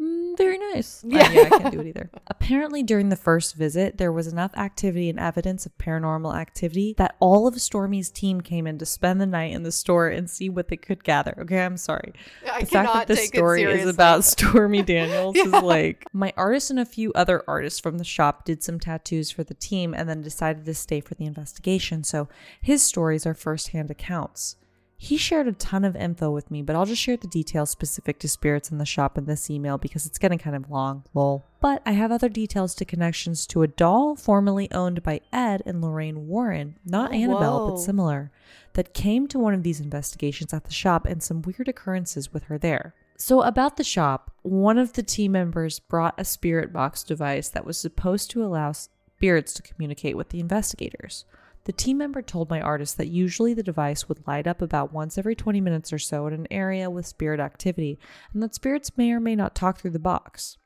[0.00, 1.04] Mm, very nice.
[1.14, 1.30] Yeah.
[1.30, 1.42] Yeah.
[1.42, 2.10] yeah, I can't do it either.
[2.26, 7.14] Apparently, during the first visit, there was enough activity and evidence of paranormal activity that
[7.20, 10.48] all of Stormy's team came in to spend the night in the store and see
[10.48, 11.34] what they could gather.
[11.38, 12.12] Okay, I'm sorry.
[12.50, 16.80] I the fact that this story is about Stormy Daniels is like my artist and
[16.80, 20.22] a few other artists from the shop did some tattoos for the team and then
[20.22, 22.02] decided to stay for the investigation.
[22.02, 22.28] So
[22.60, 24.56] his stories are firsthand accounts.
[25.04, 28.18] He shared a ton of info with me, but I'll just share the details specific
[28.20, 31.44] to spirits in the shop in this email because it's getting kind of long, lol.
[31.60, 35.82] But I have other details to connections to a doll formerly owned by Ed and
[35.82, 37.70] Lorraine Warren, not Oh, Annabelle, whoa.
[37.72, 38.30] but similar,
[38.72, 42.44] that came to one of these investigations at the shop and some weird occurrences with
[42.44, 42.94] her there.
[43.18, 47.66] So, about the shop, one of the team members brought a spirit box device that
[47.66, 51.26] was supposed to allow spirits to communicate with the investigators.
[51.64, 55.16] The team member told my artist that usually the device would light up about once
[55.16, 57.98] every 20 minutes or so in an area with spirit activity,
[58.32, 60.58] and that spirits may or may not talk through the box.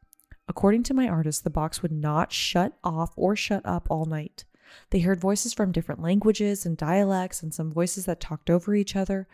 [0.49, 4.45] According to my artist, the box would not shut off or shut up all night.
[4.91, 8.97] They heard voices from different languages and dialects, and some voices that talked over each
[8.97, 9.29] other.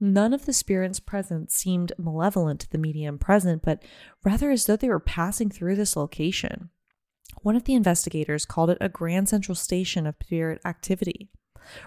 [0.00, 3.82] None of the spirits present seemed malevolent to the medium present, but
[4.24, 6.70] rather as though they were passing through this location.
[7.42, 11.28] One of the investigators called it a grand central station of spirit activity.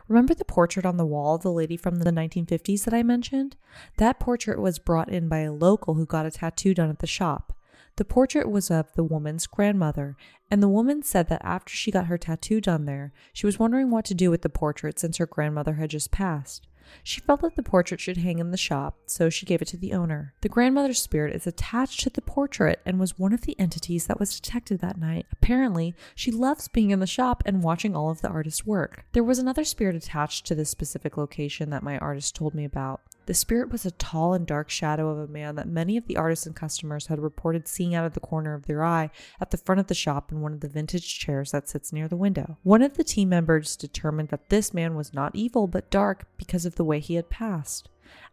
[0.07, 3.55] Remember the portrait on the wall of the lady from the 1950s that I mentioned?
[3.97, 7.07] That portrait was brought in by a local who got a tattoo done at the
[7.07, 7.55] shop.
[7.95, 10.15] The portrait was of the woman's grandmother,
[10.49, 13.89] and the woman said that after she got her tattoo done there, she was wondering
[13.89, 16.67] what to do with the portrait since her grandmother had just passed.
[17.03, 19.77] She felt that the portrait should hang in the shop, so she gave it to
[19.77, 20.33] the owner.
[20.41, 24.19] The grandmother's spirit is attached to the portrait and was one of the entities that
[24.19, 25.25] was detected that night.
[25.31, 29.05] Apparently, she loves being in the shop and watching all of the artist's work.
[29.13, 33.01] There was another spirit attached to this specific location that my artist told me about.
[33.29, 36.17] The spirit was a tall and dark shadow of a man that many of the
[36.17, 39.57] artists and customers had reported seeing out of the corner of their eye at the
[39.57, 42.57] front of the shop in one of the vintage chairs that sits near the window.
[42.63, 46.65] One of the team members determined that this man was not evil but dark because
[46.65, 47.87] of the way he had passed.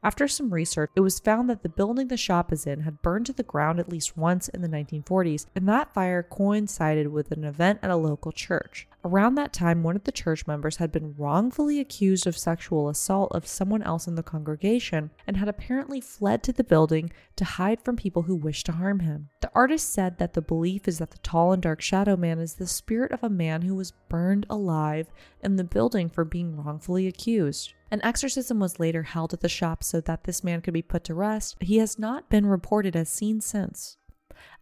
[0.06, 3.26] After some research, it was found that the building the shop is in had burned
[3.26, 7.42] to the ground at least once in the 1940s, and that fire coincided with an
[7.42, 8.86] event at a local church.
[9.04, 13.32] Around that time, one of the church members had been wrongfully accused of sexual assault
[13.32, 17.80] of someone else in the congregation and had apparently fled to the building to hide
[17.80, 19.28] from people who wished to harm him.
[19.40, 22.54] The artist said that the belief is that the tall and dark shadow man is
[22.54, 25.08] the spirit of a man who was burned alive
[25.42, 27.74] in the building for being wrongfully accused.
[27.88, 31.04] An exorcism was later held at the shop so that this man could be put
[31.04, 31.56] to rest.
[31.60, 33.96] He has not been reported as seen since.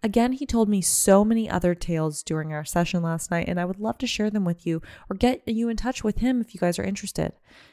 [0.03, 3.65] Again, he told me so many other tales during our session last night, and I
[3.65, 6.55] would love to share them with you or get you in touch with him if
[6.55, 7.33] you guys are interested.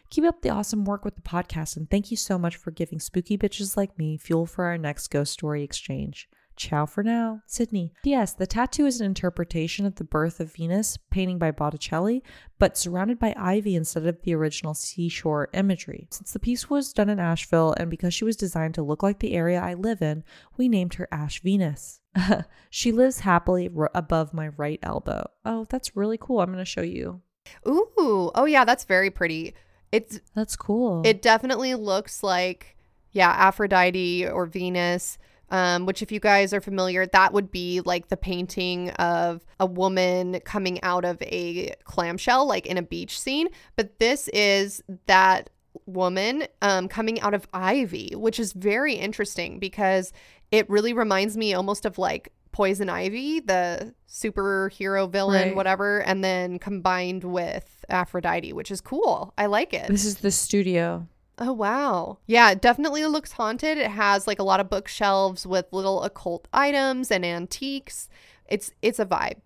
[0.09, 2.99] Keep up the awesome work with the podcast, and thank you so much for giving
[2.99, 6.29] spooky bitches like me fuel for our next ghost story exchange.
[6.55, 7.93] Ciao for now, Sydney.
[8.03, 8.33] P.S.
[8.33, 12.23] The tattoo is an interpretation of the birth of Venus, painting by Botticelli,
[12.59, 16.07] but surrounded by ivy instead of the original seashore imagery.
[16.11, 19.19] Since the piece was done in Asheville, and because she was designed to look like
[19.19, 20.23] the area I live in,
[20.57, 22.01] we named her Ash Venus.
[22.69, 25.29] she lives happily r- above my right elbow.
[25.45, 26.41] Oh, that's really cool.
[26.41, 27.21] I'm going to show you.
[27.67, 29.55] Ooh, oh yeah, that's very pretty.
[29.91, 31.01] It's That's cool.
[31.05, 32.77] it definitely looks like
[33.11, 35.17] yeah, Aphrodite or Venus.
[35.51, 39.65] Um, which, if you guys are familiar, that would be like the painting of a
[39.65, 43.49] woman coming out of a clamshell, like in a beach scene.
[43.75, 45.49] But this is that
[45.85, 50.13] woman um, coming out of ivy, which is very interesting because
[50.51, 55.55] it really reminds me almost of like Poison Ivy, the superhero villain, Right.
[55.55, 59.33] whatever, and then combined with Aphrodite, which is cool.
[59.37, 59.87] I like it.
[59.87, 61.07] this is the studio.
[61.43, 62.19] Oh wow.
[62.27, 63.79] Yeah, it definitely looks haunted.
[63.79, 68.07] It has like a lot of bookshelves with little occult items and antiques.
[68.47, 69.39] It's it's a vibe.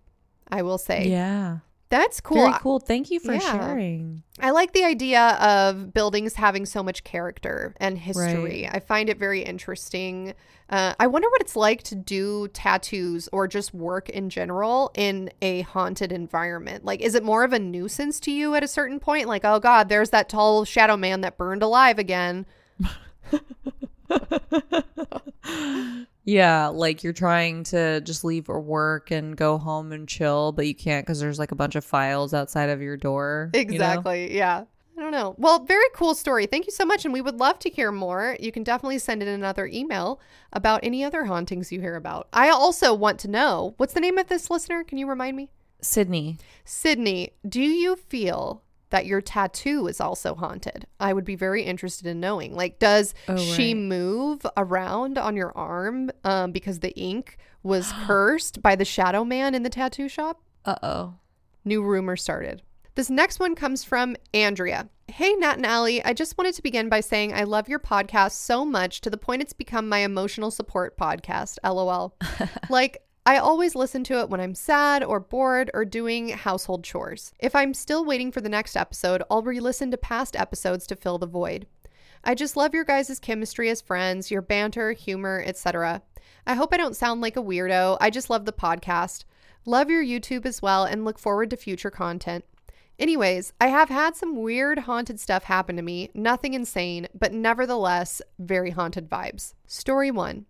[0.48, 1.08] I will say.
[1.08, 1.58] Yeah.
[1.88, 2.38] That's cool.
[2.38, 2.80] Very cool.
[2.80, 3.38] Thank you for Yeah.
[3.38, 4.22] sharing.
[4.40, 8.68] I like the idea of buildings having so much character and history.
[8.68, 10.34] I find it very interesting.
[10.68, 15.30] Uh, I wonder what it's like to do tattoos or just work in general in
[15.40, 16.84] a haunted environment.
[16.84, 19.28] Like, is it more of a nuisance to you at a certain point?
[19.28, 22.46] Like, oh God, there's that tall shadow man that burned alive again.
[26.26, 30.66] Yeah, like you're trying to just leave for work and go home and chill, but
[30.66, 33.50] you can't because there's like a bunch of files outside of your door.
[33.54, 33.72] you know?
[33.72, 34.36] Exactly.
[34.36, 34.64] Yeah.
[34.98, 35.34] I don't know.
[35.38, 36.46] Well, very cool story.
[36.46, 37.04] Thank you so much.
[37.04, 38.36] And we would love to hear more.
[38.40, 40.20] You can definitely send in another email
[40.52, 42.28] about any other hauntings you hear about.
[42.32, 44.84] I also want to know what's the name of this listener?
[44.84, 45.50] Can you remind me?
[45.82, 46.38] Sydney.
[46.64, 48.62] Sydney, do you feel
[48.96, 50.86] that your tattoo is also haunted.
[50.98, 52.54] I would be very interested in knowing.
[52.56, 53.82] Like, does Oh, she right.
[53.82, 59.54] move around on your arm um, because the ink was cursed by the shadow man
[59.54, 60.40] in the tattoo shop?
[60.64, 61.14] Uh oh.
[61.66, 62.62] New rumor started.
[62.94, 64.88] This next one comes from Andrea.
[65.08, 66.02] Hey, Nat and Allie.
[66.02, 69.18] I just wanted to begin by saying I love your podcast so much to the
[69.18, 71.58] point it's become my emotional support podcast.
[71.62, 72.14] LOL.
[72.70, 77.32] like, I always listen to it when I'm sad or bored or doing household chores.
[77.40, 80.94] If I'm still waiting for the next episode, I'll re listen to past episodes to
[80.94, 81.66] fill the void.
[82.22, 86.02] I just love your guys' chemistry as friends, your banter, humor, etc.
[86.46, 87.96] I hope I don't sound like a weirdo.
[88.00, 89.24] I just love the podcast.
[89.64, 92.44] Love your YouTube as well and look forward to future content.
[92.96, 96.10] Anyways, I have had some weird haunted stuff happen to me.
[96.14, 99.54] Nothing insane, but nevertheless, very haunted vibes.
[99.66, 100.46] Story 1.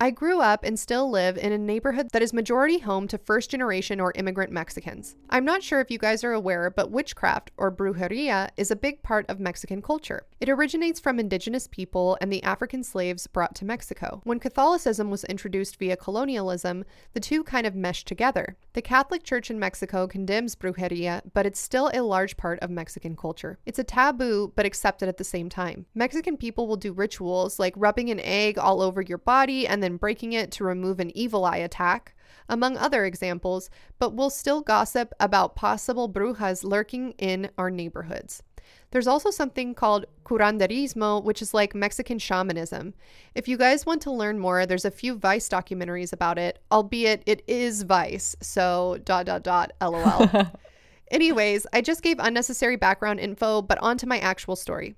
[0.00, 3.50] I grew up and still live in a neighborhood that is majority home to first
[3.50, 5.14] generation or immigrant Mexicans.
[5.30, 9.00] I'm not sure if you guys are aware, but witchcraft or brujeria is a big
[9.04, 10.26] part of Mexican culture.
[10.40, 14.20] It originates from indigenous people and the African slaves brought to Mexico.
[14.24, 18.56] When Catholicism was introduced via colonialism, the two kind of meshed together.
[18.72, 23.14] The Catholic Church in Mexico condemns brujeria, but it's still a large part of Mexican
[23.14, 23.60] culture.
[23.66, 25.86] It's a taboo, but accepted at the same time.
[25.94, 29.91] Mexican people will do rituals like rubbing an egg all over your body and then
[29.96, 32.14] breaking it to remove an evil eye attack,
[32.48, 38.42] among other examples, but will still gossip about possible brujas lurking in our neighborhoods.
[38.90, 42.94] There's also something called curanderismo, which is like Mexican shamanism.
[43.34, 47.22] If you guys want to learn more, there's a few Vice documentaries about it, albeit
[47.26, 50.28] it is Vice, so dot dot dot lol.
[51.10, 54.94] Anyways, I just gave unnecessary background info, but on to my actual story.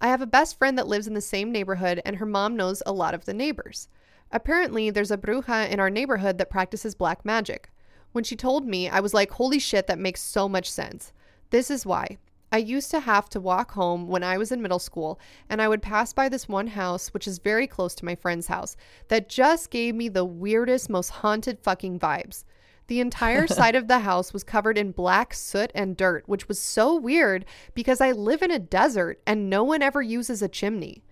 [0.00, 2.82] I have a best friend that lives in the same neighborhood, and her mom knows
[2.86, 3.88] a lot of the neighbors.
[4.30, 7.70] Apparently, there's a bruja in our neighborhood that practices black magic.
[8.12, 11.12] When she told me, I was like, holy shit, that makes so much sense.
[11.50, 12.18] This is why.
[12.50, 15.68] I used to have to walk home when I was in middle school, and I
[15.68, 18.76] would pass by this one house, which is very close to my friend's house,
[19.08, 22.44] that just gave me the weirdest, most haunted fucking vibes.
[22.86, 26.58] The entire side of the house was covered in black soot and dirt, which was
[26.58, 27.44] so weird
[27.74, 31.04] because I live in a desert and no one ever uses a chimney.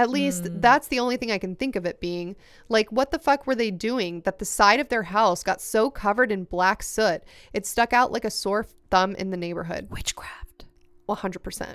[0.00, 0.60] At least hmm.
[0.60, 2.34] that's the only thing I can think of it being.
[2.70, 5.90] Like, what the fuck were they doing that the side of their house got so
[5.90, 7.22] covered in black soot
[7.52, 9.88] it stuck out like a sore thumb in the neighborhood?
[9.90, 10.64] Witchcraft.
[11.06, 11.74] 100%.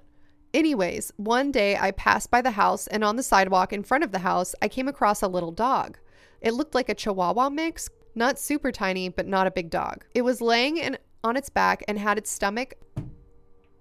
[0.56, 4.12] Anyways, one day I passed by the house and on the sidewalk in front of
[4.12, 6.00] the house, I came across a little dog.
[6.42, 10.04] It looked like a chihuahua mix, not super tiny, but not a big dog.
[10.16, 12.74] It was laying in, on its back and had its stomach.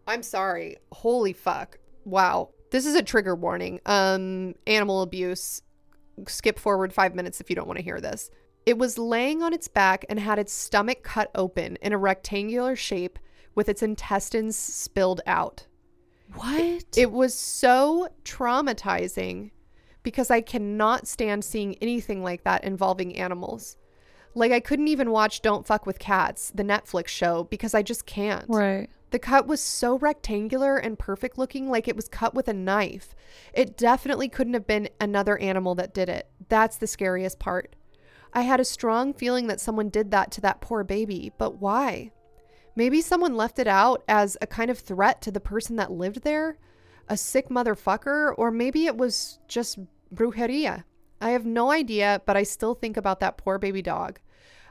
[0.07, 0.77] I'm sorry.
[0.93, 1.79] Holy fuck.
[2.05, 2.51] Wow.
[2.75, 3.79] This is a trigger warning.
[3.87, 5.63] Um, animal abuse.
[6.27, 8.33] Skip forward five minutes if you don't want to hear this.
[8.67, 12.75] It was laying on its back and had its stomach cut open in a rectangular
[12.75, 13.21] shape
[13.55, 15.69] with its intestines spilled out.
[16.33, 16.85] What?
[16.97, 19.53] It was so traumatizing
[20.03, 23.77] because I cannot stand seeing anything like that involving animals.
[24.35, 28.05] Like, I couldn't even watch Don't Fuck with Cats, the Netflix show, because I just
[28.05, 28.47] can't.
[28.49, 28.91] right.
[29.15, 33.15] The cut was so rectangular and perfect looking, like it was cut with a knife.
[33.53, 36.29] It definitely couldn't have been another animal that did it.
[36.49, 37.77] That's the scariest part.
[38.33, 42.11] I had a strong feeling that someone did that to that poor baby, but why?
[42.75, 46.25] Maybe someone left it out as a kind of threat to the person that lived
[46.25, 46.59] there?
[47.09, 48.35] A sick motherfucker?
[48.37, 49.79] Or maybe it was just
[50.13, 50.83] brujeria.
[51.21, 54.19] I have no idea, but I still think about that poor baby dog.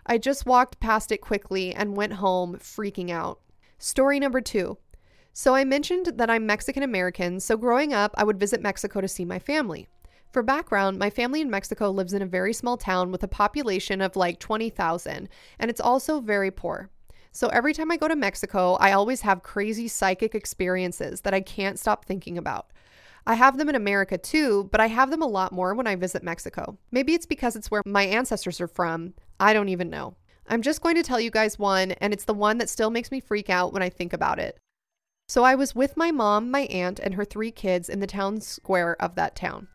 [0.05, 3.39] I just walked past it quickly and went home freaking out.
[3.83, 4.77] Story number two.
[5.33, 9.09] So I mentioned that I'm Mexican American, so growing up, I would visit Mexico to
[9.09, 9.89] see my family.
[10.31, 13.99] For background, my family in Mexico lives in a very small town with a population
[13.99, 15.27] of like 20,000,
[15.59, 16.91] and it's also very poor.
[17.33, 21.41] So every time I go to Mexico, I always have crazy psychic experiences that I
[21.41, 22.67] can't stop thinking about.
[23.27, 25.97] I have them in America too, but I have them a lot more when I
[25.97, 26.77] visit Mexico.
[26.91, 29.13] Maybe it's because it's where my ancestors are from.
[29.41, 30.15] I don't even know.
[30.47, 33.11] I'm just going to tell you guys one, and it's the one that still makes
[33.11, 34.57] me freak out when I think about it.
[35.27, 38.41] So I was with my mom, my aunt, and her three kids in the town
[38.41, 39.67] square of that town.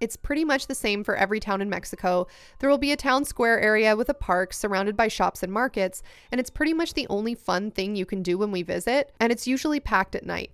[0.00, 2.26] It's pretty much the same for every town in Mexico.
[2.58, 6.02] There will be a town square area with a park surrounded by shops and markets,
[6.30, 9.32] and it's pretty much the only fun thing you can do when we visit, and
[9.32, 10.50] it's usually packed at night.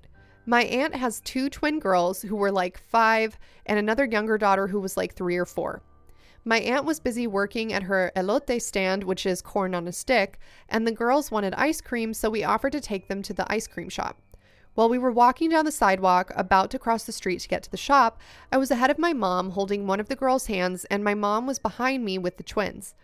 [0.46, 4.80] My aunt has two twin girls who were like five, and another younger daughter who
[4.80, 5.82] was like three or four.
[6.44, 10.40] My aunt was busy working at her elote stand, which is corn on a stick,
[10.68, 13.68] and the girls wanted ice cream, so we offered to take them to the ice
[13.68, 14.18] cream shop.
[14.74, 17.70] While we were walking down the sidewalk, about to cross the street to get to
[17.70, 18.18] the shop,
[18.50, 21.46] I was ahead of my mom holding one of the girls' hands, and my mom
[21.46, 22.94] was behind me with the twins.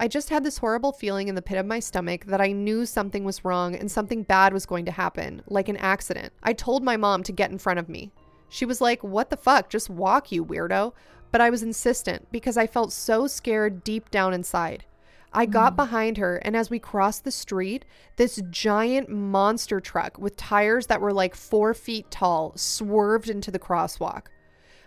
[0.00, 2.86] I just had this horrible feeling in the pit of my stomach that I knew
[2.86, 6.32] something was wrong and something bad was going to happen, like an accident.
[6.42, 8.10] I told my mom to get in front of me.
[8.48, 9.68] She was like, What the fuck?
[9.68, 10.92] Just walk, you weirdo.
[11.30, 14.84] But I was insistent because I felt so scared deep down inside.
[15.32, 15.76] I got hmm.
[15.76, 17.84] behind her, and as we crossed the street,
[18.16, 23.58] this giant monster truck with tires that were like four feet tall swerved into the
[23.58, 24.26] crosswalk.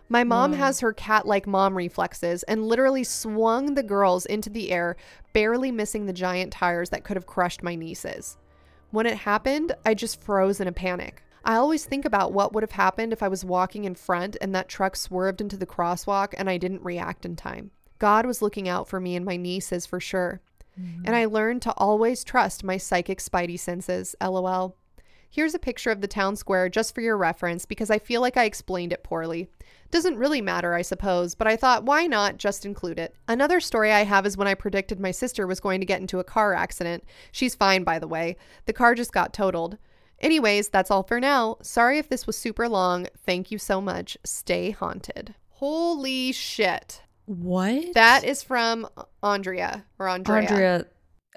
[0.09, 4.69] My mom has her cat like mom reflexes and literally swung the girls into the
[4.71, 4.97] air,
[5.31, 8.37] barely missing the giant tires that could have crushed my nieces.
[8.89, 11.23] When it happened, I just froze in a panic.
[11.43, 14.53] I always think about what would have happened if I was walking in front and
[14.53, 17.71] that truck swerved into the crosswalk and I didn't react in time.
[17.99, 20.41] God was looking out for me and my nieces for sure.
[21.03, 24.75] And I learned to always trust my psychic spidey senses, lol.
[25.29, 28.35] Here's a picture of the town square just for your reference because I feel like
[28.35, 29.47] I explained it poorly.
[29.91, 33.15] Doesn't really matter, I suppose, but I thought why not just include it.
[33.27, 36.19] Another story I have is when I predicted my sister was going to get into
[36.19, 37.03] a car accident.
[37.31, 38.37] She's fine, by the way.
[38.65, 39.77] The car just got totaled.
[40.21, 41.57] Anyways, that's all for now.
[41.61, 43.07] Sorry if this was super long.
[43.25, 44.17] Thank you so much.
[44.23, 45.35] Stay haunted.
[45.49, 47.01] Holy shit.
[47.25, 47.93] What?
[47.93, 48.87] That is from
[49.21, 50.41] Andrea or Andrea.
[50.41, 50.85] Andrea.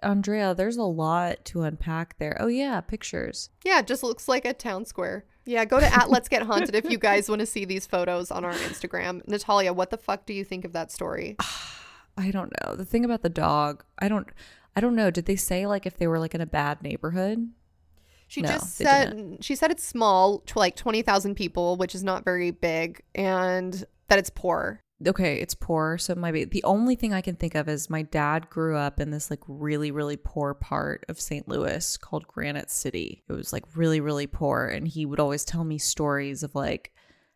[0.03, 2.37] Andrea, there's a lot to unpack there.
[2.39, 3.51] Oh yeah, pictures.
[3.65, 5.25] Yeah, it just looks like a town square.
[5.47, 8.31] Yeah, go to at Let's Get Haunted if you guys want to see these photos
[8.31, 9.27] on our Instagram.
[9.27, 11.37] Natalia, what the fuck do you think of that story?
[12.17, 12.77] I don't know.
[12.77, 14.29] The thing about the dog, I don't
[14.77, 15.11] I don't know.
[15.11, 17.51] Did they say like if they were like in a bad neighborhood?
[18.35, 22.03] She No, just said she said it's small, to like twenty thousand people, which is
[22.03, 24.81] not very big, and that it's poor.
[25.07, 26.45] Okay, it's poor, so it might be.
[26.45, 29.39] The only thing I can think of is my dad grew up in this like
[29.47, 31.47] really, really poor part of St.
[31.47, 33.23] Louis called Granite City.
[33.29, 34.67] It was like really, really poor.
[34.67, 36.93] And he would always tell me stories of like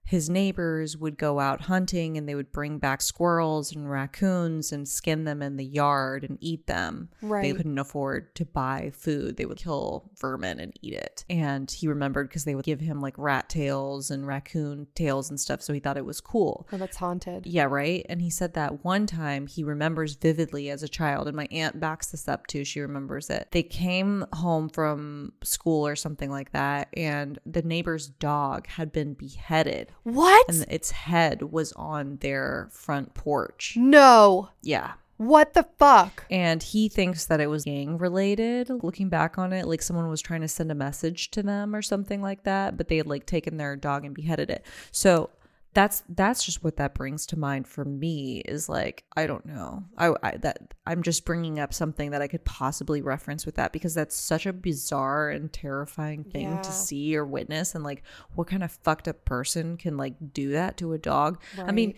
[0.09, 4.89] his neighbors would go out hunting and they would bring back squirrels and raccoons and
[4.89, 7.11] skin them in the yard and eat them.
[7.21, 7.43] Right.
[7.43, 9.37] They couldn't afford to buy food.
[9.37, 11.27] They would kill vermin and eat it.
[11.29, 15.39] And he remembered because they would give him like rat tails and raccoon tails and
[15.39, 15.61] stuff.
[15.61, 16.67] So he thought it was cool.
[16.73, 17.47] Oh, that's haunted.
[17.47, 18.07] Yeah, right.
[18.09, 21.81] And he said that one time he remembers vividly as a child, and my aunt
[21.81, 22.65] backs this up too.
[22.65, 23.49] She remembers it.
[23.51, 29.13] They came home from school or something like that, and the neighbor's dog had been
[29.13, 30.49] beheaded, What?
[30.49, 33.75] and its head was on their front porch.
[33.77, 34.51] no.
[34.63, 34.93] Yeah.
[35.19, 36.25] What the fuck?
[36.31, 38.71] And he thinks that it was gang related.
[38.71, 41.83] Looking back on it, like someone was trying to send a message to them or
[41.83, 44.65] something like that, but they had like taken their dog and beheaded it.
[44.93, 45.31] So
[45.79, 49.85] that's that's just what that brings to mind for me is like I don't know.
[49.97, 53.73] I, I that I'm just bringing up something that I could possibly reference with that
[53.73, 56.63] because that's such a bizarre and terrifying thing Yeah.
[56.63, 58.03] to see or witness and like
[58.35, 61.41] what kind of fucked up person can like do that to a dog?
[61.57, 61.95] I mean,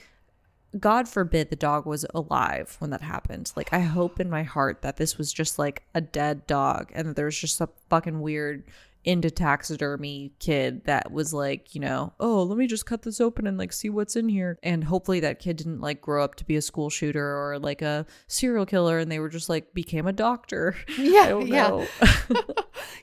[0.78, 3.50] God forbid the dog was alive when that happened.
[3.56, 7.08] Like, I hope in my heart that this was just like a dead dog and
[7.08, 8.64] that there was just a fucking weird
[9.04, 13.46] into taxidermy kid that was like, you know, oh, let me just cut this open
[13.46, 14.58] and like see what's in here.
[14.62, 17.80] And hopefully that kid didn't like grow up to be a school shooter or like
[17.82, 20.74] a serial killer and they were just like became a doctor.
[20.98, 21.68] Yeah, yeah.
[21.68, 21.86] know.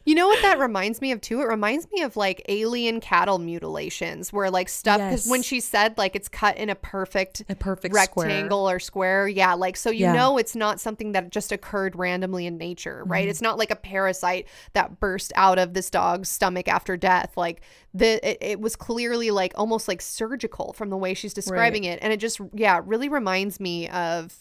[0.05, 1.41] You know what that reminds me of too?
[1.41, 5.97] It reminds me of like alien cattle mutilations where like stuff because when she said
[5.97, 8.27] like it's cut in a perfect A perfect square.
[8.27, 9.27] rectangle or square.
[9.27, 10.13] Yeah, like so you Yeah.
[10.13, 13.23] know it's not something that just occurred randomly in nature, right?
[13.23, 13.29] Mm-hmm.
[13.31, 17.35] It's not like a parasite that burst out of this dog's stomach after death.
[17.35, 17.61] Like
[17.93, 21.99] the it, it was clearly like almost like surgical from the way she's describing it.
[22.01, 24.35] And it just yeah, really reminds me of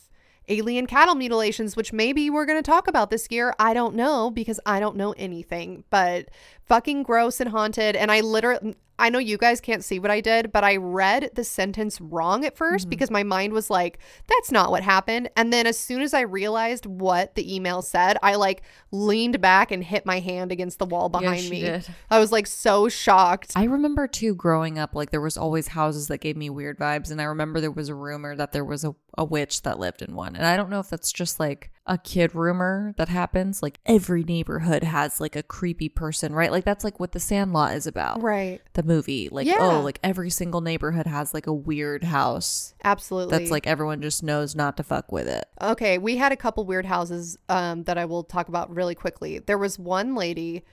[0.48, 3.54] alien cattle mutilations, which maybe we're going to talk about this year.
[3.58, 6.28] I don't know because I don't know anything, but
[6.66, 7.96] fucking gross and haunted.
[7.96, 11.30] And I literally, I know you guys can't see what I did, but I read
[11.34, 12.90] the sentence wrong at 1st mm-hmm.
[12.90, 15.30] because my mind was like, that's not what happened.
[15.36, 19.70] And then as soon as I realized what the email said, I like leaned back
[19.70, 21.60] and hit my hand against the wall behind me.
[21.60, 21.86] did.
[22.10, 23.52] I was like so shocked.
[23.54, 27.10] I remember too growing up, like there was always houses that gave me weird vibes.
[27.10, 30.02] And I remember there was a rumor that there was a, a witch that lived
[30.02, 30.36] in one.
[30.36, 33.62] And I don't know if that's just like a kid rumor that happens.
[33.62, 36.50] Like every neighborhood has like a creepy person, right?
[36.50, 38.22] Like that's like what the Sandlot is about.
[38.22, 38.60] right.
[38.72, 39.28] The movie.
[39.30, 39.58] Like, Yeah.
[39.60, 43.38] oh, like every single neighborhood has like a weird house Absolutely.
[43.38, 45.46] that's like everyone just knows not to fuck with it.
[45.62, 49.38] Okay, we had a couple weird houses um, that I will talk about really quickly.
[49.38, 50.64] There was one lady,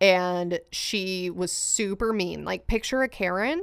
[0.00, 2.44] and she was super mean.
[2.44, 3.62] Like, picture a Karen,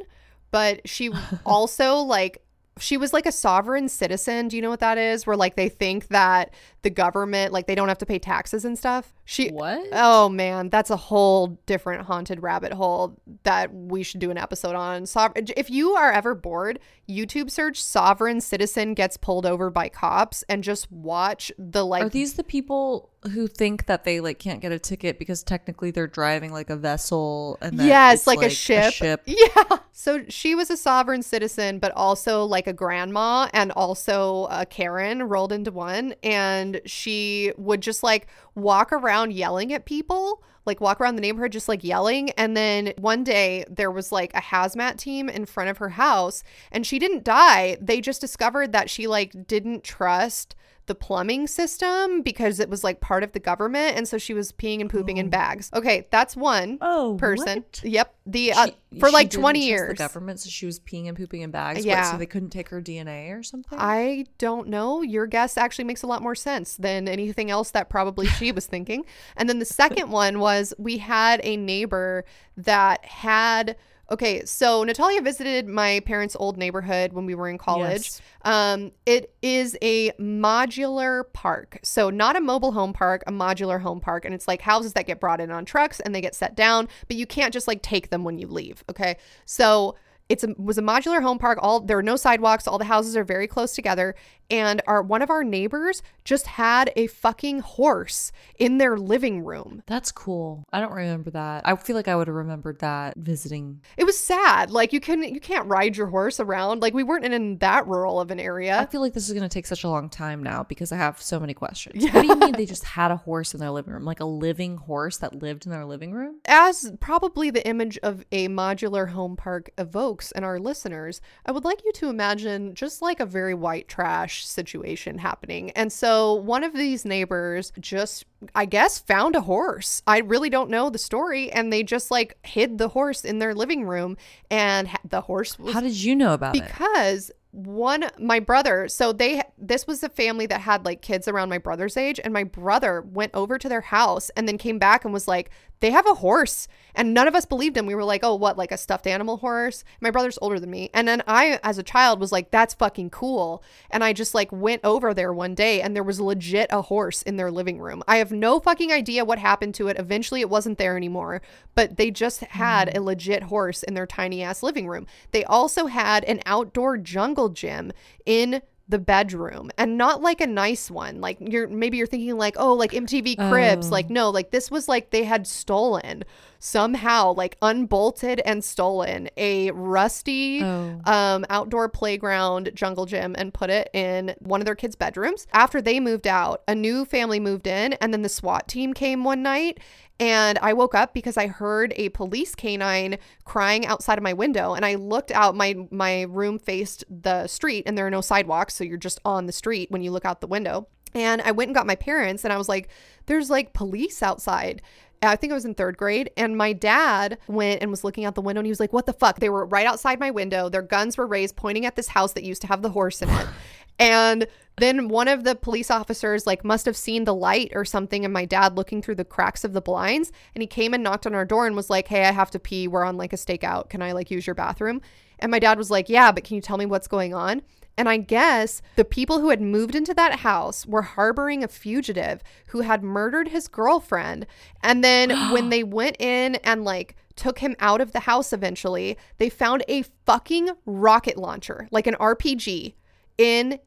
[0.52, 1.10] but she
[1.46, 2.44] also like
[2.80, 4.48] she was like a sovereign citizen.
[4.48, 5.28] Do you know what that is?
[5.28, 8.78] Where like they think that the government, like they don't have to pay taxes and
[8.78, 9.14] stuff.
[9.26, 9.88] She What?
[9.92, 14.76] Oh man, that's a whole different haunted rabbit hole that we should do an episode
[14.76, 15.06] on.
[15.06, 20.44] Sov- if you are ever bored, YouTube search "sovereign citizen gets pulled over by cops"
[20.50, 22.04] and just watch the like.
[22.04, 25.92] Are these the people who think that they like can't get a ticket because technically
[25.92, 29.22] they're driving like a vessel and yes, it's, like, a, ship.
[29.26, 29.78] Yeah.
[29.92, 35.24] So she was a sovereign citizen, but also like a grandma and also a Karen
[35.24, 36.16] rolled into one.
[36.24, 41.52] And she would just like walk around yelling at people, like walk around the neighborhood
[41.52, 42.30] just like yelling.
[42.32, 46.44] And then one day there was like a hazmat team in front of her house
[46.72, 47.78] and she didn't die.
[47.82, 50.56] They just discovered that she like didn't trust
[50.90, 54.52] the plumbing system because it was like part of the government and so she was
[54.52, 55.70] peeing and pooping in bags.
[55.74, 57.60] Okay, that's one Oh, person.
[57.60, 57.82] what?
[57.84, 58.14] Yep.
[58.26, 59.90] The uh, She- for like 20 years.
[59.90, 61.86] The government, so she was peeing and pooping in bags.
[61.86, 61.94] Yeah.
[61.94, 62.12] Yeah.
[62.12, 63.78] so they couldn't take her DNA or something.
[63.80, 65.02] I don't know.
[65.04, 68.66] Your guess actually makes a lot more sense than anything else that probably she was
[68.66, 69.06] thinking.
[69.38, 72.26] And then the second one was we had a neighbor
[72.58, 73.76] that had
[74.12, 78.04] Okay, so Natalia visited my parents' old neighborhood when we were in college.
[78.04, 78.22] Yes.
[78.44, 81.80] Um, it is a modular park.
[81.84, 84.26] So not a mobile home park, a modular home park.
[84.26, 86.88] And it's like houses that get brought in on trucks and they get set down,
[87.08, 88.84] but you can't just like take them when you leave.
[88.90, 89.18] Okay.
[89.46, 89.96] So
[90.30, 91.58] it's a, was a modular home park.
[91.62, 92.68] All there are no sidewalks.
[92.68, 94.16] All the houses are very close together.
[94.50, 99.84] And our one of our neighbors just had a fucking horse in their living room.
[99.88, 100.66] That's cool.
[100.72, 101.68] I don't remember that.
[101.68, 103.82] I feel like I would have remembered that visiting.
[103.98, 104.72] It was sad.
[104.72, 106.82] Like you can you can't ride your horse around.
[106.82, 108.80] Like we weren't in, in that rural of an area.
[108.80, 110.98] I feel like this is going to take such a long time now because I
[110.98, 112.06] have so many questions.
[112.20, 114.04] What do you mean they just had a horse in their living room?
[114.04, 116.40] Like a living horse that lived in their living room?
[116.46, 121.64] As probably the image of a modular home park evokes in our listeners, I would
[121.64, 125.72] like you to imagine just like a very white trash situation happening.
[125.72, 128.26] And so one of these neighbors just,
[128.56, 130.02] I guess, found a horse.
[130.08, 131.52] I really don't know the story.
[131.52, 134.18] And they just like hid the horse in their living room.
[134.50, 136.64] And ha- the horse was How did you know about it?
[136.64, 141.50] because one my brother so they this was a family that had like kids around
[141.50, 145.04] my brother's age and my brother went over to their house and then came back
[145.04, 145.50] and was like
[145.80, 146.68] they have a horse.
[146.96, 147.86] And none of us believed him.
[147.86, 149.84] We were like oh what like a stuffed animal horse?
[150.02, 150.90] My brother's older than me.
[150.94, 153.64] And then i as a child was like that's fucking cool.
[153.90, 157.22] And i just like went over there one day and there was legit a horse
[157.22, 158.04] in their living room.
[158.08, 159.98] I have no fucking idea what happened to it.
[159.98, 161.42] Eventually it wasn't there anymore.
[161.76, 162.98] But they just had hmm.
[162.98, 165.08] a legit horse in their tiny ass living room.
[165.32, 167.94] They also had an outdoor jungle gym
[168.26, 172.56] in the bedroom and not like a nice one like you're maybe you're thinking like
[172.58, 173.92] oh like mtv cribs Oh.
[173.92, 176.24] like no like this was like they had stolen
[176.58, 181.00] somehow like unbolted and stolen a rusty Oh.
[181.06, 185.48] um, outdoor playground jungle gym and put it in one of their kids' bedrooms.
[185.54, 189.24] After they moved out, a new family moved in, and then the SWAT team came
[189.24, 189.80] one night.
[190.20, 194.74] And I woke up because I heard a police canine crying outside of my window.
[194.74, 198.76] And I looked out, my, my room faced the street, and there are no sidewalks.
[198.76, 200.88] So you're just on the street when you look out the window.
[201.16, 202.90] And I went and got my parents, and I was like,
[203.26, 204.82] there's like police outside.
[205.22, 208.36] I think I was in third grade, and my dad went and was looking out
[208.36, 210.70] the window, and he was like, "What the fuck?" They were right outside my window.
[210.70, 213.30] Their guns were raised, pointing at this house that used to have the horse in
[213.30, 213.48] it.
[214.00, 214.48] And
[214.78, 218.34] then one of the police officers like must have seen the light or something, and
[218.34, 221.36] my dad looking through the cracks of the blinds, and he came and knocked on
[221.36, 222.88] our door and was like, "Hey, I have to pee.
[222.88, 223.90] We're on like a stakeout.
[223.90, 225.02] Can I like use your bathroom?"
[225.38, 227.62] And my dad was like, "Yeah, but can you tell me what's going on?"
[227.98, 232.42] And I guess the people who had moved into that house were harboring a fugitive
[232.68, 234.48] who had murdered his girlfriend.
[234.82, 239.18] And then when they went in and like took him out of the house eventually,
[239.38, 242.94] they found a fucking rocket launcher, like an RPG,
[243.38, 243.80] in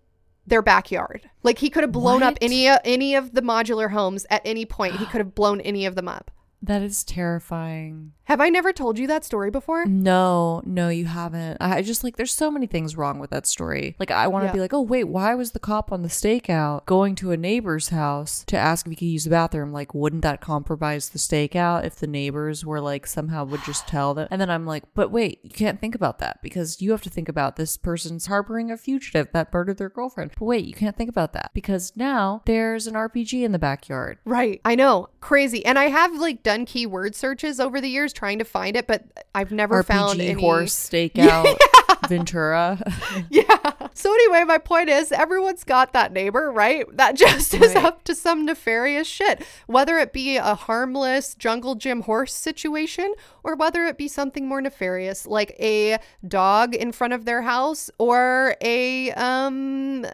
[0.47, 1.29] their backyard.
[1.43, 4.97] Like he could have blown up any any of the modular homes at any point.
[4.97, 6.31] He could have blown any of them up.
[6.63, 8.13] That is terrifying.
[8.33, 9.85] Have I never told you that story before?
[9.85, 11.59] No, no, you haven't.
[11.61, 13.95] I just like there's so many things wrong with that story.
[13.99, 14.53] Like I want to Yeah.
[14.55, 17.91] be like, oh wait, why was the cop on the stakeout going to a neighbor's
[17.91, 19.71] house to ask if he could use the bathroom?
[19.71, 24.15] Like, wouldn't that compromise the stakeout if the neighbors were like somehow would just tell
[24.15, 24.29] them?
[24.31, 27.11] And then I'm like, but wait, you can't think about that because you have to
[27.11, 30.31] think about this person's harboring a fugitive that murdered their girlfriend.
[30.39, 34.21] But wait, you can't think about that because now there's an RPG in the backyard.
[34.25, 34.63] Right.
[34.65, 35.11] I know.
[35.21, 35.63] Crazy.
[35.67, 39.03] And I have like done keyword searches over the years trying to find it, but
[39.35, 41.59] I've never RPG found any horse stakeout.
[42.09, 42.79] Ventura.
[43.31, 43.59] Yeah.
[43.95, 46.85] So anyway, my point is everyone's got that neighbor, right?
[46.97, 47.85] That just is Right.
[47.85, 49.45] up to some nefarious shit.
[49.67, 53.13] Whether it be a harmless jungle gym horse situation
[53.45, 57.91] or whether it be something more nefarious like a dog in front of their house
[57.99, 60.05] or a um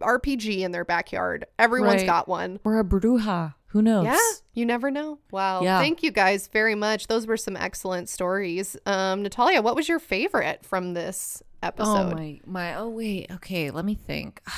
[0.00, 1.46] RPG in their backyard.
[1.58, 2.06] Everyone's Right.
[2.06, 2.58] got one.
[2.64, 3.54] or a bruja.
[3.70, 4.04] Who knows?
[4.04, 4.18] Yeah,
[4.52, 5.18] you never know.
[5.30, 5.62] Wow.
[5.62, 5.78] Yeah.
[5.78, 7.06] Thank you guys very much.
[7.06, 8.76] Those were some excellent stories.
[8.84, 12.12] Um, Natalia, what was your favorite from this episode?
[12.12, 14.42] Oh my my oh wait, okay, let me think.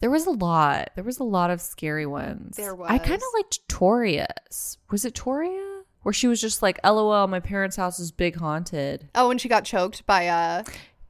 [0.00, 0.90] There was a lot.
[0.94, 2.56] There was a lot of scary ones.
[2.56, 2.88] There was.
[2.88, 4.78] I kind of liked Toria's.
[4.92, 5.82] Was it Toria?
[6.02, 9.08] Where she was just like, LOL, my parents' house is big haunted.
[9.16, 10.62] Oh, and she got choked by uh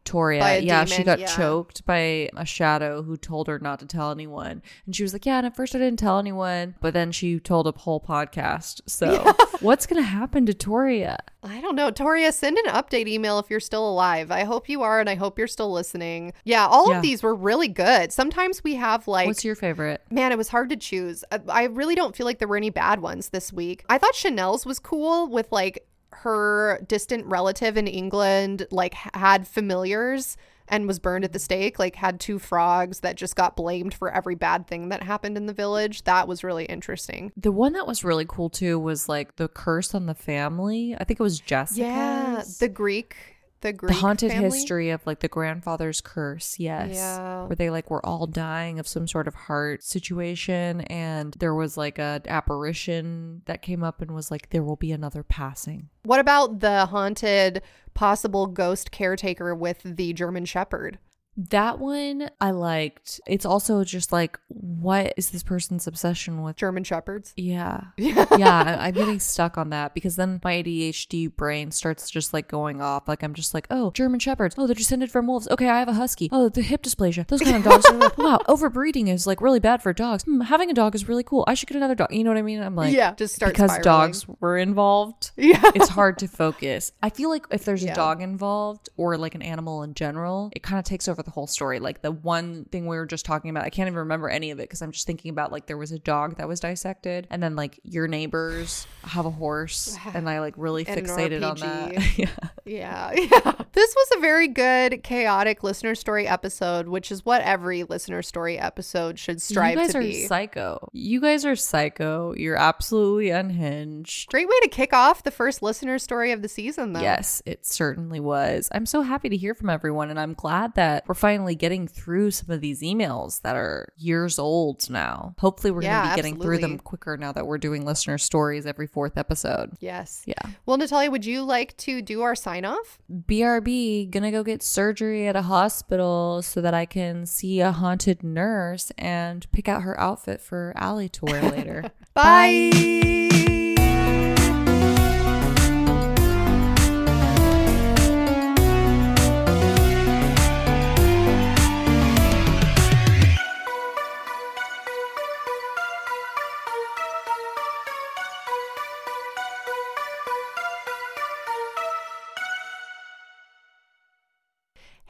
[0.09, 0.41] Toria.
[0.41, 1.27] By a yeah, she got yeah.
[1.27, 4.63] choked by a shadow who told her not to tell anyone.
[4.87, 6.75] And she was like, Yeah, and at first I didn't tell anyone.
[6.81, 8.81] But then she told a whole podcast.
[8.87, 11.19] So what's going to happen to Toria?
[11.43, 11.91] I don't know.
[11.91, 14.31] Toria, send an update email if you're still alive.
[14.31, 16.33] I hope you are and I hope you're still listening.
[16.45, 16.97] Yeah, all Yeah.
[16.97, 18.13] of these were really good.
[18.13, 20.03] Sometimes we have like What's your favorite?
[20.11, 21.25] Man, it was hard to choose.
[21.31, 23.85] I, I really don't feel like there were any bad ones this week.
[23.89, 25.87] I thought Chanel's was cool with like
[26.23, 30.37] her distant relative in England, like had familiars
[30.69, 34.13] and was burned at the stake, like had two frogs that just got blamed for
[34.13, 36.05] every bad thing that happened in the village.
[36.05, 37.33] That was really interesting.
[37.37, 40.95] The one that was really cool too was like the curse on the family.
[40.99, 41.81] I think it was Jessica.
[41.81, 43.17] Yeah, the Greek,
[43.61, 44.45] the Greek, the haunted family.
[44.51, 47.47] history of like the grandfather's curse yes Yeah.
[47.47, 51.77] where they like were all dying of some sort of heart situation and there was
[51.77, 56.21] like a apparition that came up and was like there will be another passing What
[56.21, 57.63] about the haunted
[57.95, 60.99] possible ghost caretaker with the German Shepherd?
[61.39, 63.21] That one i liked.
[63.27, 66.57] It's also just like what is this person's obsession with?
[66.57, 67.33] German Shepherds.
[67.37, 67.83] yeah.
[67.97, 68.77] Yeah.
[68.81, 73.07] i'm getting stuck on that because then my adhd brain starts just like going off.
[73.07, 74.57] Like i'm just like oh german shepherds.
[74.59, 75.47] Oh they're descended from wolves.
[75.49, 76.29] Okay i have a husky.
[76.33, 77.25] Oh the hip dysplasia.
[77.29, 80.25] Those kind of dogs are like, wow overbreeding is like really bad for dogs.
[80.25, 81.45] Hmm, having a dog is really cool.
[81.47, 82.13] I should get another dog.
[82.13, 82.61] You know what i mean?
[82.61, 84.11] I'm like yeah, just start because spiraling.
[84.11, 85.61] dogs were involved Yeah.
[85.77, 86.91] it's hard to focus.
[87.01, 87.93] I feel like if there's Yeah.
[87.93, 91.33] a dog involved or like an animal in general it kind of takes over the
[91.35, 94.31] whole story like the one thing we were just talking about i can't even remember
[94.31, 96.59] any of it because i'm just thinking about like there was a dog that was
[96.59, 101.59] dissected and then like your neighbors have a horse and i like really fixated on
[101.59, 102.29] that yeah
[102.65, 103.53] Yeah, yeah.
[103.73, 108.59] This was a very good, chaotic listener story episode, which is what every listener story
[108.59, 110.27] episode should strive you guys to are be.
[110.27, 115.63] psycho you guys are psycho you're absolutely unhinged Great way to kick off the first
[115.63, 117.01] listener story of the season, though.
[117.01, 118.69] Yes, it certainly was.
[118.73, 122.31] I'm so happy to hear from everyone, and I'm glad that we're finally getting through
[122.31, 125.35] some of these emails that are years old now.
[125.39, 128.19] Hopefully, we're Yeah, going to be getting through them quicker now that we're doing listener
[128.19, 129.73] stories every fourth episode.
[129.81, 130.23] Yes.
[130.27, 130.35] Yeah.
[130.67, 132.99] Well, Natalia, would you like to do our sign off?
[133.13, 138.23] BRB, gonna go get surgery at a hospital so that I can see a haunted
[138.23, 141.91] nurse and pick out her outfit for Allie to wear later.
[142.15, 143.58] Bye.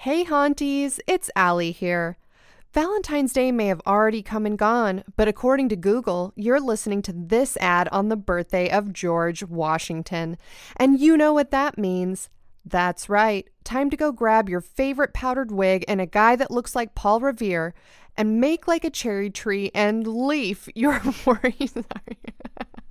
[0.08, 2.16] Hey, Haunties, it's Allie here.
[2.72, 7.12] Valentine's Day may have already come and gone, but according to Google, you're listening to
[7.12, 10.38] this ad on the birthday of George Washington.
[10.76, 12.30] And you know what that means.
[12.64, 13.46] That's right.
[13.64, 17.20] Time to go grab your favorite powdered wig and a guy that looks like Paul
[17.20, 17.74] Revere
[18.16, 21.74] and make like a cherry tree and leaf your worries.